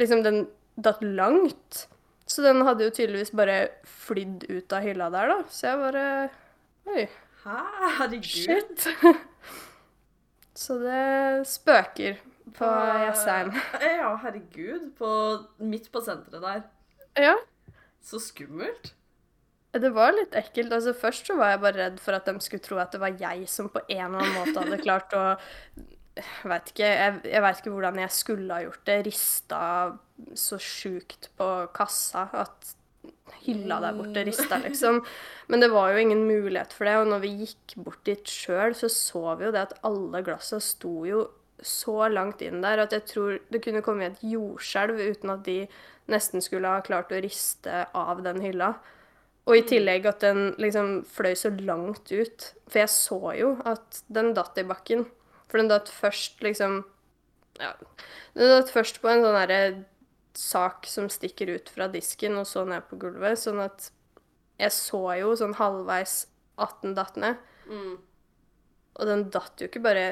Liksom, 0.00 0.24
den 0.26 0.46
datt 0.74 1.04
langt. 1.04 1.84
Så 2.28 2.42
den 2.44 2.64
hadde 2.66 2.88
jo 2.88 2.94
tydeligvis 2.96 3.30
bare 3.36 3.58
flydd 3.86 4.48
ut 4.50 4.74
av 4.74 4.82
hylla 4.84 5.10
der, 5.14 5.30
da. 5.30 5.38
Så 5.52 5.70
jeg 5.70 5.82
bare 5.84 6.06
Oi, 6.88 7.04
Herregud. 7.44 8.24
shit. 8.24 8.88
Så 10.58 10.80
det 10.82 11.46
spøker 11.46 12.18
på 12.56 12.68
Jessheim. 13.04 13.52
Ja, 14.00 14.12
herregud. 14.22 14.92
På, 14.98 15.10
midt 15.58 15.90
på 15.92 16.02
senteret 16.04 16.44
der. 16.44 16.62
Ja. 17.18 17.34
Så 18.04 18.20
skummelt. 18.22 18.94
Det 19.78 19.90
var 19.92 20.14
litt 20.16 20.34
ekkelt. 20.38 20.72
Altså, 20.72 20.94
først 20.96 21.28
så 21.28 21.36
var 21.38 21.52
jeg 21.52 21.62
bare 21.62 21.78
redd 21.82 22.00
for 22.02 22.16
at 22.16 22.28
de 22.28 22.40
skulle 22.42 22.64
tro 22.64 22.80
at 22.80 22.94
det 22.94 23.02
var 23.02 23.18
jeg 23.20 23.44
som 23.50 23.68
på 23.72 23.82
en 23.84 24.06
eller 24.06 24.24
annen 24.24 24.38
måte 24.40 24.64
hadde 24.64 24.80
klart 24.82 25.14
å 25.16 25.24
Jeg 26.18 26.50
vet 26.50 26.72
ikke, 26.72 26.88
jeg, 26.88 27.18
jeg 27.30 27.42
vet 27.44 27.60
ikke 27.60 27.74
hvordan 27.76 28.00
jeg 28.02 28.14
skulle 28.16 28.56
ha 28.56 28.64
gjort 28.64 28.84
det. 28.88 28.98
Rista 29.06 29.62
så 30.34 30.58
sjukt 30.58 31.28
på 31.38 31.50
kassa 31.76 32.24
at 32.40 32.74
hylla 33.44 33.78
der 33.84 33.96
borte 33.96 34.24
rista, 34.26 34.58
liksom. 34.64 35.02
Men 35.46 35.62
det 35.62 35.70
var 35.72 35.92
jo 35.92 36.02
ingen 36.02 36.24
mulighet 36.26 36.74
for 36.74 36.88
det. 36.88 36.96
Og 36.98 37.10
når 37.12 37.22
vi 37.22 37.34
gikk 37.44 37.76
bort 37.84 38.02
dit 38.08 38.28
sjøl, 38.28 38.74
så 38.74 38.90
så 38.92 39.36
vi 39.38 39.46
jo 39.46 39.54
det 39.54 39.68
at 39.68 39.76
alle 39.86 40.24
glassa 40.26 40.58
sto 40.64 41.04
jo 41.08 41.26
så 41.64 42.08
langt 42.12 42.42
inn 42.44 42.62
der 42.62 42.84
at 42.84 42.94
jeg 42.94 43.06
tror 43.10 43.38
det 43.52 43.62
kunne 43.64 43.82
komme 43.84 44.08
et 44.08 44.22
jordskjelv 44.22 45.00
uten 45.00 45.32
at 45.34 45.44
de 45.46 45.62
nesten 46.08 46.42
skulle 46.44 46.70
ha 46.70 46.84
klart 46.84 47.12
å 47.12 47.20
riste 47.22 47.84
av 47.96 48.22
den 48.24 48.40
hylla. 48.44 48.76
Og 49.48 49.56
i 49.56 49.64
tillegg 49.64 50.06
at 50.08 50.24
den 50.24 50.52
liksom 50.60 51.02
fløy 51.08 51.32
så 51.38 51.50
langt 51.56 52.10
ut. 52.12 52.50
For 52.68 52.82
jeg 52.82 52.92
så 52.92 53.20
jo 53.38 53.52
at 53.68 54.02
den 54.12 54.34
datt 54.36 54.60
i 54.60 54.66
bakken. 54.68 55.06
For 55.48 55.60
den 55.60 55.70
datt 55.72 55.90
først 55.92 56.44
liksom 56.44 56.82
Ja. 57.58 57.72
Den 58.36 58.52
datt 58.52 58.68
først 58.70 59.00
på 59.02 59.08
en 59.10 59.24
sånn 59.24 59.34
derre 59.34 59.84
sak 60.38 60.86
som 60.86 61.08
stikker 61.10 61.50
ut 61.50 61.72
fra 61.74 61.88
disken, 61.90 62.36
og 62.38 62.46
så 62.46 62.62
ned 62.68 62.84
på 62.86 62.98
gulvet. 63.02 63.40
Sånn 63.40 63.58
at 63.64 63.88
jeg 64.60 64.70
så 64.76 65.00
jo 65.18 65.32
sånn 65.34 65.56
halvveis 65.58 66.28
at 66.62 66.76
den 66.84 66.94
datt 66.94 67.18
ned. 67.18 67.40
Mm. 67.66 67.96
Og 68.98 69.10
den 69.10 69.24
datt 69.34 69.58
jo 69.58 69.66
ikke 69.66 69.82
bare 69.82 70.06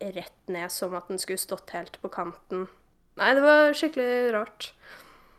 rett 0.00 0.48
ned 0.52 0.72
som 0.72 0.94
at 0.98 1.08
den 1.08 1.18
skulle 1.18 1.40
stått 1.40 1.72
helt 1.76 2.00
på 2.02 2.10
kanten. 2.12 2.66
Nei, 3.16 3.32
det 3.34 3.44
var 3.44 3.72
skikkelig 3.76 4.32
rart. 4.34 4.70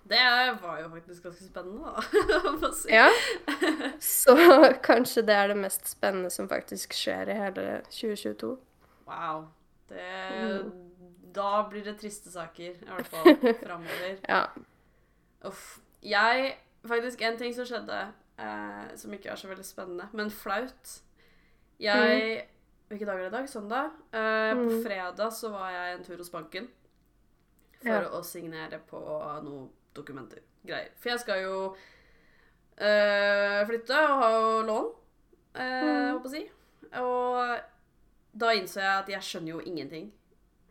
Det 0.07 0.23
var 0.61 0.79
jo 0.81 0.89
faktisk 0.89 1.23
ganske 1.23 1.45
spennende, 1.45 1.91
da. 1.91 2.71
Si. 2.79 2.89
Ja. 2.93 3.09
Så 3.99 4.35
kanskje 4.83 5.21
det 5.27 5.35
er 5.35 5.51
det 5.51 5.57
mest 5.59 5.89
spennende 5.89 6.31
som 6.33 6.47
faktisk 6.49 6.95
skjer 6.95 7.29
i 7.29 7.37
hele 7.37 7.65
2022. 7.91 8.53
Wow. 9.07 9.47
Det 9.89 10.03
Mm. 10.37 10.83
Da 11.37 11.67
blir 11.69 11.83
det 11.85 11.99
triste 11.99 12.31
saker, 12.31 12.79
i 12.81 12.93
hvert 12.95 13.07
fall 13.07 13.35
framover. 13.65 14.15
Ja. 14.29 14.45
Uff. 15.45 15.79
Jeg 16.01 16.55
Faktisk 16.87 17.21
en 17.21 17.37
ting 17.37 17.53
som 17.55 17.65
skjedde, 17.67 17.97
eh, 18.39 18.95
som 18.95 19.13
ikke 19.13 19.29
er 19.29 19.35
så 19.35 19.47
veldig 19.49 19.65
spennende, 19.65 20.05
men 20.13 20.29
flaut. 20.31 21.01
Jeg 21.79 22.45
Hvilke 22.87 23.05
dager 23.07 23.19
er 23.25 23.29
det 23.29 23.33
i 23.33 23.37
dag? 23.37 23.49
Søndag? 23.51 23.85
Eh, 24.13 24.53
På 24.55 24.63
Mm. 24.63 24.83
fredag 24.83 25.31
så 25.33 25.49
var 25.51 25.69
jeg 25.71 25.93
en 25.97 26.03
tur 26.03 26.17
hos 26.17 26.29
banken 26.29 26.67
for 27.81 27.89
Ja. 27.89 28.09
å 28.09 28.23
signere 28.23 28.79
på 28.87 28.99
noen 29.43 29.69
dokumenter. 29.95 30.39
Greier. 30.65 30.89
For 30.97 31.09
jeg 31.09 31.19
skal 31.19 31.41
jo 31.43 31.75
eh, 32.79 33.65
flytte 33.65 33.89
og 33.91 34.21
ha 34.21 34.29
jo 34.31 34.61
lån, 34.67 34.91
eh, 35.55 35.83
Mm. 35.83 36.11
holdt 36.11 36.23
på 36.23 36.27
å 36.27 36.31
si. 36.31 36.49
Og 36.93 37.59
da 38.37 38.47
innså 38.53 38.75
jeg 38.79 38.99
at 38.99 39.07
jeg 39.09 39.19
skjønner 39.21 39.47
jo 39.49 39.59
ingenting. 39.61 40.11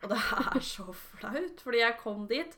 Og 0.02 0.08
det 0.10 0.18
er 0.18 0.60
så 0.60 0.92
flaut, 0.94 1.60
fordi 1.60 1.78
jeg 1.80 1.98
kom 1.98 2.26
dit, 2.28 2.56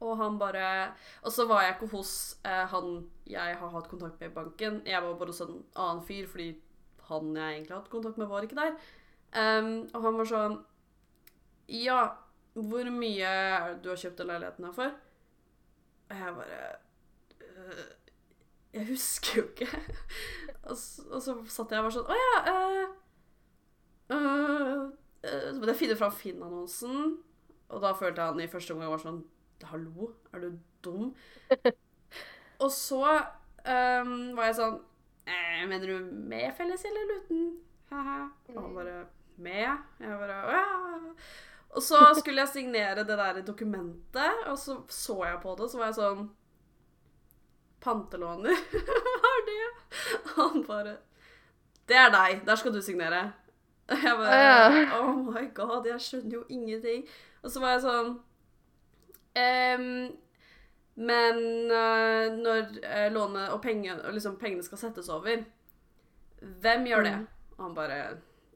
og 0.00 0.16
han 0.16 0.38
bare 0.38 0.92
Og 1.24 1.32
så 1.32 1.46
var 1.48 1.62
jeg 1.62 1.74
ikke 1.80 1.90
hos 1.90 2.36
eh, 2.44 2.66
han 2.66 3.10
jeg 3.26 3.56
har 3.56 3.68
hatt 3.70 3.88
kontakt 3.88 4.20
med 4.20 4.30
i 4.30 4.34
banken. 4.34 4.82
Jeg 4.86 5.02
var 5.02 5.14
bare 5.14 5.26
hos 5.28 5.40
en 5.40 5.64
annen 5.76 6.02
fyr, 6.06 6.26
fordi 6.26 6.56
han 7.12 7.36
jeg 7.36 7.56
egentlig 7.56 7.76
hadde 7.76 7.92
kontakt 7.92 8.18
med, 8.20 8.28
var 8.30 8.46
ikke 8.46 8.58
der. 8.58 8.76
Um, 9.32 9.72
og 9.94 10.04
han 10.04 10.18
var 10.20 10.28
sånn 10.28 10.58
Ja, 11.72 12.00
hvor 12.52 12.90
mye 12.92 13.24
er 13.24 13.70
det 13.70 13.80
du 13.84 13.88
har 13.88 14.00
kjøpt 14.02 14.18
den 14.20 14.28
leiligheten 14.28 14.66
her 14.68 14.74
for? 14.76 14.96
Og 16.10 16.18
jeg 16.18 16.34
bare 16.36 16.58
«Øh, 17.40 17.84
Jeg 18.72 18.86
husker 18.88 19.40
jo 19.40 19.46
ikke. 19.48 19.68
og, 20.68 20.76
så, 20.76 21.02
og 21.10 21.22
så 21.22 21.36
satt 21.48 21.72
jeg 21.72 21.80
og 21.80 21.88
var 21.88 21.94
sånn 21.96 22.12
Å 22.12 22.18
ja 22.18 22.36
eh, 22.52 22.92
øh, 24.12 24.84
øh, 25.24 25.48
Så 25.48 25.56
måtte 25.56 25.72
jeg 25.72 25.80
finne 25.80 25.98
fram 26.00 26.14
Finn-annonsen, 26.16 27.16
og 27.72 27.84
da 27.84 27.92
følte 27.96 28.20
jeg 28.20 28.34
han 28.34 28.44
i 28.44 28.50
første 28.52 28.76
omgang 28.76 28.92
var 28.92 29.04
sånn 29.04 29.22
Hallo, 29.70 30.12
er 30.34 30.42
du 30.42 30.58
dum? 30.84 31.12
og 32.64 32.70
så 32.74 33.04
um, 33.06 34.16
var 34.36 34.48
jeg 34.48 34.56
sånn 34.58 34.80
eh, 35.26 35.62
Mener 35.68 35.86
du 35.86 36.12
med 36.28 36.52
felles 36.56 36.84
eller 36.84 37.16
uten? 37.16 37.48
Haha. 37.92 38.28
Og 38.54 38.62
han 38.62 38.74
bare 38.74 39.00
Med? 39.36 39.68
Jeg 40.00 40.20
bare 40.20 40.38
Å 40.46 40.54
ja. 40.56 41.12
Og 41.72 41.82
så 41.82 41.98
skulle 42.18 42.42
jeg 42.42 42.52
signere 42.52 43.04
det 43.08 43.16
der 43.16 43.40
dokumentet, 43.46 44.42
og 44.46 44.58
så 44.60 44.82
så 44.92 45.16
jeg 45.24 45.38
på 45.40 45.54
det, 45.56 45.64
og 45.64 45.70
så 45.72 45.78
var 45.80 45.88
jeg 45.88 45.96
sånn 45.96 46.26
Pantelåner? 47.82 48.58
Hva 49.22 49.30
er 49.30 49.46
det? 49.48 49.62
Og 50.22 50.34
han 50.38 50.66
bare 50.66 50.96
Det 51.88 51.96
er 51.98 52.12
deg. 52.14 52.42
Der 52.46 52.60
skal 52.60 52.74
du 52.74 52.82
signere. 52.84 53.32
Jeg 53.90 54.18
bare 54.20 55.00
Oh 55.00 55.16
my 55.32 55.48
god, 55.54 55.88
jeg 55.88 56.00
skjønner 56.00 56.36
jo 56.36 56.44
ingenting. 56.48 57.08
Og 57.42 57.50
så 57.50 57.60
var 57.60 57.74
jeg 57.74 57.82
sånn 57.86 58.12
ehm, 59.34 60.12
Men 60.94 61.70
eh, 61.72 62.34
når 62.36 62.74
uh, 62.84 63.06
lånet 63.12 63.52
og 63.54 63.62
penge, 63.64 63.94
og 63.96 64.12
liksom 64.12 64.36
pengene 64.40 64.64
skal 64.64 64.80
settes 64.80 65.08
over, 65.12 65.44
hvem 66.60 66.86
gjør 66.86 67.06
det? 67.06 67.14
Mm. 67.22 67.26
Og 67.56 67.64
han 67.64 67.74
bare 67.76 67.98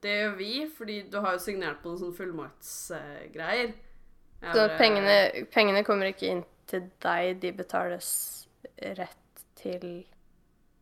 Det 0.03 0.12
gjør 0.18 0.35
vi, 0.37 0.51
fordi 0.77 0.99
du 1.12 1.20
har 1.25 1.37
jo 1.37 1.40
signert 1.40 1.81
på 1.83 1.88
noen 1.88 2.01
sånne 2.03 2.18
fullmaktsgreier. 2.18 3.72
Jeg 4.42 4.53
Så 4.53 4.66
bare, 4.66 4.77
pengene, 4.79 5.46
pengene 5.55 5.85
kommer 5.87 6.11
ikke 6.12 6.29
inn 6.35 6.44
til 6.68 6.90
deg, 7.03 7.40
de 7.40 7.55
betales 7.57 8.11
rett 8.99 9.42
til 9.57 10.05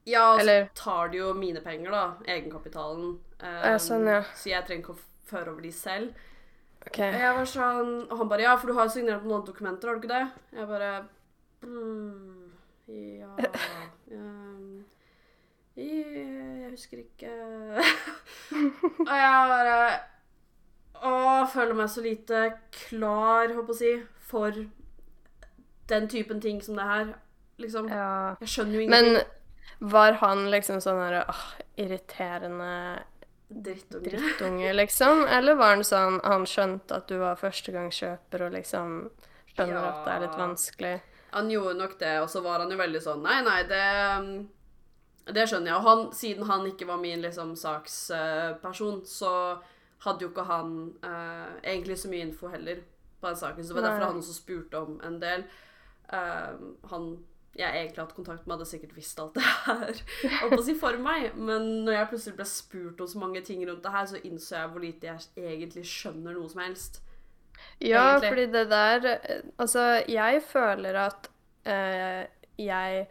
Ja, 0.08 0.34
og 0.34 0.42
så 0.42 0.56
tar 0.74 1.12
de 1.12 1.22
jo 1.22 1.32
mine 1.38 1.62
penger, 1.64 1.94
da. 1.94 2.04
Egenkapitalen. 2.26 3.14
Um, 3.38 3.78
sånn, 3.80 4.08
ja. 4.10 4.22
Så 4.34 4.50
jeg 4.50 4.66
trenger 4.66 4.82
ikke 4.82 4.96
å 4.96 5.04
føre 5.30 5.54
over 5.54 5.64
de 5.64 5.72
selv. 5.72 6.24
Okay. 6.84 7.14
Jeg 7.16 7.36
var 7.38 7.46
sånn, 7.48 7.92
og 8.10 8.18
han 8.18 8.28
bare 8.28 8.44
Ja, 8.44 8.56
for 8.60 8.68
du 8.68 8.76
har 8.76 8.90
signert 8.92 9.22
på 9.22 9.30
noen 9.30 9.46
dokumenter, 9.46 9.88
har 9.88 9.96
du 9.96 10.02
ikke 10.02 10.16
det? 10.18 10.26
Jeg 10.58 10.68
bare 10.68 10.90
mm, 11.64 12.52
Ja 12.88 13.32
um, 14.18 14.84
Jeg 15.76 16.70
husker 16.70 16.98
ikke 17.02 17.30
Og 19.08 19.14
jeg 19.18 19.48
bare 19.52 19.78
Å, 21.04 21.14
føler 21.52 21.74
meg 21.76 21.90
så 21.92 22.00
lite 22.04 22.42
klar, 22.72 23.50
holdt 23.52 23.66
på 23.68 23.74
å 23.74 23.76
si, 23.76 23.90
for 24.24 24.54
den 25.90 26.06
typen 26.08 26.38
ting 26.40 26.62
som 26.64 26.78
det 26.78 26.86
her. 26.88 27.10
Liksom. 27.60 27.90
Ja. 27.92 28.06
Jeg 28.40 28.48
skjønner 28.54 28.78
jo 28.78 28.84
ingenting. 28.86 29.18
Men 29.18 29.90
var 29.92 30.16
han 30.22 30.46
liksom 30.54 30.78
sånn 30.80 31.02
herre 31.02 31.26
åh, 31.28 31.42
irriterende 31.82 32.70
Drittunge. 33.52 34.06
drittunge, 34.06 34.70
liksom? 34.78 35.26
Eller 35.28 35.58
var 35.60 35.74
han 35.74 35.84
sånn 35.84 36.16
Han 36.24 36.46
skjønte 36.48 36.96
at 37.02 37.10
du 37.12 37.18
var 37.20 37.36
førstegangskjøper 37.42 38.46
og 38.46 38.54
liksom 38.56 38.94
skjønner 39.52 39.76
Ja. 39.76 39.90
at 39.90 40.00
det 40.06 40.14
er 40.14 40.24
litt 40.24 40.40
vanskelig? 40.40 40.94
Han 41.34 41.50
gjorde 41.50 41.76
nok 41.78 41.98
det, 42.00 42.14
og 42.22 42.28
så 42.30 42.42
var 42.44 42.62
han 42.62 42.70
jo 42.70 42.78
veldig 42.78 43.02
sånn 43.02 43.24
Nei, 43.26 43.40
nei, 43.46 43.60
det 43.66 43.84
um, 44.20 44.32
Det 45.26 45.46
skjønner 45.50 45.72
jeg. 45.72 45.78
Og 45.78 45.88
han, 45.88 46.02
siden 46.14 46.48
han 46.50 46.66
ikke 46.70 46.88
var 46.88 47.00
min 47.02 47.24
liksom 47.24 47.54
saksperson, 47.58 49.02
så 49.08 49.34
hadde 50.04 50.26
jo 50.26 50.30
ikke 50.30 50.44
han 50.44 50.74
eh, 51.00 51.52
egentlig 51.62 51.96
så 51.96 52.10
mye 52.12 52.26
info 52.26 52.50
heller 52.52 52.82
på 53.22 53.30
den 53.30 53.38
saken. 53.40 53.64
Så 53.64 53.72
det 53.72 53.78
var 53.78 53.86
derfor 53.86 54.10
han 54.10 54.18
også 54.20 54.34
spurte 54.36 54.82
om 54.84 54.98
en 55.06 55.16
del. 55.22 55.46
Uh, 56.12 56.74
han 56.90 57.14
jeg 57.54 57.70
egentlig 57.70 58.02
hatt 58.02 58.14
kontakt 58.16 58.46
med, 58.46 58.56
hadde 58.56 58.66
sikkert 58.66 58.96
visst 58.96 59.20
alt 59.22 59.36
det 59.38 59.44
her 59.44 60.00
holdt 60.40 60.56
på 60.56 60.58
å 60.58 60.66
si 60.66 60.74
for 60.78 60.98
meg. 61.00 61.36
Men 61.38 61.68
når 61.86 61.98
jeg 61.98 62.10
plutselig 62.10 62.38
ble 62.40 62.46
spurt 62.50 63.02
om 63.04 63.10
så 63.10 63.22
mange 63.22 63.42
ting 63.46 63.62
rundt 63.66 63.84
det 63.84 63.94
her, 63.94 64.08
så 64.10 64.22
innså 64.26 64.56
jeg 64.58 64.72
hvor 64.72 64.84
lite 64.84 65.10
jeg 65.12 65.54
egentlig 65.54 65.86
skjønner 65.88 66.34
noe 66.34 66.50
som 66.50 66.64
helst. 66.64 67.00
Ja, 67.78 68.04
Egentlig. 68.14 68.28
fordi 68.28 68.46
det 68.54 68.64
der 68.70 69.06
eh, 69.10 69.40
Altså, 69.58 69.84
jeg 70.08 70.42
føler 70.48 70.98
at 71.04 71.28
eh, 71.64 72.22
jeg 72.60 73.06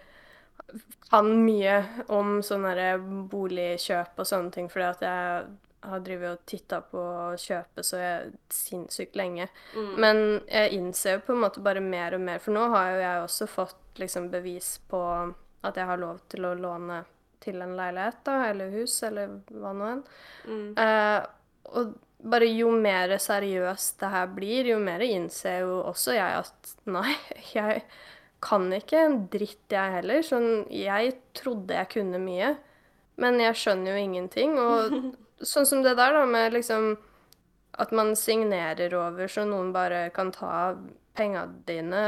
kan 1.10 1.28
mye 1.46 1.76
om 2.14 2.40
sånne 2.46 2.96
boligkjøp 3.30 4.18
og 4.18 4.28
sånne 4.28 4.54
ting, 4.56 4.70
fordi 4.72 4.86
at 4.88 5.04
jeg 5.06 5.44
har 5.84 6.04
drevet 6.04 6.38
og 6.38 6.46
titta 6.48 6.80
på 6.88 7.00
å 7.00 7.38
kjøpe 7.38 7.84
så 7.86 8.00
jeg 8.00 8.32
sinnssykt 8.54 9.18
lenge. 9.20 9.50
Mm. 9.76 9.90
Men 10.00 10.22
jeg 10.48 10.78
innser 10.80 11.18
jo 11.18 11.26
på 11.28 11.36
en 11.36 11.44
måte 11.44 11.64
bare 11.64 11.84
mer 11.84 12.16
og 12.18 12.24
mer, 12.24 12.40
for 12.44 12.56
nå 12.56 12.70
har 12.74 12.94
jo 12.94 13.02
jeg 13.04 13.26
også 13.26 13.50
fått 13.52 14.02
liksom 14.02 14.30
bevis 14.34 14.78
på 14.90 15.02
at 15.64 15.78
jeg 15.80 15.88
har 15.88 16.02
lov 16.02 16.24
til 16.32 16.48
å 16.48 16.56
låne 16.58 17.04
til 17.44 17.60
en 17.62 17.76
leilighet, 17.76 18.24
da, 18.24 18.40
eller 18.50 18.72
hus, 18.72 18.96
eller 19.04 19.38
hva 19.52 19.74
nå 19.76 19.90
enn. 19.92 20.04
Mm. 20.48 20.68
Eh, 20.80 21.26
og 21.76 21.94
bare 22.24 22.48
jo 22.48 22.72
mer 22.72 23.12
seriøst 23.20 24.00
det 24.02 24.10
her 24.14 24.28
blir, 24.36 24.70
jo 24.74 24.80
mer 24.82 25.04
innser 25.06 25.64
jo 25.66 25.80
også 25.90 26.16
jeg 26.16 26.42
at 26.44 26.74
nei, 26.90 27.16
jeg 27.58 27.84
kan 28.44 28.68
ikke 28.76 29.00
en 29.00 29.18
dritt, 29.32 29.64
jeg 29.72 29.98
heller. 29.98 30.24
Sånn, 30.26 30.66
jeg 30.74 31.16
trodde 31.38 31.78
jeg 31.78 31.92
kunne 31.94 32.20
mye, 32.24 32.54
men 33.22 33.40
jeg 33.44 33.60
skjønner 33.60 33.94
jo 33.94 34.04
ingenting. 34.04 34.58
Og 34.60 34.98
sånn 35.54 35.68
som 35.70 35.84
det 35.86 35.96
der, 36.00 36.16
da, 36.18 36.26
med 36.28 36.58
liksom 36.58 36.94
at 37.82 37.94
man 37.96 38.14
signerer 38.20 38.94
over 38.94 39.32
så 39.32 39.48
noen 39.50 39.72
bare 39.74 40.06
kan 40.14 40.30
ta 40.36 40.76
penga 41.18 41.48
dine. 41.68 42.04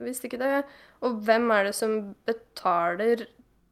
Visste 0.00 0.30
ikke 0.30 0.40
det. 0.40 0.62
Og 1.04 1.20
hvem 1.26 1.50
er 1.52 1.68
det 1.68 1.74
som 1.76 2.14
betaler 2.28 3.26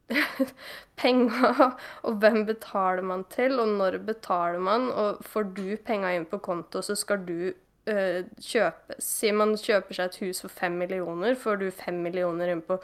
penga? 1.01 1.71
Og 2.03 2.19
hvem 2.21 2.45
betaler 2.47 3.05
man 3.05 3.25
til, 3.33 3.59
og 3.59 3.67
når 3.79 3.99
betaler 4.07 4.61
man? 4.63 4.89
Og 4.91 5.25
får 5.25 5.51
du 5.57 5.65
penga 5.85 6.13
inn 6.15 6.27
på 6.29 6.41
konto, 6.43 6.81
så 6.85 6.95
skal 6.99 7.25
du 7.27 7.51
øh, 7.89 8.23
kjøpe 8.41 8.97
Si 9.03 9.31
man 9.35 9.55
kjøper 9.57 9.97
seg 9.97 10.09
et 10.09 10.19
hus 10.23 10.41
for 10.45 10.53
fem 10.61 10.79
millioner, 10.81 11.37
får 11.39 11.61
du 11.61 11.69
fem 11.71 12.01
millioner 12.05 12.53
inn 12.53 12.65
på 12.65 12.79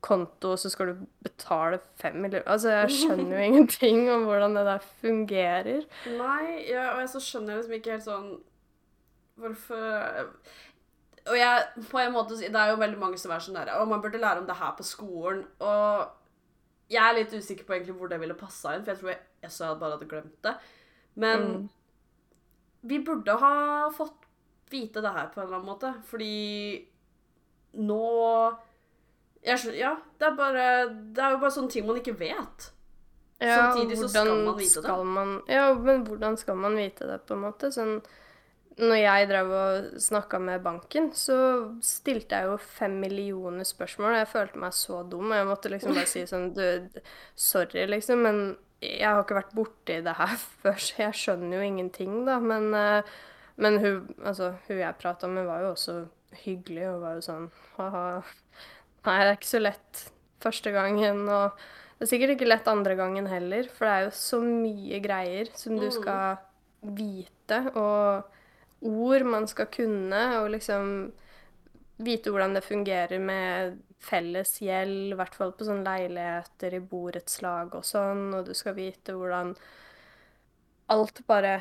konto, 0.00 0.54
og 0.54 0.58
så 0.58 0.70
skal 0.72 0.92
du 0.92 1.02
betale 1.24 1.80
fem 2.00 2.14
millioner 2.16 2.48
Altså, 2.48 2.70
jeg 2.72 2.94
skjønner 3.02 3.36
jo 3.36 3.42
ingenting 3.50 4.06
om 4.12 4.24
hvordan 4.28 4.56
det 4.56 4.66
der 4.66 4.86
fungerer. 5.02 5.82
Nei, 6.06 6.44
ja, 6.70 6.94
og 6.94 7.02
jeg 7.02 7.10
så 7.12 7.20
skjønner 7.24 7.54
jeg 7.54 7.60
liksom 7.60 7.76
ikke 7.80 7.96
helt 7.96 8.08
sånn 8.08 8.30
Hvorfor 9.40 10.24
Og 11.30 11.36
jeg, 11.38 11.84
på 11.90 12.00
en 12.00 12.12
måte, 12.12 12.36
det 12.40 12.56
er 12.56 12.72
jo 12.72 12.80
veldig 12.80 12.98
mange 13.00 13.20
som 13.20 13.32
er 13.32 13.44
sånn 13.44 13.56
der 13.56 13.70
Og 13.78 13.88
man 13.88 14.02
burde 14.04 14.20
lære 14.20 14.42
om 14.42 14.48
det 14.48 14.56
her 14.56 14.72
på 14.76 14.84
skolen. 14.84 15.44
Og 15.60 16.08
jeg 16.90 17.02
er 17.08 17.14
litt 17.20 17.32
usikker 17.32 17.64
på 17.68 17.74
egentlig 17.76 17.94
hvor 17.98 18.08
det 18.10 18.18
ville 18.20 18.34
passa 18.34 18.74
inn, 18.74 18.82
for 18.84 18.92
jeg 18.94 19.00
tror 19.00 19.10
jeg, 19.12 19.20
jeg 19.44 19.50
så 19.54 19.64
jeg 19.68 19.78
bare 19.80 19.96
hadde 19.98 20.08
glemt 20.10 20.42
det. 20.42 20.54
Men 21.14 21.44
Mm. 21.50 21.68
vi 22.82 22.98
burde 23.04 23.36
ha 23.38 23.90
fått 23.94 24.26
vite 24.70 25.00
det 25.02 25.12
her 25.12 25.28
på 25.34 25.40
en 25.40 25.46
eller 25.46 25.58
annen 25.60 25.70
måte, 25.70 25.94
fordi 26.06 26.86
nå 27.74 28.56
jeg 29.42 29.74
Ja, 29.78 29.94
det 30.18 30.26
er 30.28 30.36
bare 30.36 30.64
Det 31.14 31.18
er 31.22 31.30
jo 31.30 31.38
bare 31.40 31.50
sånne 31.54 31.70
ting 31.70 31.86
man 31.86 31.96
ikke 31.96 32.18
vet. 32.18 32.70
Ja, 33.40 33.72
Samtidig 33.72 33.96
så 33.98 34.08
skal 34.08 34.26
man 34.44 34.58
vite 34.58 34.82
det. 34.82 34.84
skal 34.84 35.04
man, 35.04 35.42
ja, 35.48 35.72
men 35.74 36.02
hvordan 36.04 36.36
skal 36.36 36.56
man 36.56 36.76
vite 36.76 37.06
det, 37.08 37.20
på 37.26 37.34
en 37.34 37.40
måte? 37.46 37.70
Sånn, 37.72 38.02
når 38.80 38.98
jeg 39.00 39.28
drev 39.30 39.50
og 39.56 40.00
snakka 40.00 40.38
med 40.42 40.62
banken, 40.64 41.10
så 41.16 41.36
stilte 41.84 42.38
jeg 42.40 42.48
jo 42.50 42.56
fem 42.62 42.96
millioner 43.02 43.64
spørsmål. 43.68 44.16
Jeg 44.20 44.28
følte 44.32 44.58
meg 44.62 44.72
så 44.76 45.02
dum. 45.08 45.30
og 45.30 45.36
Jeg 45.38 45.48
måtte 45.50 45.72
liksom 45.72 45.94
bare 45.96 46.10
si 46.10 46.22
sånn 46.28 46.50
Du, 46.56 47.00
sorry, 47.36 47.86
liksom, 47.90 48.22
men 48.26 48.40
jeg 48.80 49.04
har 49.04 49.20
ikke 49.22 49.36
vært 49.36 49.52
borti 49.56 49.98
det 50.06 50.14
her 50.16 50.36
før, 50.62 50.78
så 50.80 51.02
jeg 51.04 51.18
skjønner 51.20 51.58
jo 51.60 51.66
ingenting, 51.68 52.14
da. 52.28 52.38
Men, 52.40 52.70
eh, 52.74 53.02
men 53.60 53.76
hun, 53.82 54.14
altså, 54.24 54.54
hun 54.68 54.78
jeg 54.80 54.98
prata 55.02 55.28
med, 55.28 55.44
var 55.50 55.66
jo 55.66 55.74
også 55.74 55.98
hyggelig 56.44 56.86
og 56.92 57.02
var 57.02 57.18
jo 57.18 57.26
sånn 57.26 57.50
ha-ha. 57.76 58.06
Nei, 59.04 59.18
det 59.24 59.28
er 59.30 59.36
ikke 59.36 59.50
så 59.56 59.60
lett 59.60 60.04
første 60.40 60.72
gangen, 60.72 61.26
og 61.28 61.56
det 61.98 62.06
er 62.06 62.10
sikkert 62.14 62.34
ikke 62.38 62.48
lett 62.48 62.68
andre 62.72 62.94
gangen 62.96 63.26
heller, 63.28 63.66
for 63.68 63.84
det 63.84 63.92
er 63.98 64.04
jo 64.06 64.12
så 64.16 64.38
mye 64.44 65.00
greier 65.04 65.50
som 65.58 65.76
du 65.76 65.88
Mm. 65.90 65.92
skal 65.98 66.38
vite, 66.96 67.58
og 67.76 68.24
ord 68.80 69.26
man 69.28 69.46
skal 69.48 69.68
kunne, 69.72 70.22
og 70.40 70.50
liksom 70.54 71.10
vite 72.00 72.32
hvordan 72.32 72.56
det 72.56 72.64
fungerer 72.64 73.20
med 73.20 73.78
felles 74.00 74.54
gjeld, 74.62 75.12
i 75.12 75.18
hvert 75.18 75.36
fall 75.36 75.52
på 75.52 75.66
sånne 75.68 75.84
leiligheter 75.84 76.78
i 76.78 76.80
borettslag 76.80 77.74
og 77.76 77.84
sånn, 77.84 78.30
og 78.38 78.48
du 78.48 78.54
skal 78.56 78.76
vite 78.78 79.12
hvordan 79.16 79.52
alt 80.90 81.20
bare 81.28 81.58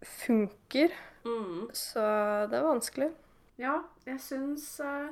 funker. 0.00 0.94
Mm. 1.24 1.68
Så 1.76 2.00
det 2.48 2.56
er 2.56 2.64
vanskelig. 2.64 3.10
Ja, 3.60 3.82
jeg 4.08 4.20
syns, 4.24 4.80
eh, 4.80 5.10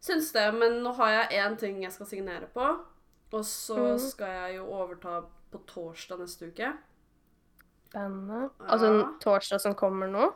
syns 0.00 0.30
det. 0.32 0.46
Men 0.54 0.82
nå 0.84 0.94
har 1.00 1.10
jeg 1.10 1.42
én 1.42 1.58
ting 1.58 1.82
jeg 1.82 1.92
skal 1.92 2.06
signere 2.06 2.46
på. 2.54 2.68
Og 3.34 3.44
så 3.44 3.76
mm. 3.76 3.98
skal 3.98 4.36
jeg 4.38 4.56
jo 4.60 4.68
overta 4.70 5.24
på 5.50 5.60
torsdag 5.66 6.22
neste 6.22 6.52
uke. 6.52 6.70
Spennende. 7.88 8.50
Altså 8.60 8.92
Ja. 8.92 9.08
torsdag 9.20 9.60
som 9.60 9.74
kommer 9.74 10.06
nå? 10.06 10.32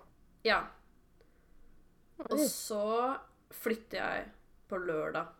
Ja. 0.49 0.63
Og 2.27 2.41
så 2.51 3.15
flytter 3.55 4.01
jeg 4.01 4.29
på 4.69 4.81
lørdag. 4.83 5.31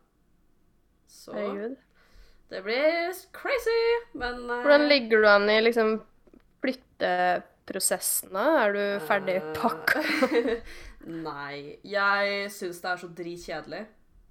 Så 1.09 1.33
herregud. 1.33 1.75
det 2.49 2.61
blir 2.63 3.17
crazy, 3.33 3.81
men 4.13 4.43
eh, 4.45 4.61
Hvordan 4.61 4.87
ligger 4.87 5.23
du 5.23 5.27
an 5.29 5.49
i 5.49 5.57
liksom 5.61 5.95
flytteprosessen 6.61 8.33
da? 8.35 8.45
Er 8.63 8.75
du 8.75 8.83
ferdig 9.07 9.39
eh, 9.41 9.51
pakka? 9.57 10.03
Nei. 11.29 11.79
Jeg 11.87 12.51
syns 12.53 12.81
det 12.83 12.91
er 12.91 13.01
så 13.01 13.09
dritkjedelig. 13.21 13.83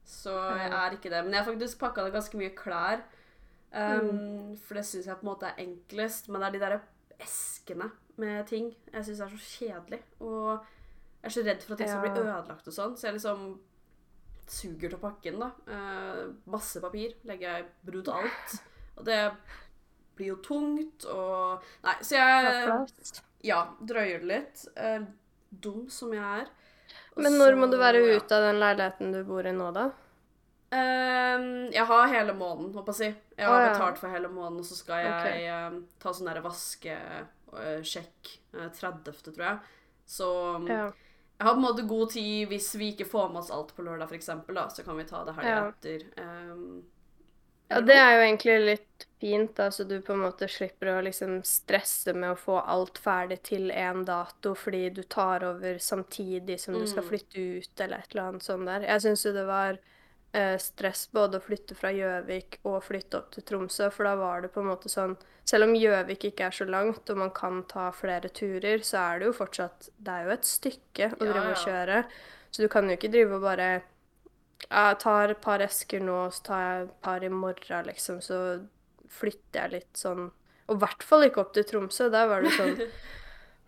Så 0.09 0.33
jeg 0.33 0.73
er 0.73 0.97
ikke 0.97 1.11
det. 1.13 1.23
Men 1.25 1.35
jeg 1.35 1.43
har 1.43 1.51
faktisk 1.51 1.81
pakka 1.83 2.05
ned 2.05 2.15
ganske 2.17 2.41
mye 2.41 2.55
klær. 2.57 3.03
Um, 3.69 4.55
For 4.65 4.79
det 4.79 4.87
syns 4.89 5.09
jeg 5.11 5.19
på 5.21 5.27
en 5.27 5.33
måte 5.33 5.51
er 5.51 5.65
enklest. 5.67 6.31
Men 6.31 6.41
det 6.41 6.49
er 6.49 6.55
de 6.57 6.63
der 6.63 6.79
eskene 7.27 7.91
med 8.19 8.47
ting 8.51 8.73
jeg 8.93 9.07
syns 9.07 9.23
er 9.25 9.33
så 9.33 9.41
kjedelig. 9.45 10.01
Og 10.25 10.51
jeg 10.53 11.31
er 11.31 11.35
så 11.35 11.45
redd 11.47 11.65
for 11.65 11.75
at 11.75 11.83
ting 11.83 11.91
skal 11.91 12.05
bli 12.05 12.25
ødelagt 12.25 12.71
og 12.71 12.77
sånn. 12.77 12.97
Så 12.99 13.09
jeg 13.09 13.19
liksom 13.19 13.47
suger 14.49 14.89
til 14.89 14.97
å 14.97 15.03
pakke 15.03 15.31
inn, 15.31 15.43
da. 15.43 15.51
Eh, 15.69 16.21
masse 16.51 16.81
papir 16.83 17.17
legger 17.29 17.49
jeg 17.51 17.67
brutalt. 17.87 18.29
alt. 18.29 18.61
Og 18.99 19.07
det 19.07 19.21
blir 20.19 20.33
jo 20.33 20.39
tungt, 20.43 21.07
og 21.07 21.65
Nei, 21.85 21.97
så 22.03 22.19
jeg. 22.19 22.79
Ja, 23.47 23.61
drøyer 23.79 24.25
det 24.25 24.31
litt. 24.33 24.65
Eh, 24.75 25.05
dum 25.51 25.87
som 25.93 26.13
jeg 26.15 26.43
er. 26.43 26.49
Og 27.15 27.23
Men 27.23 27.39
når 27.39 27.57
må 27.59 27.69
du 27.71 27.79
være 27.79 28.03
ja. 28.03 28.19
ute 28.19 28.35
av 28.35 28.49
den 28.49 28.61
leiligheten 28.63 29.15
du 29.15 29.23
bor 29.27 29.47
i 29.47 29.55
nå, 29.55 29.71
da? 29.77 29.89
Um, 30.69 31.71
jeg 31.73 31.85
har 31.89 32.11
hele 32.13 32.35
måneden, 32.37 32.75
håper 32.77 32.93
jeg 32.93 32.97
å 32.97 32.99
si. 32.99 33.09
Jeg 33.39 33.47
har 33.49 33.55
Å, 33.55 33.63
ja. 33.63 33.71
betalt 33.73 34.01
for 34.01 34.13
hele 34.13 34.29
måneden, 34.29 34.61
og 34.61 34.69
så 34.69 34.77
skal 34.77 35.01
jeg 35.01 35.15
okay. 35.15 35.47
ehm, 35.49 35.79
ta 36.03 36.13
sånn 36.13 36.29
der 36.29 36.43
vaskesjekk 36.45 37.38
uh, 37.53 38.69
30., 38.73 39.13
tror 39.33 39.45
jeg. 39.45 39.59
Så 40.07 40.57
um, 40.57 40.67
Ja. 40.69 40.93
jeg 41.39 41.47
har 41.47 41.55
på 41.55 41.61
en 41.61 41.67
måte 41.67 41.87
god 41.89 42.11
tid 42.11 42.49
hvis 42.49 42.75
vi 42.75 42.93
ikke 42.93 43.09
får 43.09 43.29
med 43.33 43.43
oss 43.43 43.51
alt 43.51 43.75
på 43.77 43.83
lørdag, 43.83 44.09
da, 44.55 44.69
så 44.69 44.83
kan 44.85 44.97
vi 44.97 45.05
ta 45.05 45.25
det 45.25 45.35
helga 45.35 45.49
Ja. 45.49 45.69
etter. 45.69 46.07
Um, 46.19 46.85
Ja, 47.71 47.81
det 47.85 47.95
er 48.01 48.15
jo 48.17 48.21
egentlig 48.25 48.55
litt 48.65 49.07
fint, 49.21 49.55
da, 49.57 49.67
så 49.71 49.85
du 49.85 50.01
på 50.01 50.13
en 50.15 50.23
måte 50.23 50.49
slipper 50.49 50.87
å 50.89 51.03
liksom 51.05 51.43
stresse 51.45 52.15
med 52.15 52.31
å 52.33 52.39
få 52.41 52.55
alt 52.65 52.97
ferdig 52.99 53.43
til 53.43 53.71
én 53.71 54.07
dato 54.09 54.55
fordi 54.55 54.89
du 54.95 55.03
tar 55.03 55.45
over 55.45 55.77
samtidig 55.79 56.59
som 56.61 56.79
du 56.79 56.87
skal 56.87 57.03
Mm. 57.03 57.09
flytte 57.11 57.37
ut, 57.39 57.81
eller 57.81 57.99
et 57.99 58.11
eller 58.15 58.23
annet 58.23 58.43
sånt 58.43 58.65
der. 58.67 58.81
Jeg 58.89 59.01
syns 59.03 59.25
jo 59.27 59.33
det 59.33 59.45
var 59.47 59.73
eh, 59.75 59.79
stress 60.61 61.07
både 61.13 61.39
å 61.39 61.45
flytte 61.45 61.75
fra 61.79 61.91
Gjøvik 61.95 62.59
og 62.69 62.83
flytte 62.85 63.17
opp 63.17 63.31
til 63.33 63.45
Tromsø, 63.49 63.89
for 63.95 64.05
da 64.05 64.15
var 64.21 64.43
det 64.45 64.51
på 64.53 64.61
en 64.61 64.71
måte 64.73 64.91
sånn 64.93 65.17
Selv 65.49 65.65
om 65.65 65.73
Gjøvik 65.73 66.27
ikke 66.29 66.51
er 66.51 66.53
så 66.53 66.67
langt, 66.69 67.09
og 67.09 67.17
man 67.17 67.31
kan 67.33 67.63
ta 67.71 67.87
flere 67.97 68.29
turer, 68.29 68.83
så 68.85 68.99
er 69.01 69.23
det 69.23 69.31
jo 69.31 69.37
fortsatt 69.39 69.89
Det 69.97 70.13
er 70.13 70.27
jo 70.27 70.35
et 70.35 70.51
stykke 70.51 71.13
å 71.17 71.25
Ja, 71.25 71.33
drive 71.33 71.55
og 71.55 71.63
kjøre, 71.65 72.03
så 72.51 72.65
du 72.65 72.69
kan 72.69 72.91
jo 72.91 72.99
ikke 72.99 73.13
drive 73.15 73.39
og 73.39 73.47
bare 73.47 73.71
jeg 74.67 74.99
tar 75.01 75.31
et 75.33 75.41
par 75.41 75.63
esker 75.63 76.03
nå, 76.03 76.17
så 76.35 76.43
tar 76.49 76.63
jeg 76.65 76.83
et 76.83 76.95
par 77.07 77.25
i 77.25 77.31
morgen, 77.31 77.87
liksom. 77.87 78.19
Så 78.25 78.39
flytter 79.09 79.63
jeg 79.63 79.75
litt 79.77 80.01
sånn 80.01 80.27
Og 80.69 80.75
i 80.75 80.81
hvert 80.83 81.05
fall 81.07 81.25
ikke 81.25 81.41
opp 81.41 81.55
til 81.57 81.65
Tromsø. 81.65 82.11
Der 82.13 82.27
var 82.29 82.43
det 82.45 82.53
sånn 82.57 82.75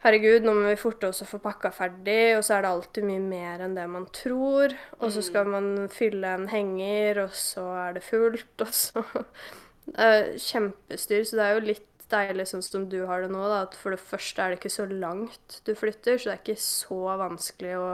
Herregud, 0.01 0.47
nå 0.47 0.55
må 0.57 0.71
vi 0.71 0.79
forte 0.81 1.11
oss 1.11 1.21
å 1.21 1.29
få 1.29 1.39
pakka 1.45 1.69
ferdig, 1.77 2.33
og 2.39 2.45
så 2.47 2.55
er 2.57 2.65
det 2.65 2.71
alltid 2.71 3.05
mye 3.05 3.21
mer 3.21 3.65
enn 3.67 3.75
det 3.77 3.85
man 3.93 4.07
tror. 4.17 4.73
Og 4.97 5.13
så 5.13 5.21
skal 5.25 5.51
man 5.53 5.91
fylle 5.93 6.31
en 6.39 6.47
henger, 6.49 7.27
og 7.27 7.35
så 7.37 7.67
er 7.83 7.99
det 7.99 8.05
fullt, 8.07 8.55
og 8.65 8.73
så 8.73 9.05
Det 9.91 10.07
er 10.07 10.27
Kjempestyr. 10.39 11.25
Så 11.27 11.37
det 11.37 11.45
er 11.45 11.57
jo 11.57 11.67
litt 11.67 11.87
deilig 12.11 12.47
sånn 12.51 12.63
som 12.65 12.89
du 12.91 13.01
har 13.11 13.25
det 13.25 13.31
nå, 13.33 13.43
da. 13.51 13.61
At 13.67 13.77
for 13.77 13.93
det 13.93 14.01
første 14.01 14.41
er 14.43 14.53
det 14.55 14.61
ikke 14.61 14.73
så 14.73 14.87
langt 14.89 15.61
du 15.67 15.75
flytter, 15.77 16.17
så 16.17 16.31
det 16.31 16.35
er 16.37 16.43
ikke 16.45 16.61
så 16.71 17.03
vanskelig 17.21 17.77
å 17.81 17.93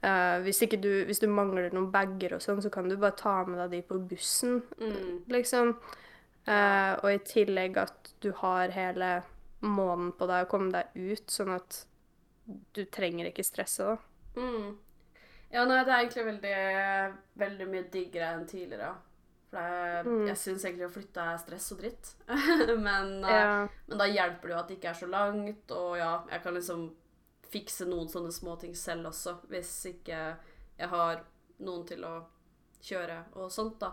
Uh, 0.00 0.40
hvis, 0.40 0.62
ikke 0.64 0.78
du, 0.80 0.88
hvis 1.04 1.18
du 1.20 1.26
mangler 1.28 1.66
noen 1.76 1.90
bager 1.92 2.32
og 2.32 2.40
sånn, 2.40 2.62
så 2.64 2.70
kan 2.72 2.86
du 2.88 2.94
bare 2.96 3.12
ta 3.20 3.34
med 3.44 3.58
deg 3.60 3.74
de 3.74 3.80
på 3.84 3.98
bussen, 4.08 4.62
Mm. 4.80 5.26
liksom. 5.28 5.74
Uh, 6.48 6.96
og 7.02 7.10
i 7.12 7.18
tillegg 7.28 7.76
at 7.76 8.08
du 8.24 8.30
har 8.38 8.72
hele 8.72 9.10
måneden 9.62 10.12
på 10.16 10.26
deg 10.30 10.46
å 10.46 10.50
komme 10.50 10.70
deg 10.72 10.94
ut, 10.94 11.26
sånn 11.30 11.54
at 11.56 11.84
du 12.74 12.84
trenger 12.86 13.28
ikke 13.30 13.44
stresse, 13.44 13.84
da. 13.84 13.96
Mm. 14.40 14.76
Ja, 15.50 15.64
nei, 15.66 15.80
det 15.84 15.92
er 15.92 16.04
egentlig 16.04 16.26
veldig, 16.26 16.56
veldig 17.42 17.66
mye 17.70 17.86
diggere 17.90 18.28
enn 18.36 18.46
tidligere. 18.46 18.92
For 19.50 19.58
jeg, 19.58 20.04
Mm. 20.06 20.26
jeg 20.28 20.36
syns 20.38 20.64
egentlig 20.64 20.86
å 20.86 20.92
flytte 20.94 21.22
er 21.26 21.38
stress 21.42 21.72
og 21.72 21.78
dritt. 21.80 22.14
men, 22.86 23.24
eh, 23.24 23.30
Ja. 23.30 23.68
men 23.88 23.98
da 23.98 24.04
hjelper 24.06 24.42
det 24.48 24.54
jo 24.54 24.58
at 24.60 24.68
det 24.68 24.76
ikke 24.78 24.90
er 24.90 25.00
så 25.00 25.08
langt, 25.10 25.70
og 25.74 25.96
ja, 25.98 26.24
jeg 26.30 26.42
kan 26.42 26.54
liksom 26.54 26.84
fikse 27.50 27.86
noen 27.88 28.08
sånne 28.08 28.30
småting 28.32 28.76
selv 28.76 29.06
også, 29.10 29.40
hvis 29.50 29.72
ikke 29.90 30.36
jeg 30.78 30.88
har 30.88 31.24
noen 31.58 31.84
til 31.86 32.04
å 32.06 32.24
kjøre 32.80 33.24
og 33.34 33.50
sånt, 33.50 33.78
da. 33.80 33.92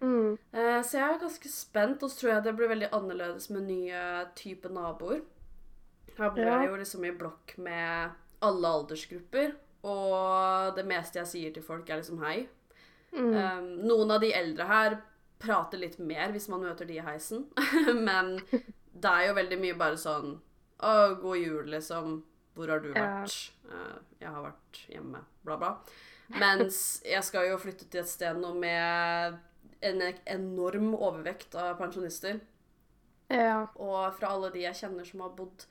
Mm. 0.00 0.38
Eh, 0.52 0.80
så 0.82 0.98
jeg 0.98 1.14
er 1.14 1.20
ganske 1.22 1.48
spent, 1.48 2.02
og 2.02 2.10
så 2.10 2.18
tror 2.20 2.32
jeg 2.34 2.44
det 2.44 2.56
blir 2.58 2.68
veldig 2.68 2.90
annerledes 2.92 3.50
med 3.50 3.62
nye 3.68 4.26
type 4.36 4.68
naboer. 4.68 5.22
Her 6.18 6.30
bor 6.30 6.38
Ja. 6.44 6.60
jeg 6.62 6.68
jo 6.70 6.76
liksom 6.76 7.04
i 7.06 7.10
blokk 7.12 7.56
med 7.58 8.10
alle 8.42 8.68
aldersgrupper, 8.68 9.54
og 9.84 10.74
det 10.76 10.84
meste 10.86 11.18
jeg 11.18 11.26
sier 11.26 11.52
til 11.54 11.62
folk, 11.62 11.88
er 11.90 11.96
liksom 12.02 12.20
hei. 12.24 12.48
Mm. 13.14 13.34
Um, 13.34 13.66
noen 13.86 14.10
av 14.10 14.20
de 14.20 14.32
eldre 14.34 14.64
her 14.66 14.96
prater 15.38 15.78
litt 15.78 15.98
mer 15.98 16.32
hvis 16.32 16.48
man 16.48 16.60
møter 16.64 16.86
de 16.86 16.96
i 16.98 17.04
heisen, 17.04 17.46
men 18.08 18.40
det 18.94 19.10
er 19.10 19.28
jo 19.28 19.34
veldig 19.38 19.58
mye 19.60 19.76
bare 19.78 19.96
sånn 20.00 20.40
Å, 20.84 21.14
god 21.22 21.38
jul, 21.38 21.64
liksom. 21.70 22.24
Hvor 22.54 22.68
har 22.68 22.80
du 22.80 22.88
Ja. 22.92 23.22
vært? 23.22 23.50
Eh, 23.70 23.98
jeg 24.20 24.28
har 24.28 24.42
vært 24.42 24.80
hjemme, 24.90 25.20
bla, 25.44 25.56
bla. 25.56 25.70
Mens 26.28 27.00
jeg 27.06 27.22
skal 27.24 27.46
jo 27.48 27.56
flytte 27.58 27.86
til 27.90 28.00
et 28.00 28.08
sted 28.10 28.36
nå 28.36 28.50
med 28.58 29.38
en 29.84 30.02
enorm 30.36 30.92
overvekt 30.94 31.54
av 31.60 31.76
pensjonister. 31.80 32.40
ja. 33.30 33.66
Og 33.74 34.14
fra 34.18 34.34
alle 34.34 34.50
de 34.54 34.64
jeg 34.64 34.78
kjenner 34.84 35.06
som 35.08 35.24
har 35.24 35.34
bodd 35.36 35.66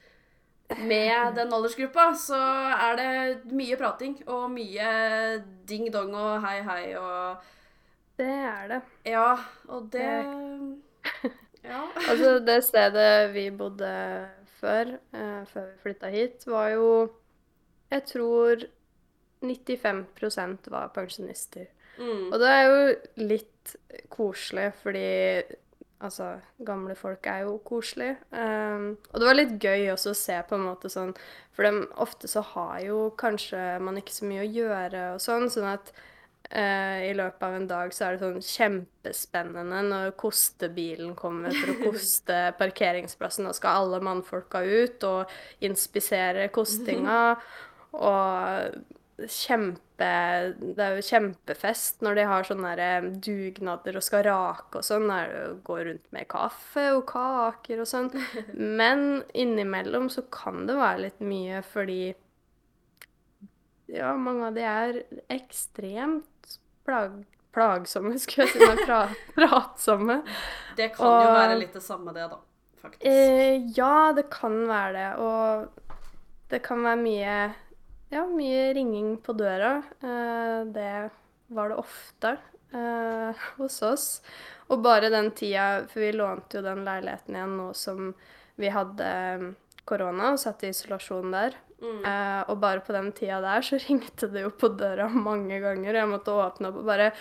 med 0.78 1.34
den 1.38 1.54
aldersgruppa, 1.54 2.12
så 2.18 2.40
er 2.74 2.98
det 3.00 3.54
mye 3.54 3.78
prating 3.80 4.18
og 4.28 4.50
mye 4.54 4.90
ding-dong 5.70 6.16
og 6.18 6.42
hei, 6.46 6.60
hei 6.68 6.84
og 7.00 7.44
Det 8.18 8.30
er 8.30 8.68
det. 8.70 8.82
Ja, 9.06 9.38
og 9.68 9.92
det 9.94 10.10
Ja. 11.64 11.88
Altså, 12.10 12.40
det 12.44 12.64
stedet 12.66 13.34
vi 13.34 13.50
bodde 13.52 13.92
før, 14.60 14.98
eh, 15.16 15.44
før 15.48 15.70
vi 15.70 15.78
flytta 15.84 16.10
hit, 16.12 16.48
var 16.48 16.70
jo 16.76 16.88
Jeg 17.92 18.04
tror 18.10 18.64
95% 19.44 20.70
var 20.72 20.88
pensjonister. 20.96 21.68
Mm. 21.98 22.30
Og 22.32 22.40
det 22.42 22.54
er 22.54 22.64
jo 22.68 23.28
litt 23.30 23.76
koselig, 24.14 24.70
fordi 24.82 25.10
altså, 26.04 26.30
gamle 26.66 26.96
folk 27.00 27.28
er 27.30 27.44
jo 27.48 27.58
koselige. 27.66 28.18
Um, 28.32 28.94
og 29.12 29.20
det 29.20 29.30
var 29.30 29.38
litt 29.38 29.54
gøy 29.62 29.92
også 29.94 30.14
å 30.14 30.22
se 30.24 30.40
på 30.48 30.58
en 30.58 30.66
måte 30.68 30.92
sånn 30.92 31.14
For 31.54 31.68
de, 31.68 31.86
ofte 32.02 32.30
så 32.32 32.44
har 32.54 32.80
jo 32.84 33.04
kanskje 33.20 33.62
man 33.84 34.00
ikke 34.00 34.16
så 34.16 34.28
mye 34.30 34.44
å 34.44 34.50
gjøre 34.50 35.04
og 35.14 35.22
sånn, 35.24 35.50
sånn 35.54 35.70
at 35.70 35.92
uh, 35.94 37.00
i 37.06 37.14
løpet 37.18 37.46
av 37.48 37.58
en 37.60 37.70
dag 37.70 37.94
så 37.94 38.08
er 38.08 38.18
det 38.18 38.26
sånn 38.26 38.48
kjempespennende 38.48 39.84
når 39.90 40.16
kostebilen 40.20 41.14
kommer 41.20 41.54
for 41.56 41.76
å 41.76 41.80
koste 41.88 42.42
parkeringsplassen. 42.60 43.48
Da 43.48 43.54
skal 43.58 43.84
alle 43.84 44.02
mannfolka 44.04 44.64
ut 44.66 45.08
og 45.10 45.38
inspisere 45.66 46.50
kostinga. 46.54 47.22
Og 47.94 48.78
kjempe 49.30 50.08
Det 50.58 50.82
er 50.82 50.98
jo 50.98 51.04
kjempefest 51.06 52.02
når 52.04 52.18
de 52.18 52.24
har 52.28 52.48
sånne 52.48 52.88
dugnader 53.24 54.00
og 54.00 54.04
skal 54.04 54.26
rake 54.28 54.82
og 54.82 54.88
sånn. 54.88 55.12
Går 55.64 55.84
rundt 55.90 56.08
med 56.16 56.28
kaffe 56.32 56.90
og 56.98 57.06
kaker 57.12 57.84
og 57.84 57.90
sånn. 57.90 58.10
Men 58.82 59.24
innimellom 59.32 60.10
så 60.12 60.26
kan 60.34 60.66
det 60.70 60.80
være 60.80 61.06
litt 61.06 61.24
mye 61.24 61.62
fordi 61.68 62.16
ja, 63.94 64.16
mange 64.18 64.50
av 64.50 64.58
de 64.58 64.66
er 64.66 65.00
ekstremt 65.32 66.58
plag 66.88 67.22
plagsomme, 67.54 68.18
skulle 68.22 68.48
jeg 68.48 68.56
si. 68.56 68.66
Men 68.66 68.82
pra 68.82 69.04
pratsomme. 69.36 70.22
Det 70.78 70.90
kan 70.96 71.22
jo 71.22 71.38
være 71.38 71.60
litt 71.62 71.78
det 71.78 71.84
samme, 71.86 72.14
det, 72.16 72.26
da. 72.32 72.42
Faktisk. 72.84 73.06
Eh, 73.08 73.62
ja, 73.78 74.12
det 74.16 74.26
kan 74.34 74.58
være 74.68 74.94
det. 74.98 75.10
Og 75.24 76.00
det 76.52 76.60
kan 76.66 76.84
være 76.84 77.02
mye 77.02 77.38
Ja, 78.14 78.28
mye 78.30 78.74
ringing 78.78 79.18
på 79.26 79.34
døra. 79.34 79.80
Eh, 80.02 80.60
det 80.70 81.10
var 81.54 81.72
det 81.72 81.80
ofte 81.82 82.36
eh, 82.74 83.44
hos 83.58 83.82
oss. 83.82 84.08
Og 84.70 84.84
bare 84.86 85.10
den 85.14 85.32
tida 85.36 85.84
For 85.90 86.04
vi 86.06 86.14
lånte 86.16 86.60
jo 86.60 86.66
den 86.66 86.86
leiligheten 86.86 87.36
igjen 87.36 87.58
nå 87.60 87.72
som 87.78 88.14
vi 88.62 88.70
hadde 88.70 89.10
mm, 89.42 89.48
korona 89.90 90.34
og 90.36 90.42
satt 90.42 90.62
i 90.64 90.70
isolasjon 90.74 91.34
der. 91.34 91.58
Mm. 91.84 91.98
Uh, 92.06 92.42
og 92.48 92.62
bare 92.62 92.80
på 92.86 92.94
den 92.96 93.10
tida 93.18 93.42
der 93.44 93.66
så 93.66 93.80
ringte 93.88 94.30
det 94.32 94.46
jo 94.46 94.54
på 94.56 94.70
døra 94.78 95.10
mange 95.10 95.58
ganger. 95.64 95.90
og 95.90 96.00
Jeg 96.00 96.12
måtte 96.14 96.38
åpne 96.46 96.70
opp 96.70 96.80
og 96.84 96.88
bare 96.94 97.12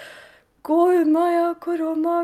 Gå 0.62 0.78
unna, 1.00 1.24
jeg 1.32 1.42
har 1.42 1.56
korona! 1.58 2.18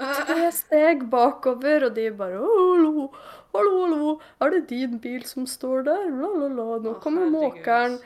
Tre 0.00 0.48
steg 0.54 1.04
bakover, 1.12 1.86
og 1.88 1.94
de 1.96 2.06
bare 2.16 2.40
Hallo, 2.40 3.08
hallo, 3.54 3.74
hallo, 3.84 4.14
er 4.40 4.54
det 4.56 4.62
din 4.70 4.98
bil 5.02 5.24
som 5.28 5.46
står 5.46 5.84
der? 5.88 6.08
La, 6.10 6.30
la, 6.40 6.48
la, 6.56 6.66
nå 6.84 6.94
kommer 7.04 7.28
måkeren. 7.30 7.98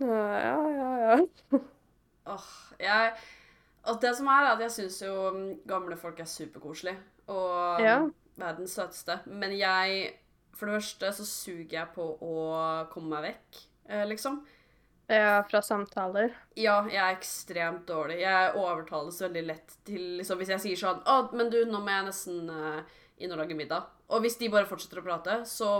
Ja, 0.00 0.22
ja, 0.42 0.56
ja. 0.76 0.90
ja. 1.06 1.58
Åh, 2.34 2.46
jeg 2.82 3.12
Og 3.86 4.00
det 4.02 4.10
som 4.18 4.26
er, 4.26 4.48
at 4.52 4.60
jeg 4.64 4.72
syns 4.74 4.98
jo 5.04 5.14
mm, 5.30 5.44
gamle 5.68 5.96
folk 5.96 6.18
er 6.20 6.26
superkoselige. 6.28 6.98
Og 7.30 7.80
Ja. 7.80 7.98
mm, 8.02 8.12
verdens 8.36 8.74
søteste. 8.76 9.20
Men 9.26 9.54
jeg 9.58 10.12
For 10.56 10.66
det 10.66 10.74
første 10.80 11.12
så 11.12 11.24
suger 11.28 11.68
jeg 11.70 11.88
på 11.94 12.04
å 12.24 12.34
komme 12.90 13.10
meg 13.12 13.22
vekk, 13.30 13.58
eh, 13.90 14.04
liksom. 14.08 14.38
Ja, 15.08 15.42
fra 15.46 15.60
samtaler. 15.62 16.32
Ja, 16.58 16.80
jeg 16.90 16.98
er 16.98 17.12
ekstremt 17.14 17.84
dårlig. 17.86 18.16
Jeg 18.24 18.54
overtales 18.58 19.20
veldig 19.22 19.42
lett 19.46 19.76
til 19.86 20.16
liksom, 20.18 20.40
Hvis 20.40 20.48
jeg 20.50 20.62
sier 20.64 20.80
sånn 20.80 21.04
Å, 21.06 21.18
men 21.36 21.50
du, 21.52 21.60
nå 21.70 21.78
må 21.78 21.92
jeg 21.94 22.08
nesten 22.08 22.48
uh, 22.50 22.80
inn 23.22 23.30
og 23.30 23.38
lage 23.38 23.54
middag. 23.54 23.86
Og 24.10 24.24
hvis 24.24 24.34
de 24.40 24.48
bare 24.50 24.66
fortsetter 24.66 24.98
å 24.98 25.04
prate, 25.06 25.36
så 25.46 25.70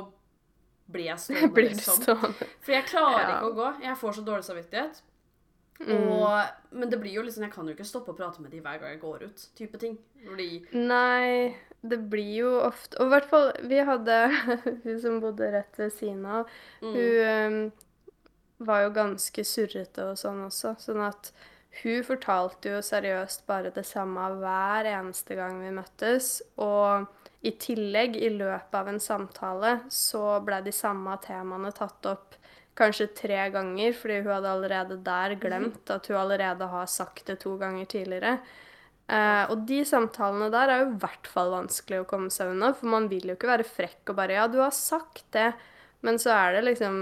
blir 0.87 1.09
jeg 1.11 1.19
stående, 1.25 1.51
Blir 1.57 1.73
liksom. 1.73 1.99
stående? 2.05 2.47
For 2.63 2.77
jeg 2.77 2.87
klarer 2.93 3.19
Ja. 3.25 3.35
ikke 3.41 3.51
å 3.51 3.57
gå. 3.59 3.71
Jeg 3.83 3.99
får 4.05 4.19
så 4.21 4.25
dårlig 4.29 4.47
samvittighet. 4.47 5.03
Mm. 5.77 6.07
Og, 6.09 6.63
men 6.79 6.89
det 6.89 6.97
blir 7.03 7.19
jo 7.19 7.25
liksom, 7.27 7.43
jeg 7.45 7.53
kan 7.53 7.67
jo 7.69 7.75
ikke 7.75 7.85
stoppe 7.85 8.15
å 8.15 8.17
prate 8.17 8.41
med 8.41 8.55
de 8.55 8.63
hver 8.65 8.79
gang 8.81 8.95
jeg 8.95 9.01
går 9.03 9.27
ut. 9.27 9.43
type 9.59 9.81
ting. 9.83 9.99
Fordi 10.23 10.47
Nei, 10.73 11.57
det 11.83 11.99
blir 12.11 12.31
jo 12.47 12.53
ofte 12.65 12.97
Og 13.03 13.11
i 13.11 13.13
hvert 13.13 13.27
fall, 13.29 13.51
vi 13.69 13.83
hadde 13.85 14.17
hun 14.87 14.97
som 15.03 15.19
bodde 15.21 15.51
rett 15.53 15.77
ved 15.83 15.93
siden 15.93 16.25
av, 16.39 16.49
mm, 16.81 16.95
hun 16.95 17.27
øhm, 17.27 17.59
var 18.59 18.87
jo 18.87 18.95
ganske 18.97 19.45
surrete 19.45 20.11
og 20.13 20.19
sånn 20.21 20.45
også. 20.47 20.75
Sånn 20.81 21.03
at 21.05 21.31
hun 21.83 22.05
fortalte 22.07 22.73
jo 22.73 22.81
seriøst 22.85 23.45
bare 23.49 23.73
det 23.75 23.85
samme 23.85 24.31
hver 24.41 24.89
eneste 24.89 25.37
gang 25.37 25.61
vi 25.61 25.75
møttes. 25.77 26.39
Og 26.63 27.07
i 27.47 27.53
tillegg, 27.61 28.17
i 28.17 28.31
løpet 28.33 28.75
av 28.79 28.89
en 28.91 29.03
samtale, 29.03 29.73
så 29.93 30.41
ble 30.45 30.63
de 30.65 30.73
samme 30.75 31.19
temaene 31.25 31.73
tatt 31.77 32.09
opp 32.09 32.39
kanskje 32.77 33.09
tre 33.17 33.39
ganger, 33.53 33.95
fordi 33.97 34.21
hun 34.21 34.33
hadde 34.35 34.53
allerede 34.53 34.97
der 35.05 35.35
glemt 35.41 35.93
at 35.93 36.09
hun 36.11 36.19
allerede 36.21 36.69
har 36.69 36.89
sagt 36.93 37.29
det 37.31 37.39
to 37.45 37.55
ganger 37.61 37.89
tidligere. 37.89 38.39
Eh, 39.07 39.45
og 39.53 39.63
de 39.69 39.85
samtalene 39.87 40.51
der 40.53 40.73
er 40.73 40.83
jo 40.83 40.91
i 40.91 40.99
hvert 41.05 41.31
fall 41.31 41.53
vanskelig 41.55 42.03
å 42.03 42.09
komme 42.11 42.33
seg 42.35 42.53
unna, 42.53 42.73
for 42.77 42.91
man 42.93 43.07
vil 43.13 43.31
jo 43.31 43.37
ikke 43.37 43.53
være 43.53 43.69
frekk 43.69 44.13
og 44.13 44.19
bare 44.19 44.37
Ja, 44.37 44.49
du 44.51 44.59
har 44.61 44.75
sagt 44.75 45.25
det, 45.37 45.53
men 46.05 46.21
så 46.21 46.35
er 46.35 46.57
det 46.57 46.67
liksom 46.67 46.99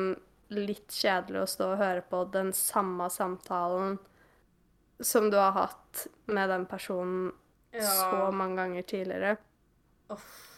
litt 0.53 0.93
kjedelig 0.93 1.45
å 1.45 1.51
stå 1.55 1.71
og 1.73 1.81
høre 1.81 2.03
på 2.09 2.25
den 2.35 2.53
samme 2.57 3.09
samtalen 3.11 3.99
som 5.01 5.31
du 5.31 5.39
har 5.41 5.53
hatt 5.57 6.07
med 6.27 6.51
den 6.53 6.67
personen 6.67 7.33
Ja. 7.75 7.81
så 7.83 8.31
mange 8.31 8.57
ganger 8.57 8.83
tidligere. 8.83 9.37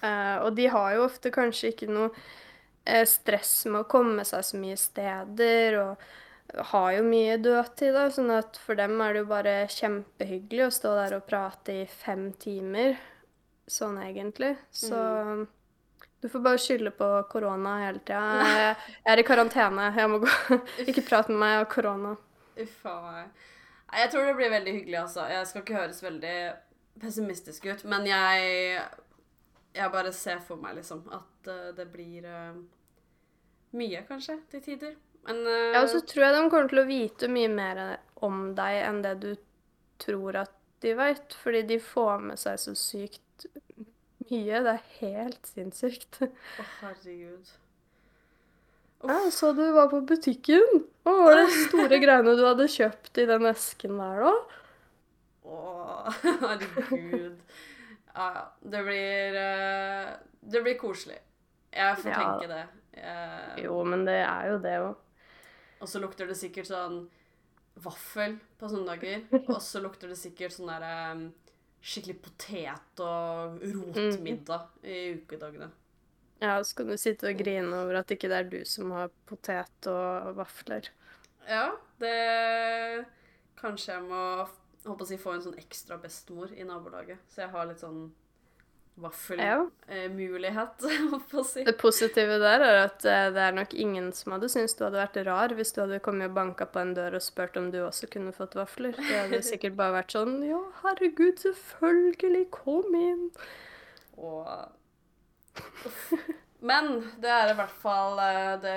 Eh, 0.02 0.36
og 0.44 0.54
de 0.54 0.66
har 0.66 0.94
jo 0.94 1.06
ofte 1.06 1.30
kanskje 1.32 1.70
ikke 1.72 1.88
noe 1.88 2.10
uh, 2.10 3.04
stress 3.08 3.64
med 3.70 3.80
å 3.80 3.88
komme 3.88 4.24
seg 4.28 4.44
så 4.44 4.60
mye 4.60 4.76
steder, 4.76 5.78
og 5.80 6.62
har 6.70 6.90
jo 6.92 7.02
mye 7.06 7.38
dødtid, 7.42 7.94
da, 7.96 8.06
sånn 8.12 8.30
at 8.36 8.58
for 8.62 8.78
dem 8.78 9.00
er 9.00 9.14
det 9.14 9.24
jo 9.24 9.30
bare 9.30 9.54
kjempehyggelig 9.72 10.66
å 10.66 10.74
stå 10.74 10.94
der 11.00 11.16
og 11.18 11.26
prate 11.26 11.80
i 11.82 11.86
fem 11.90 12.28
timer, 12.38 12.98
sånn 13.66 13.98
egentlig. 14.04 14.54
Så 14.70 15.00
du 16.20 16.28
får 16.28 16.40
bare 16.40 16.58
skylde 16.58 16.90
på 16.90 17.08
korona 17.30 17.78
hele 17.84 17.98
tida. 17.98 18.20
Jeg, 18.56 18.76
jeg 19.04 19.12
er 19.12 19.20
i 19.20 19.26
karantene, 19.26 19.90
jeg 19.96 20.10
må 20.10 20.20
gå. 20.22 20.30
Ikke 20.88 21.04
prat 21.04 21.28
med 21.28 21.38
meg, 21.42 21.58
om 21.62 21.68
korona. 21.70 22.14
Uff 22.56 22.86
a 22.88 22.94
meg. 23.04 23.42
Jeg 23.96 24.10
tror 24.12 24.24
det 24.26 24.36
blir 24.38 24.50
veldig 24.50 24.72
hyggelig, 24.78 24.96
altså. 25.00 25.26
Jeg 25.30 25.46
skal 25.46 25.62
ikke 25.62 25.76
høres 25.76 26.02
veldig 26.02 26.36
pessimistisk 27.00 27.66
ut, 27.66 27.84
men 27.84 28.06
jeg 28.08 28.80
Jeg 29.76 29.92
bare 29.92 30.12
ser 30.12 30.40
for 30.40 30.56
meg, 30.56 30.78
liksom, 30.78 31.04
at 31.12 31.48
eh, 31.52 31.72
det 31.76 31.84
blir 31.92 32.24
uh, 32.24 32.56
mye, 33.76 34.00
kanskje, 34.08 34.38
til 34.50 34.62
tider. 34.64 34.94
Men 35.28 35.42
uh, 35.44 35.74
Ja, 35.74 35.82
og 35.82 35.90
så 35.92 36.00
tror 36.00 36.24
jeg 36.24 36.34
de 36.34 36.50
kommer 36.50 36.70
til 36.70 36.80
å 36.80 36.86
vite 36.88 37.28
mye 37.28 37.50
mer 37.52 37.80
om 38.24 38.54
deg 38.56 38.78
enn 38.86 39.02
det 39.04 39.18
du 39.20 39.34
tror 40.00 40.40
at 40.46 40.54
de 40.80 40.94
vet, 40.96 41.36
fordi 41.42 41.62
de 41.68 41.78
får 41.80 42.24
med 42.24 42.40
seg 42.40 42.56
så 42.62 42.72
sykt 42.72 43.46
mye. 44.30 44.60
Det 44.66 44.72
er 44.74 44.84
helt 45.00 45.46
sinnssykt. 45.52 46.20
Å, 46.26 46.66
herregud. 46.80 47.52
Ja, 49.06 49.18
så 49.30 49.52
du 49.54 49.62
var 49.76 49.90
på 49.92 50.00
butikken. 50.08 50.84
Hva 51.06 51.14
var 51.20 51.36
de 51.42 51.46
store 51.68 51.98
greiene 52.02 52.32
du 52.38 52.42
hadde 52.46 52.66
kjøpt 52.72 53.20
i 53.22 53.26
den 53.28 53.46
esken 53.52 53.98
der, 54.00 54.24
da? 54.24 54.34
Å, 55.46 56.12
herregud. 56.22 57.36
Ja, 58.16 58.26
ja. 58.32 58.44
Det 58.64 58.80
blir 58.86 59.36
eh, 59.42 60.14
Det 60.40 60.62
blir 60.64 60.78
koselig. 60.80 61.18
Jeg 61.76 61.98
får 62.00 62.10
Ja. 62.14 62.22
tenke 62.22 62.48
det. 62.48 62.62
Eh, 62.96 63.64
Jo, 63.66 63.82
men 63.84 64.06
det 64.08 64.20
er 64.24 64.48
jo 64.54 64.58
det 64.64 64.76
òg. 64.80 64.94
Og 65.84 65.88
så 65.92 66.00
lukter 66.00 66.26
det 66.30 66.38
sikkert 66.40 66.70
sånn 66.70 67.02
vaffel 67.84 68.38
på 68.58 68.70
søndager. 68.72 69.26
Og 69.52 69.60
så 69.60 69.82
lukter 69.84 70.08
det 70.08 70.16
sikkert 70.16 70.54
sånn 70.56 70.70
der 70.72 70.86
um, 71.12 71.26
skikkelig 71.86 72.18
potet 72.24 73.02
og 73.04 73.60
rotmiddag 73.62 74.86
i 74.86 75.00
ukedagene. 75.20 75.70
Ja, 76.42 76.58
så 76.64 76.76
kan 76.80 76.90
du 76.90 76.96
sitte 77.00 77.30
og 77.30 77.38
grine 77.38 77.78
over 77.78 78.02
at 78.02 78.10
ikke 78.12 78.28
det 78.28 78.38
er 78.38 78.48
du 78.52 78.58
som 78.68 78.92
har 78.92 79.12
potet 79.28 79.88
og 79.88 80.34
vafler. 80.36 80.90
Ja, 81.48 81.70
det 82.02 82.16
Kanskje 83.56 83.94
jeg 83.94 84.04
må 84.04 84.22
håper 84.86 85.06
å 85.06 85.08
si, 85.08 85.16
få 85.18 85.32
en 85.34 85.44
sånn 85.46 85.58
ekstra 85.58 85.96
bestemor 86.02 86.52
i 86.52 86.66
nabolaget. 86.66 87.22
Så 87.32 87.44
jeg 87.44 87.52
har 87.54 87.68
litt 87.70 87.80
sånn 87.82 88.10
Ja. 88.96 89.02
vaffelmulighet, 89.02 90.84
på 91.30 91.40
å 91.42 91.44
si. 91.44 91.64
Det 91.66 91.74
positive 91.80 92.38
der 92.40 92.64
er 92.64 92.78
at 92.86 93.04
eh, 93.04 93.26
det 93.34 93.42
er 93.44 93.56
nok 93.56 93.74
ingen 93.76 94.08
som 94.16 94.32
hadde 94.32 94.48
syntes 94.48 94.76
du 94.78 94.86
hadde 94.86 95.02
vært 95.02 95.18
rar 95.28 95.52
hvis 95.56 95.74
du 95.76 95.82
hadde 95.82 96.00
kommet 96.04 96.30
og 96.30 96.38
banka 96.38 96.68
på 96.70 96.80
en 96.80 96.94
dør 96.96 97.18
og 97.18 97.24
spurt 97.24 97.58
om 97.60 97.68
du 97.74 97.82
også 97.84 98.08
kunne 98.12 98.32
fått 98.36 98.56
vafler. 98.56 98.96
Det 98.96 99.20
hadde 99.20 99.42
sikkert 99.50 99.76
bare 99.76 99.98
vært 99.98 100.16
sånn 100.16 100.38
Ja, 100.48 100.62
herregud, 100.84 101.36
selvfølgelig, 101.44 102.46
kom 102.56 102.96
inn. 102.96 103.30
Og 104.16 104.48
Men 106.64 107.10
det 107.20 107.30
er 107.32 107.52
i 107.52 107.56
hvert 107.58 107.80
fall 107.82 108.20
eh, 108.24 108.52
det 108.64 108.76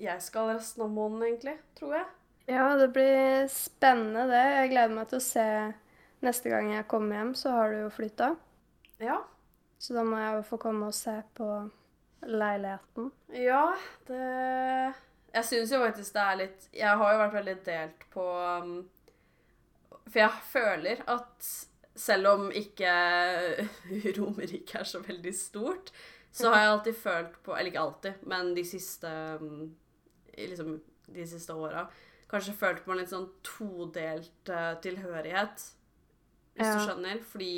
jeg 0.00 0.24
skal 0.24 0.54
resten 0.54 0.86
av 0.86 0.92
måneden, 0.92 1.26
egentlig. 1.28 1.56
Tror 1.76 1.96
jeg. 1.98 2.06
Ja, 2.48 2.68
det 2.80 2.88
blir 2.94 3.48
spennende, 3.52 4.26
det. 4.30 4.44
Jeg 4.56 4.70
gleder 4.72 4.94
meg 4.96 5.08
til 5.10 5.20
å 5.20 5.24
se 5.24 5.46
Neste 6.20 6.50
gang 6.52 6.66
jeg 6.68 6.84
kommer 6.84 7.16
hjem, 7.16 7.30
så 7.32 7.48
har 7.54 7.70
du 7.72 7.78
jo 7.78 7.92
flytta. 7.96 8.34
Ja. 9.00 9.18
Så 9.80 9.94
da 9.96 10.02
må 10.04 10.18
jeg 10.20 10.34
jo 10.36 10.42
få 10.50 10.58
komme 10.60 10.90
og 10.90 10.94
se 10.96 11.14
på 11.34 11.46
leiligheten. 12.28 13.10
Ja, 13.32 13.62
det 14.08 14.94
Jeg 15.32 15.44
syns 15.46 15.70
jo 15.72 15.78
faktisk 15.80 16.12
det 16.16 16.22
er 16.26 16.38
litt 16.40 16.66
Jeg 16.74 16.98
har 17.00 17.12
jo 17.14 17.20
vært 17.22 17.36
veldig 17.38 17.54
delt 17.64 18.04
på 18.12 18.24
um, 18.60 18.72
For 20.10 20.18
jeg 20.20 20.42
føler 20.50 21.02
at 21.08 21.50
selv 22.00 22.28
om 22.34 22.50
ikke 22.52 22.90
Romerike 24.18 24.78
er 24.82 24.84
så 24.88 25.00
veldig 25.04 25.32
stort, 25.36 25.90
så 26.32 26.50
har 26.52 26.60
jeg 26.62 26.70
alltid 26.74 26.96
følt 27.00 27.40
på 27.44 27.54
Eller 27.56 27.70
ikke 27.72 27.80
alltid, 27.86 28.20
men 28.30 28.52
de 28.56 28.64
siste 28.68 29.10
um, 29.40 29.74
liksom 30.36 30.76
de 31.10 31.24
siste 31.26 31.54
åra 31.56 31.88
kanskje 32.30 32.52
følt 32.54 32.84
på 32.84 32.92
en 32.94 33.00
litt 33.00 33.10
sånn 33.10 33.24
todelt 33.42 34.50
eh, 34.54 34.74
tilhørighet, 34.84 35.64
hvis 36.54 36.68
Ja. 36.68 36.76
du 36.76 36.84
skjønner. 36.84 37.18
Fordi 37.26 37.48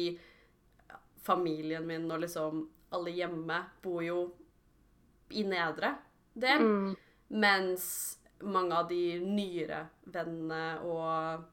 familien 1.23 1.87
min 1.87 2.11
og 2.11 2.23
liksom 2.25 2.65
alle 2.93 3.15
hjemme 3.15 3.59
bor 3.83 4.03
jo 4.05 4.25
i 5.33 5.45
nedre 5.49 5.95
del. 6.35 6.61
Mm. 6.61 6.91
Mens 7.43 7.87
mange 8.43 8.77
av 8.77 8.89
de 8.91 9.21
nyere 9.23 9.87
vennene 10.13 10.65
og 10.85 11.49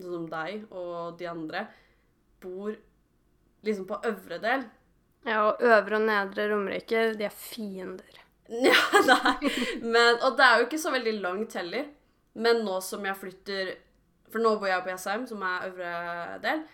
sånn 0.00 0.14
som 0.16 0.26
deg 0.30 0.64
og 0.72 1.18
de 1.20 1.28
andre 1.28 1.64
bor 2.40 2.72
liksom 3.66 3.86
på 3.88 4.00
øvre 4.08 4.40
del. 4.42 4.64
Ja, 5.28 5.42
og 5.50 5.60
øvre 5.60 5.98
og 5.98 6.06
nedre 6.08 6.48
Romerike, 6.48 7.10
de 7.18 7.28
er 7.28 7.36
fiender. 7.36 8.16
Ja, 8.50 8.74
nei. 9.06 9.50
Men, 9.78 10.16
og 10.26 10.34
det 10.34 10.42
er 10.42 10.58
jo 10.58 10.64
ikke 10.64 10.80
så 10.82 10.90
veldig 10.90 11.12
langt 11.22 11.52
heller. 11.54 11.84
Men 12.34 12.64
nå 12.66 12.80
som 12.82 13.04
jeg 13.06 13.18
flytter 13.18 13.68
For 14.30 14.42
nå 14.42 14.56
bor 14.58 14.66
jeg 14.66 14.82
på 14.82 14.90
Jessheim, 14.90 15.26
som 15.26 15.44
er 15.46 15.68
øvre 15.68 15.92
del. 16.42 16.64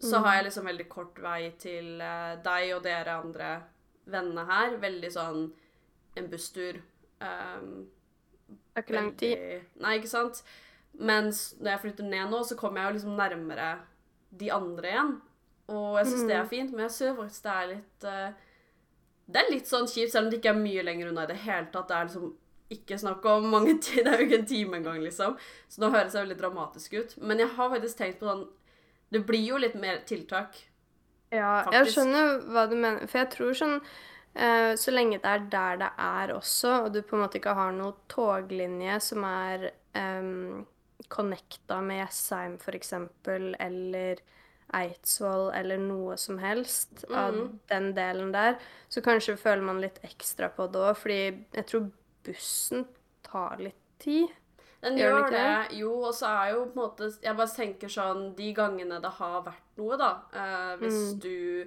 Så 0.00 0.18
har 0.24 0.36
jeg 0.36 0.44
liksom 0.48 0.66
veldig 0.66 0.88
kort 0.90 1.18
vei 1.22 1.52
til 1.62 2.00
eh, 2.00 2.36
deg 2.42 2.72
og 2.76 2.82
dere 2.86 3.18
andre 3.20 3.50
vennene 4.10 4.46
her. 4.48 4.76
Veldig 4.82 5.10
sånn 5.14 5.44
en 6.18 6.30
busstur. 6.30 6.80
Um, 7.22 7.88
Det 8.48 8.80
er 8.80 8.84
ikke 8.86 8.96
lang 8.96 9.10
tid. 9.20 9.66
Nei, 9.80 9.96
ikke 9.98 10.10
sant? 10.10 10.42
Mens 10.92 11.54
når 11.60 11.70
jeg 11.70 11.82
flytter 11.86 12.08
ned 12.08 12.32
nå, 12.32 12.42
så 12.44 12.56
kommer 12.58 12.80
jeg 12.80 12.88
jo 12.88 12.96
liksom 12.98 13.16
nærmere 13.16 13.68
de 14.40 14.50
andre 14.52 14.90
igjen. 14.90 15.12
Og 15.72 15.98
jeg 16.00 16.10
syns 16.10 16.28
det 16.28 16.36
er 16.36 16.48
fint, 16.50 16.72
men 16.72 16.86
jeg 16.88 16.94
syns 16.96 17.18
faktisk 17.20 17.44
det 17.46 17.52
er 17.52 17.68
litt 17.70 18.06
uh, 18.08 18.48
Det 19.32 19.40
er 19.40 19.50
litt 19.52 19.70
sånn 19.70 19.86
kjipt, 19.88 20.12
selv 20.12 20.26
om 20.26 20.32
det 20.32 20.40
ikke 20.40 20.52
er 20.52 20.60
mye 20.60 20.84
lenger 20.84 21.12
unna 21.12 21.24
i 21.24 21.30
det 21.30 21.38
hele 21.46 21.68
tatt. 21.72 21.88
Det 21.88 21.96
er 21.96 22.08
liksom 22.10 22.32
ikke 22.72 22.98
snakk 22.98 23.24
om 23.28 23.46
mange 23.52 23.76
tider, 23.84 24.10
det 24.10 24.12
er 24.16 24.24
jo 24.24 24.26
ikke 24.26 24.40
en 24.40 24.50
time 24.50 24.80
engang, 24.80 24.98
liksom. 25.04 25.38
Så 25.68 25.80
nå 25.80 25.92
høres 25.94 26.16
jeg 26.16 26.26
veldig 26.26 26.40
dramatisk 26.40 26.98
ut. 26.98 27.16
Men 27.22 27.40
jeg 27.44 27.54
har 27.56 27.72
faktisk 27.72 28.00
tenkt 28.00 28.20
på 28.20 28.28
sånn 28.28 28.44
Det 29.12 29.20
blir 29.28 29.44
jo 29.44 29.58
litt 29.60 29.74
mer 29.78 30.00
tiltak. 30.08 30.56
Ja, 31.32 31.62
jeg 31.72 31.92
skjønner 31.94 32.40
hva 32.52 32.66
du 32.68 32.74
mener. 32.76 33.06
For 33.08 33.22
jeg 33.22 33.30
tror 33.32 33.54
sånn 33.56 33.78
eh, 34.34 34.72
Så 34.76 34.92
lenge 34.92 35.18
det 35.22 35.30
er 35.30 35.46
der 35.52 35.78
det 35.80 35.90
er 36.00 36.32
også, 36.34 36.74
og 36.86 36.92
du 36.92 37.00
på 37.02 37.16
en 37.16 37.22
måte 37.24 37.38
ikke 37.40 37.54
har 37.56 37.72
noen 37.76 37.96
toglinje 38.12 38.98
som 39.04 39.24
er 39.28 39.70
um, 39.96 40.66
connecta 41.12 41.80
med 41.84 42.02
Jessheim 42.02 42.58
f.eks., 42.60 42.92
eller 43.60 44.20
Eidsvoll, 44.72 45.50
eller 45.52 45.80
noe 45.80 46.16
som 46.16 46.38
helst 46.40 47.04
av 47.10 47.34
Mhm. 47.34 47.58
den 47.68 47.88
delen 47.94 48.32
der, 48.32 48.56
så 48.88 49.02
kanskje 49.04 49.36
føler 49.36 49.62
man 49.62 49.80
litt 49.80 49.98
ekstra 50.04 50.48
på 50.48 50.70
det 50.72 50.80
òg, 50.80 50.96
fordi 50.96 51.18
jeg 51.52 51.66
tror 51.68 51.90
bussen 52.24 52.86
tar 53.22 53.56
litt 53.60 53.76
tid. 53.98 54.28
Den 54.82 54.96
Gjør 54.98 55.12
gjør 55.20 55.30
det. 55.30 55.76
Jo, 55.78 55.92
og 56.02 56.14
så 56.14 56.26
er 56.26 56.50
jo 56.54 56.64
på 56.66 56.72
en 56.72 56.80
måte 56.82 57.10
Jeg 57.22 57.36
bare 57.36 57.46
tenker 57.56 57.88
sånn 57.88 58.34
De 58.36 58.48
gangene 58.54 59.00
det 59.00 59.10
har 59.18 59.42
vært 59.46 59.76
noe, 59.78 59.96
da 60.00 60.08
eh, 60.34 60.76
Hvis 60.80 61.14
Mm. 61.14 61.20
du 61.20 61.66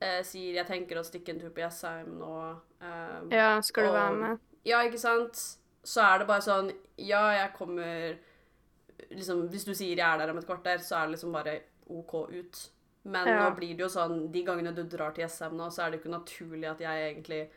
eh, 0.00 0.22
sier 0.22 0.54
'jeg 0.54 0.66
tenker 0.66 0.96
å 0.96 1.04
stikke 1.04 1.28
en 1.34 1.40
tur 1.40 1.50
på 1.50 1.60
Jessheim 1.60 2.18
nå' 2.18 2.56
eh, 2.80 3.36
Ja, 3.36 3.60
skal 3.60 3.84
du 3.84 3.90
være 3.92 4.14
med? 4.16 4.38
Ja, 4.64 4.78
ikke 4.82 4.98
sant? 4.98 5.34
Så 5.84 6.00
er 6.02 6.18
det 6.18 6.26
bare 6.26 6.40
sånn 6.40 6.72
Ja, 6.96 7.28
jeg 7.32 7.52
kommer 7.54 8.16
liksom, 9.10 9.48
Hvis 9.50 9.64
du 9.64 9.72
sier 9.74 9.96
'jeg 9.96 10.14
er 10.14 10.18
der 10.18 10.30
om 10.30 10.38
et 10.38 10.46
kvarter', 10.46 10.80
så 10.80 10.96
er 11.02 11.06
det 11.06 11.16
liksom 11.18 11.32
bare 11.32 11.60
OK 11.90 12.14
ut. 12.30 12.70
Men 13.04 13.26
Ja. 13.28 13.50
nå 13.50 13.56
blir 13.56 13.76
det 13.76 13.80
jo 13.80 13.88
sånn 13.88 14.30
De 14.32 14.42
gangene 14.44 14.74
du 14.74 14.82
drar 14.84 15.12
til 15.14 15.22
Jessheim 15.24 15.52
nå, 15.56 15.68
så 15.70 15.82
er 15.86 15.90
det 15.90 16.02
jo 16.02 16.08
ikke 16.10 16.20
naturlig 16.20 16.70
at 16.70 16.78
jeg 16.80 17.14
egentlig 17.16 17.48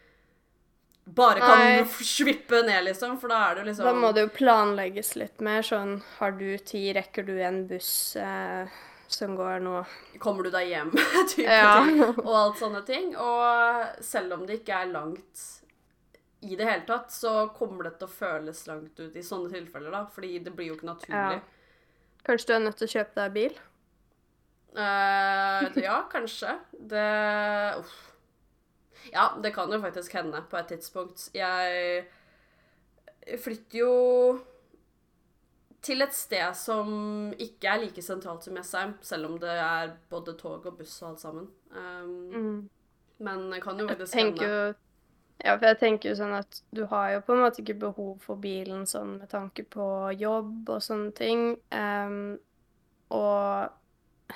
bare 1.05 1.39
kan 1.41 1.59
Nei. 1.59 1.85
svippe 2.05 2.61
ned, 2.67 2.83
liksom. 2.91 3.17
For 3.19 3.31
da 3.31 3.39
er 3.49 3.55
det 3.55 3.61
jo 3.63 3.69
liksom 3.71 3.85
Da 3.89 3.93
må 3.97 4.11
det 4.15 4.25
jo 4.27 4.31
planlegges 4.35 5.15
litt 5.19 5.41
mer. 5.43 5.61
Sånn 5.65 5.97
har 6.19 6.31
du 6.37 6.47
tid, 6.57 6.93
rekker 6.99 7.25
du 7.27 7.33
en 7.41 7.63
buss 7.67 8.15
eh, 8.21 8.69
som 9.11 9.33
går 9.35 9.59
nå? 9.65 9.81
Kommer 10.23 10.43
du 10.47 10.51
deg 10.53 10.69
hjem? 10.71 10.91
type 11.33 11.47
Ja. 11.47 11.79
ting. 11.83 12.03
Og 12.21 12.29
alt 12.35 12.61
sånne 12.61 12.83
ting. 12.87 13.15
Og 13.17 14.03
selv 14.05 14.37
om 14.37 14.45
det 14.47 14.61
ikke 14.61 14.83
er 14.83 14.93
langt 14.93 15.47
i 16.41 16.55
det 16.57 16.65
hele 16.65 16.85
tatt, 16.87 17.11
så 17.13 17.49
kommer 17.53 17.85
det 17.89 17.97
til 17.99 18.07
å 18.07 18.13
føles 18.13 18.63
langt 18.69 18.97
ut 19.01 19.17
i 19.17 19.21
sånne 19.25 19.51
tilfeller, 19.53 19.91
da. 19.93 20.05
Fordi 20.09 20.39
det 20.41 20.53
blir 20.57 20.71
jo 20.71 20.77
ikke 20.79 20.87
naturlig. 20.93 21.41
Kanskje 22.25 22.47
du 22.49 22.55
er 22.55 22.63
nødt 22.67 22.77
til 22.79 22.87
å 22.87 22.93
kjøpe 22.95 23.17
deg 23.19 23.35
bil? 23.35 23.59
Uh, 24.71 25.67
ja, 25.83 25.97
kanskje. 26.09 26.55
Det 26.71 27.05
Uff. 27.81 27.97
Ja, 29.11 29.31
det 29.43 29.53
kan 29.55 29.71
jo 29.73 29.81
faktisk 29.81 30.13
hende 30.13 30.43
på 30.49 30.57
et 30.57 30.67
tidspunkt. 30.67 31.29
Jeg 31.33 32.05
flytter 33.41 33.79
jo 33.79 33.95
til 35.81 36.01
et 36.05 36.13
sted 36.13 36.53
som 36.57 36.91
ikke 37.41 37.71
er 37.71 37.81
like 37.81 38.03
sentralt 38.05 38.45
som 38.45 38.57
Jessheim, 38.57 38.93
selv 39.01 39.31
om 39.31 39.39
det 39.41 39.55
er 39.57 39.95
både 40.09 40.35
tog 40.37 40.65
og 40.65 40.77
buss 40.77 41.01
og 41.01 41.09
alt 41.09 41.23
sammen. 41.23 41.49
Um, 41.71 42.69
Men 43.17 43.51
det 43.51 43.63
kan 43.63 43.79
jo 43.79 43.87
faktisk 43.87 44.15
hende. 44.17 44.75
Ja, 45.41 45.55
for 45.55 45.65
jeg 45.71 45.77
tenker 45.81 46.11
jo 46.11 46.17
sånn 46.19 46.35
at 46.37 46.59
du 46.69 46.83
har 46.85 47.15
jo 47.15 47.21
på 47.25 47.33
en 47.33 47.41
måte 47.41 47.63
ikke 47.63 47.79
behov 47.81 48.21
for 48.21 48.37
bilen 48.37 48.85
sånn 48.85 49.15
med 49.17 49.29
tanke 49.31 49.65
på 49.65 49.85
jobb 50.13 50.69
og 50.69 50.83
sånne 50.85 51.13
ting. 51.17 51.55
Um, 51.73 52.37
og 53.09 53.73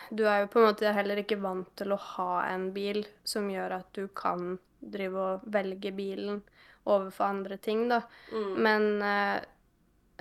du 0.09 0.25
er 0.27 0.43
jo 0.43 0.51
på 0.51 0.61
en 0.61 0.69
måte 0.69 0.93
heller 0.95 1.21
ikke 1.21 1.39
vant 1.41 1.69
til 1.77 1.93
å 1.93 2.01
ha 2.15 2.45
en 2.49 2.69
bil 2.75 3.03
som 3.23 3.49
gjør 3.51 3.79
at 3.79 3.89
du 3.97 4.07
kan 4.15 4.57
drive 4.79 5.21
og 5.21 5.45
velge 5.53 5.91
bilen 5.95 6.41
overfor 6.85 7.31
andre 7.31 7.57
ting, 7.57 7.87
da. 7.89 8.01
Mm. 8.31 8.51
Men 8.67 8.87
eh, 9.01 9.37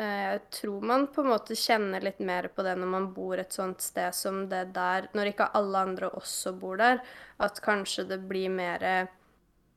eh, 0.01 0.23
jeg 0.33 0.41
tror 0.61 0.87
man 0.89 1.09
på 1.13 1.25
en 1.25 1.33
måte 1.35 1.59
kjenner 1.59 2.05
litt 2.05 2.23
mer 2.25 2.49
på 2.49 2.65
det 2.65 2.77
når 2.81 2.93
man 2.95 3.11
bor 3.17 3.41
et 3.41 3.53
sånt 3.53 3.85
sted 3.85 4.17
som 4.17 4.47
det 4.49 4.71
der, 4.77 5.11
når 5.13 5.35
ikke 5.35 5.51
alle 5.59 5.85
andre 5.91 6.09
også 6.17 6.55
bor 6.57 6.81
der, 6.81 7.03
at 7.45 7.61
kanskje 7.65 8.07
det 8.09 8.23
blir 8.31 8.53
mer 8.53 9.11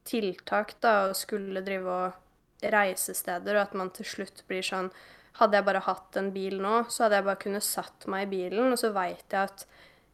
tiltak 0.07 0.77
da, 0.83 1.09
å 1.09 1.17
skulle 1.17 1.65
drive 1.65 1.99
og 1.99 2.71
reise 2.73 3.13
steder, 3.17 3.57
og 3.57 3.67
at 3.67 3.77
man 3.77 3.91
til 3.95 4.07
slutt 4.15 4.43
blir 4.49 4.65
sånn 4.65 4.91
Hadde 5.37 5.59
jeg 5.59 5.67
bare 5.67 5.83
hatt 5.85 6.17
en 6.17 6.31
bil 6.33 6.55
nå, 6.57 6.77
så 6.89 7.03
hadde 7.03 7.19
jeg 7.19 7.25
bare 7.27 7.39
kunnet 7.43 7.61
satt 7.61 8.07
meg 8.09 8.23
i 8.23 8.29
bilen, 8.31 8.71
og 8.73 8.79
så 8.81 8.89
veit 8.89 9.21
jeg 9.29 9.37
at 9.51 9.67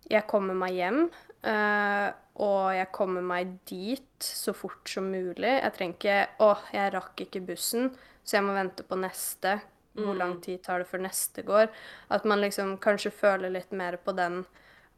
jeg 0.09 0.27
kommer 0.29 0.57
meg 0.57 0.77
hjem, 0.77 1.03
eh, 1.47 2.07
og 2.43 2.73
jeg 2.73 2.89
kommer 2.95 3.25
meg 3.25 3.53
dit 3.69 4.25
så 4.25 4.55
fort 4.57 4.89
som 4.89 5.11
mulig. 5.13 5.51
Jeg 5.51 5.75
trenger 5.75 5.99
ikke 5.99 6.17
Å, 6.45 6.49
jeg 6.73 6.93
rakk 6.95 7.23
ikke 7.27 7.43
bussen, 7.45 7.91
så 8.23 8.39
jeg 8.39 8.47
må 8.47 8.55
vente 8.57 8.85
på 8.87 8.97
neste. 8.99 9.59
Hvor 9.93 10.15
lang 10.17 10.39
tid 10.41 10.63
tar 10.65 10.81
det 10.81 10.89
før 10.89 11.03
neste 11.05 11.43
går? 11.45 11.67
At 12.09 12.23
man 12.25 12.41
liksom 12.41 12.79
kanskje 12.81 13.11
føler 13.13 13.53
litt 13.53 13.75
mer 13.77 13.99
på 14.01 14.15
den 14.17 14.39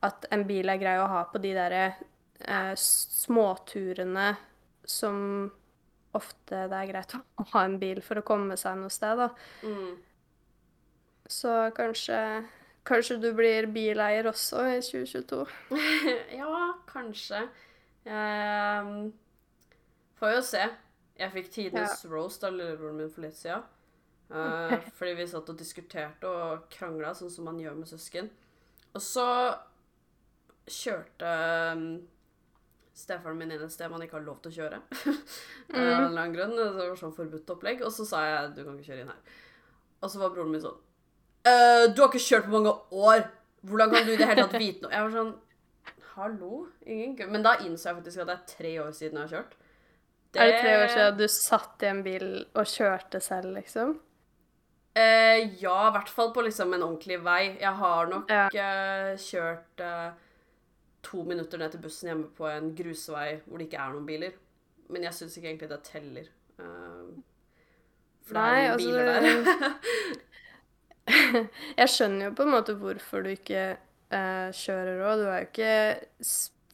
at 0.05 0.27
en 0.31 0.45
bil 0.47 0.69
er 0.71 0.79
grei 0.79 0.95
å 1.01 1.09
ha 1.11 1.25
på 1.27 1.41
de 1.43 1.51
derre 1.55 1.85
eh, 2.39 2.73
småturene 2.79 4.29
som 4.87 5.49
ofte 6.15 6.65
det 6.71 6.77
er 6.79 6.89
greit 6.91 7.15
å 7.17 7.45
ha 7.51 7.63
en 7.65 7.79
bil 7.81 7.99
for 8.05 8.21
å 8.21 8.25
komme 8.25 8.55
seg 8.59 8.77
noe 8.79 8.93
sted, 8.93 9.19
da. 9.19 9.29
Mm. 9.67 9.95
Så 11.27 11.51
kanskje 11.75 12.19
Kanskje 12.85 13.17
du 13.17 13.31
blir 13.33 13.65
bileier 13.73 14.27
også 14.29 14.61
i 14.69 14.81
2022? 14.85 15.45
ja, 16.39 16.57
kanskje. 16.85 17.47
Um, 18.05 19.07
får 20.19 20.35
jo 20.35 20.43
se. 20.45 20.65
Jeg 21.17 21.33
fikk 21.33 21.49
tidenes 21.55 22.03
roast 22.11 22.45
av 22.45 22.53
lillebroren 22.53 22.99
min 22.99 23.09
for 23.09 23.25
litt 23.25 23.39
siden. 23.39 23.65
Uh, 24.29 24.75
fordi 24.97 25.15
vi 25.17 25.27
satt 25.31 25.49
og 25.49 25.57
diskuterte 25.57 26.29
og 26.29 26.67
krangla, 26.73 27.15
sånn 27.17 27.33
som 27.33 27.49
man 27.49 27.57
gjør 27.61 27.79
med 27.79 27.89
søsken. 27.89 28.29
Og 28.93 29.01
så 29.01 29.27
kjørte 30.69 31.33
um, 31.73 31.87
stefaren 32.95 33.41
min 33.41 33.53
inn 33.53 33.65
et 33.65 33.73
sted 33.73 33.89
man 33.89 34.05
ikke 34.05 34.19
har 34.19 34.29
lov 34.29 34.43
til 34.43 34.53
å 34.53 34.59
kjøre. 34.61 34.83
Av 35.73 35.81
en 35.81 35.89
eller 35.89 36.21
annen 36.21 36.37
grunn. 36.37 36.53
Det 36.53 36.69
var 36.83 36.97
sånn 37.01 37.17
forbudt 37.17 37.49
opplegg. 37.57 37.81
Og 37.81 37.93
så 37.97 38.05
sa 38.05 38.27
jeg 38.29 38.53
du 38.59 38.61
kan 38.61 38.77
ikke 38.77 38.93
kjøre 38.93 39.07
inn 39.07 39.15
her. 39.15 39.39
Og 40.05 40.11
så 40.11 40.21
var 40.21 40.35
broren 40.35 40.53
min 40.53 40.61
sånn 40.61 40.84
«Eh, 41.45 41.87
Du 41.93 42.01
har 42.01 42.09
ikke 42.09 42.23
kjørt 42.25 42.45
på 42.47 42.55
mange 42.57 42.73
år. 42.91 43.27
Hvordan 43.65 43.91
kan 43.93 44.05
du 44.05 44.11
i 44.13 44.17
det 44.17 44.27
hele 44.29 44.45
tatt 44.47 44.59
vite 44.65 44.81
noe? 44.85 44.91
Jeg 44.93 45.03
var 45.07 45.13
sånn 45.15 45.33
Hallo? 46.15 46.65
Ingen. 46.87 47.17
Men 47.31 47.43
da 47.43 47.57
innså 47.65 47.89
jeg 47.89 47.97
faktisk 47.99 48.21
at 48.23 48.27
det 48.29 48.35
er 48.37 48.43
tre 48.47 48.73
år 48.85 48.91
siden 48.95 49.17
jeg 49.19 49.27
har 49.27 49.33
kjørt. 49.35 49.55
Er 50.35 50.49
det 50.51 50.59
tre 50.61 50.73
år 50.81 50.89
siden 50.91 51.17
du 51.19 51.25
satt 51.31 51.83
i 51.83 51.87
en 51.89 52.01
bil 52.05 52.27
og 52.55 52.65
kjørte 52.67 53.19
selv, 53.23 53.53
liksom? 53.55 53.93
Uh, 54.95 55.41
ja, 55.59 55.75
i 55.89 55.91
hvert 55.95 56.07
fall 56.11 56.31
på 56.35 56.43
liksom 56.45 56.71
en 56.75 56.83
ordentlig 56.87 57.17
vei. 57.23 57.57
Jeg 57.59 57.73
har 57.81 58.07
nok 58.11 58.31
Ja. 58.31 58.45
uh, 58.47 59.17
kjørt 59.19 59.83
uh, 59.83 60.13
to 61.03 61.23
minutter 61.27 61.59
ned 61.59 61.71
til 61.75 61.81
bussen 61.83 62.07
hjemme 62.11 62.29
på 62.37 62.47
en 62.47 62.71
grusvei 62.75 63.41
hvor 63.45 63.59
det 63.59 63.67
ikke 63.67 63.81
er 63.83 63.91
noen 63.97 64.07
biler. 64.07 64.37
Men 64.89 65.03
jeg 65.03 65.13
syns 65.19 65.35
ikke 65.37 65.49
egentlig 65.51 65.69
det 65.73 65.81
teller. 65.83 66.31
For 68.23 68.33
det 68.33 68.39
Nei, 68.39 68.61
er 68.61 68.69
noen 68.69 68.71
altså- 68.71 68.87
biler 68.87 69.05
der. 69.11 69.75
Jeg 71.79 71.91
skjønner 71.91 72.29
jo 72.29 72.35
på 72.37 72.45
en 72.45 72.53
måte 72.55 72.75
hvorfor 72.79 73.25
du 73.25 73.31
ikke 73.33 73.63
eh, 73.75 74.49
kjører 74.55 75.05
òg. 75.05 75.23
Du 75.23 75.31
ikke 75.39 75.71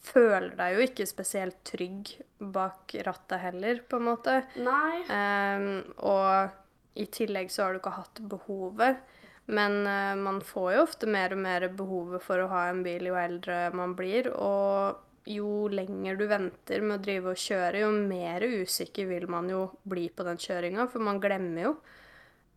Føler 0.02 0.56
deg 0.58 0.74
jo 0.74 0.82
ikke 0.82 1.04
spesielt 1.06 1.60
trygg 1.62 2.08
bak 2.52 2.90
rattet 3.06 3.38
heller, 3.38 3.84
på 3.86 4.00
en 4.00 4.08
måte. 4.08 4.40
Nei. 4.58 5.04
Ehm, 5.14 5.68
og 6.02 6.98
i 6.98 7.06
tillegg 7.06 7.52
så 7.54 7.68
har 7.68 7.76
du 7.76 7.78
ikke 7.78 7.92
hatt 8.00 8.18
behovet. 8.32 8.98
Men 9.46 9.86
eh, 9.86 10.16
man 10.18 10.40
får 10.42 10.68
jo 10.74 10.82
ofte 10.88 11.06
mer 11.10 11.36
og 11.36 11.42
mer 11.44 11.68
behovet 11.78 12.22
for 12.26 12.42
å 12.42 12.50
ha 12.50 12.66
en 12.72 12.82
bil 12.82 13.12
jo 13.12 13.16
eldre 13.18 13.68
man 13.78 13.94
blir. 13.98 14.32
Og 14.34 14.98
jo 15.30 15.68
lenger 15.70 16.18
du 16.18 16.26
venter 16.26 16.82
med 16.82 16.98
å 16.98 17.02
drive 17.06 17.32
og 17.36 17.38
kjøre, 17.38 17.84
jo 17.84 17.90
mer 17.94 18.42
usikker 18.42 19.06
vil 19.06 19.28
man 19.30 19.50
jo 19.54 19.68
bli 19.86 20.08
på 20.10 20.26
den 20.26 20.40
kjøringa, 20.42 20.88
for 20.90 21.04
man 21.04 21.22
glemmer 21.22 21.68
jo. 21.68 21.76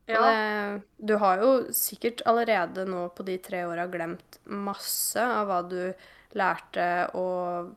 Ja. 0.06 0.22
det, 0.22 0.82
du 0.98 1.16
har 1.18 1.42
jo 1.42 1.52
sikkert 1.74 2.22
allerede 2.30 2.86
nå 2.86 3.08
på 3.18 3.26
de 3.26 3.40
tre 3.42 3.64
åra 3.66 3.88
glemt 3.90 4.38
masse 4.46 5.22
av 5.22 5.50
hva 5.50 5.62
du 5.66 5.80
lærte, 6.38 6.86
og 7.18 7.74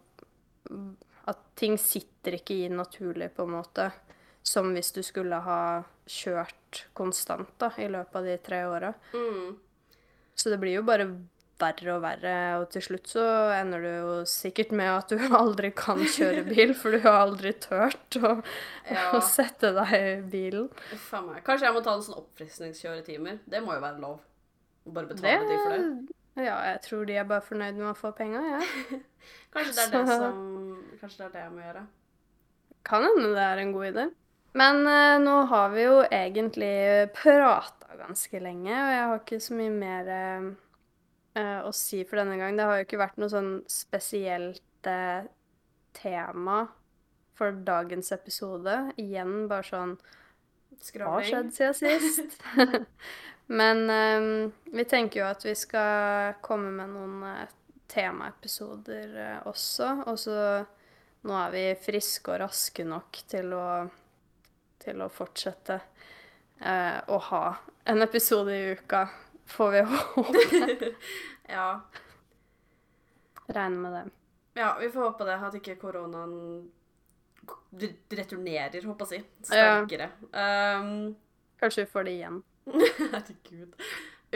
at 1.29 1.41
ting 1.57 1.79
sitter 1.81 2.37
ikke 2.39 2.59
i 2.67 2.69
naturlig, 2.73 3.31
på 3.37 3.47
en 3.47 3.55
måte, 3.57 3.89
som 4.45 4.73
hvis 4.75 4.93
du 4.97 5.01
skulle 5.07 5.41
ha 5.45 5.63
kjørt 6.09 6.85
konstant 6.97 7.51
da, 7.61 7.71
i 7.81 7.89
løpet 7.89 8.21
av 8.21 8.29
de 8.29 8.37
tre 8.45 8.61
åra. 8.69 8.93
Mm. 9.15 9.57
Så 10.39 10.53
det 10.53 10.61
blir 10.63 10.79
jo 10.79 10.87
bare 10.87 11.09
verre 11.59 11.95
og 11.97 12.03
verre, 12.05 12.35
og 12.61 12.69
til 12.71 12.83
slutt 12.85 13.09
så 13.11 13.23
ender 13.57 13.83
du 13.83 13.89
jo 13.89 14.13
sikkert 14.31 14.71
med 14.79 14.89
at 14.93 15.11
du 15.11 15.19
aldri 15.43 15.71
kan 15.77 15.99
kjøre 16.05 16.45
bil, 16.49 16.75
for 16.79 16.95
du 16.95 17.01
har 17.05 17.19
aldri 17.27 17.53
turt 17.63 18.19
å, 18.23 18.37
Ja. 18.91 19.09
å 19.17 19.21
sette 19.25 19.73
deg 19.77 19.95
i 19.99 20.13
bilen. 20.33 20.69
Kanskje 21.45 21.67
jeg 21.69 21.75
må 21.77 21.83
ta 21.85 21.97
en 21.99 22.05
sånn 22.07 22.21
oppfriskningskjøretimer. 22.23 23.41
Det 23.45 23.61
må 23.65 23.75
jo 23.77 23.83
være 23.85 24.01
lov. 24.05 24.21
Å 24.89 24.95
bare 24.95 25.11
Det, 25.11 25.19
betale 25.21 25.49
de 25.51 25.59
for 25.65 25.75
det. 25.75 26.15
ja, 26.47 26.55
jeg 26.71 26.81
tror 26.87 27.05
de 27.11 27.17
er 27.21 27.27
bare 27.29 27.45
fornøyd 27.45 27.77
med 27.83 27.91
å 27.91 27.97
få 27.99 28.13
penga, 28.17 28.41
jeg. 28.55 29.03
Kanskje 29.53 29.75
det 29.75 29.85
er 29.85 29.93
det 29.93 30.07
som 30.23 30.39
Kanskje 31.01 31.19
det 31.19 31.27
er 31.27 31.35
det 31.35 31.43
jeg 31.45 31.53
må 31.57 31.61
gjøre. 31.67 31.83
Kan 32.89 33.05
hende 33.05 33.35
det 33.35 33.45
er 33.45 33.61
en 33.65 33.73
god 33.75 33.87
idé. 33.91 34.07
Men 34.57 34.79
eh, 34.89 35.19
nå 35.21 35.35
har 35.51 35.69
vi 35.75 35.83
jo 35.85 35.99
egentlig 36.09 36.73
prata 37.19 37.99
ganske 37.99 38.41
lenge, 38.41 38.73
og 38.73 38.91
jeg 38.95 39.03
har 39.11 39.21
ikke 39.21 39.41
så 39.45 39.59
mye 39.59 39.75
mer 39.75 40.09
eh, 40.15 40.47
eh, 41.39 41.61
å 41.65 41.73
si 41.75 42.03
for 42.09 42.21
denne 42.21 42.39
gang. 42.41 42.59
Det 42.59 42.67
har 42.69 42.81
jo 42.81 42.89
ikke 42.89 43.01
vært 43.01 43.21
noe 43.21 43.33
sånn 43.33 43.53
spesielt 43.71 44.91
eh, 44.91 45.29
tema 45.99 46.65
for 47.39 47.55
dagens 47.67 48.11
episode. 48.15 48.79
Igjen 48.99 49.47
bare 49.51 49.67
sånn 49.67 49.95
Hva 50.95 51.15
har 51.17 51.27
skjedd 51.27 51.55
siden 51.55 52.03
sist? 52.03 52.43
Men 53.61 53.87
eh, 53.91 54.51
vi 54.75 54.85
tenker 54.89 55.23
jo 55.23 55.31
at 55.31 55.47
vi 55.47 55.55
skal 55.57 56.37
komme 56.45 56.75
med 56.75 56.93
noen 56.93 57.23
eh, 57.31 57.55
temaepisoder 57.89 59.15
eh, 59.17 59.39
også. 59.49 59.95
Og 60.11 60.19
så 60.21 60.41
nå 61.27 61.39
er 61.39 61.55
vi 61.55 61.65
friske 61.83 62.35
og 62.35 62.43
raske 62.45 62.85
nok 62.87 63.23
til 63.31 63.55
å, 63.57 63.69
til 64.83 65.03
å 65.03 65.11
fortsette 65.13 65.81
eh, 66.61 66.99
å 67.09 67.19
ha 67.31 67.45
en 67.89 68.05
episode 68.05 68.55
i 68.55 68.75
uka, 68.77 69.07
får 69.49 69.71
vi 69.77 69.81
håpe. 69.81 70.93
Ja. 71.49 71.81
Regne 73.47 73.79
med 73.81 73.93
det. 73.93 74.11
ja, 74.61 74.77
vi 74.81 74.91
får 74.91 75.01
håpe 75.01 75.25
det. 75.25 75.39
At 75.47 75.55
ikke 75.57 75.79
koronaen 75.81 76.35
returnerer, 78.13 78.85
håper 78.85 79.15
jeg 79.15 79.25
å 79.25 79.49
si. 79.49 79.57
Ja. 79.57 80.11
Um, 80.77 81.15
Kanskje 81.61 81.87
vi 81.87 81.91
får 81.93 82.05
det 82.05 82.15
igjen. 82.19 82.43
Herregud. 83.15 83.75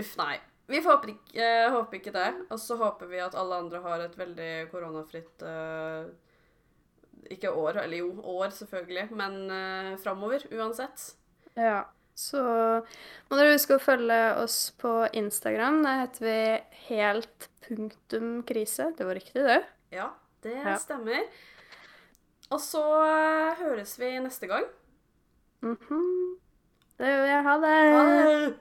Uff, 0.01 0.17
nei. 0.17 0.39
Vi 0.73 0.81
får 0.81 0.97
håpe 0.97 1.11
ikke, 1.13 1.45
eh, 1.45 1.71
håper 1.75 1.99
ikke 1.99 2.15
det. 2.15 2.29
Og 2.49 2.61
så 2.61 2.77
håper 2.81 3.11
vi 3.11 3.21
at 3.21 3.37
alle 3.39 3.59
andre 3.65 3.83
har 3.85 4.05
et 4.05 4.15
veldig 4.19 4.53
koronafritt 4.73 5.45
uh, 5.45 6.09
Ikke 7.33 7.53
år, 7.53 7.83
eller 7.85 8.01
jo, 8.01 8.15
år 8.39 8.55
selvfølgelig, 8.57 9.11
men 9.19 9.37
uh, 9.51 9.99
framover 10.01 10.47
uansett. 10.53 11.13
Ja. 11.59 11.83
Så 12.15 12.43
må 13.31 13.37
dere 13.39 13.55
huske 13.55 13.77
å 13.79 13.83
følge 13.83 14.19
oss 14.43 14.71
på 14.79 14.91
Instagram. 15.17 15.81
Der 15.85 16.03
heter 16.05 16.27
vi 16.27 16.37
helt 16.91 17.49
punktum 17.67 18.43
krise. 18.47 18.91
Det 18.97 19.07
var 19.09 19.15
riktig, 19.17 19.43
det? 19.47 19.63
Ja, 19.97 20.11
det 20.43 20.57
Ja. 20.59 20.77
stemmer. 20.79 21.25
Og 22.53 22.61
så 22.61 22.83
eh, 23.07 23.55
høres 23.63 23.97
vi 23.99 24.11
neste 24.21 24.47
gang. 24.51 24.67
Mhm. 25.63 26.37
Det 26.99 27.09
gjør 27.09 27.23
vi. 27.25 27.43
Ha 27.49 27.55
det. 27.63 28.55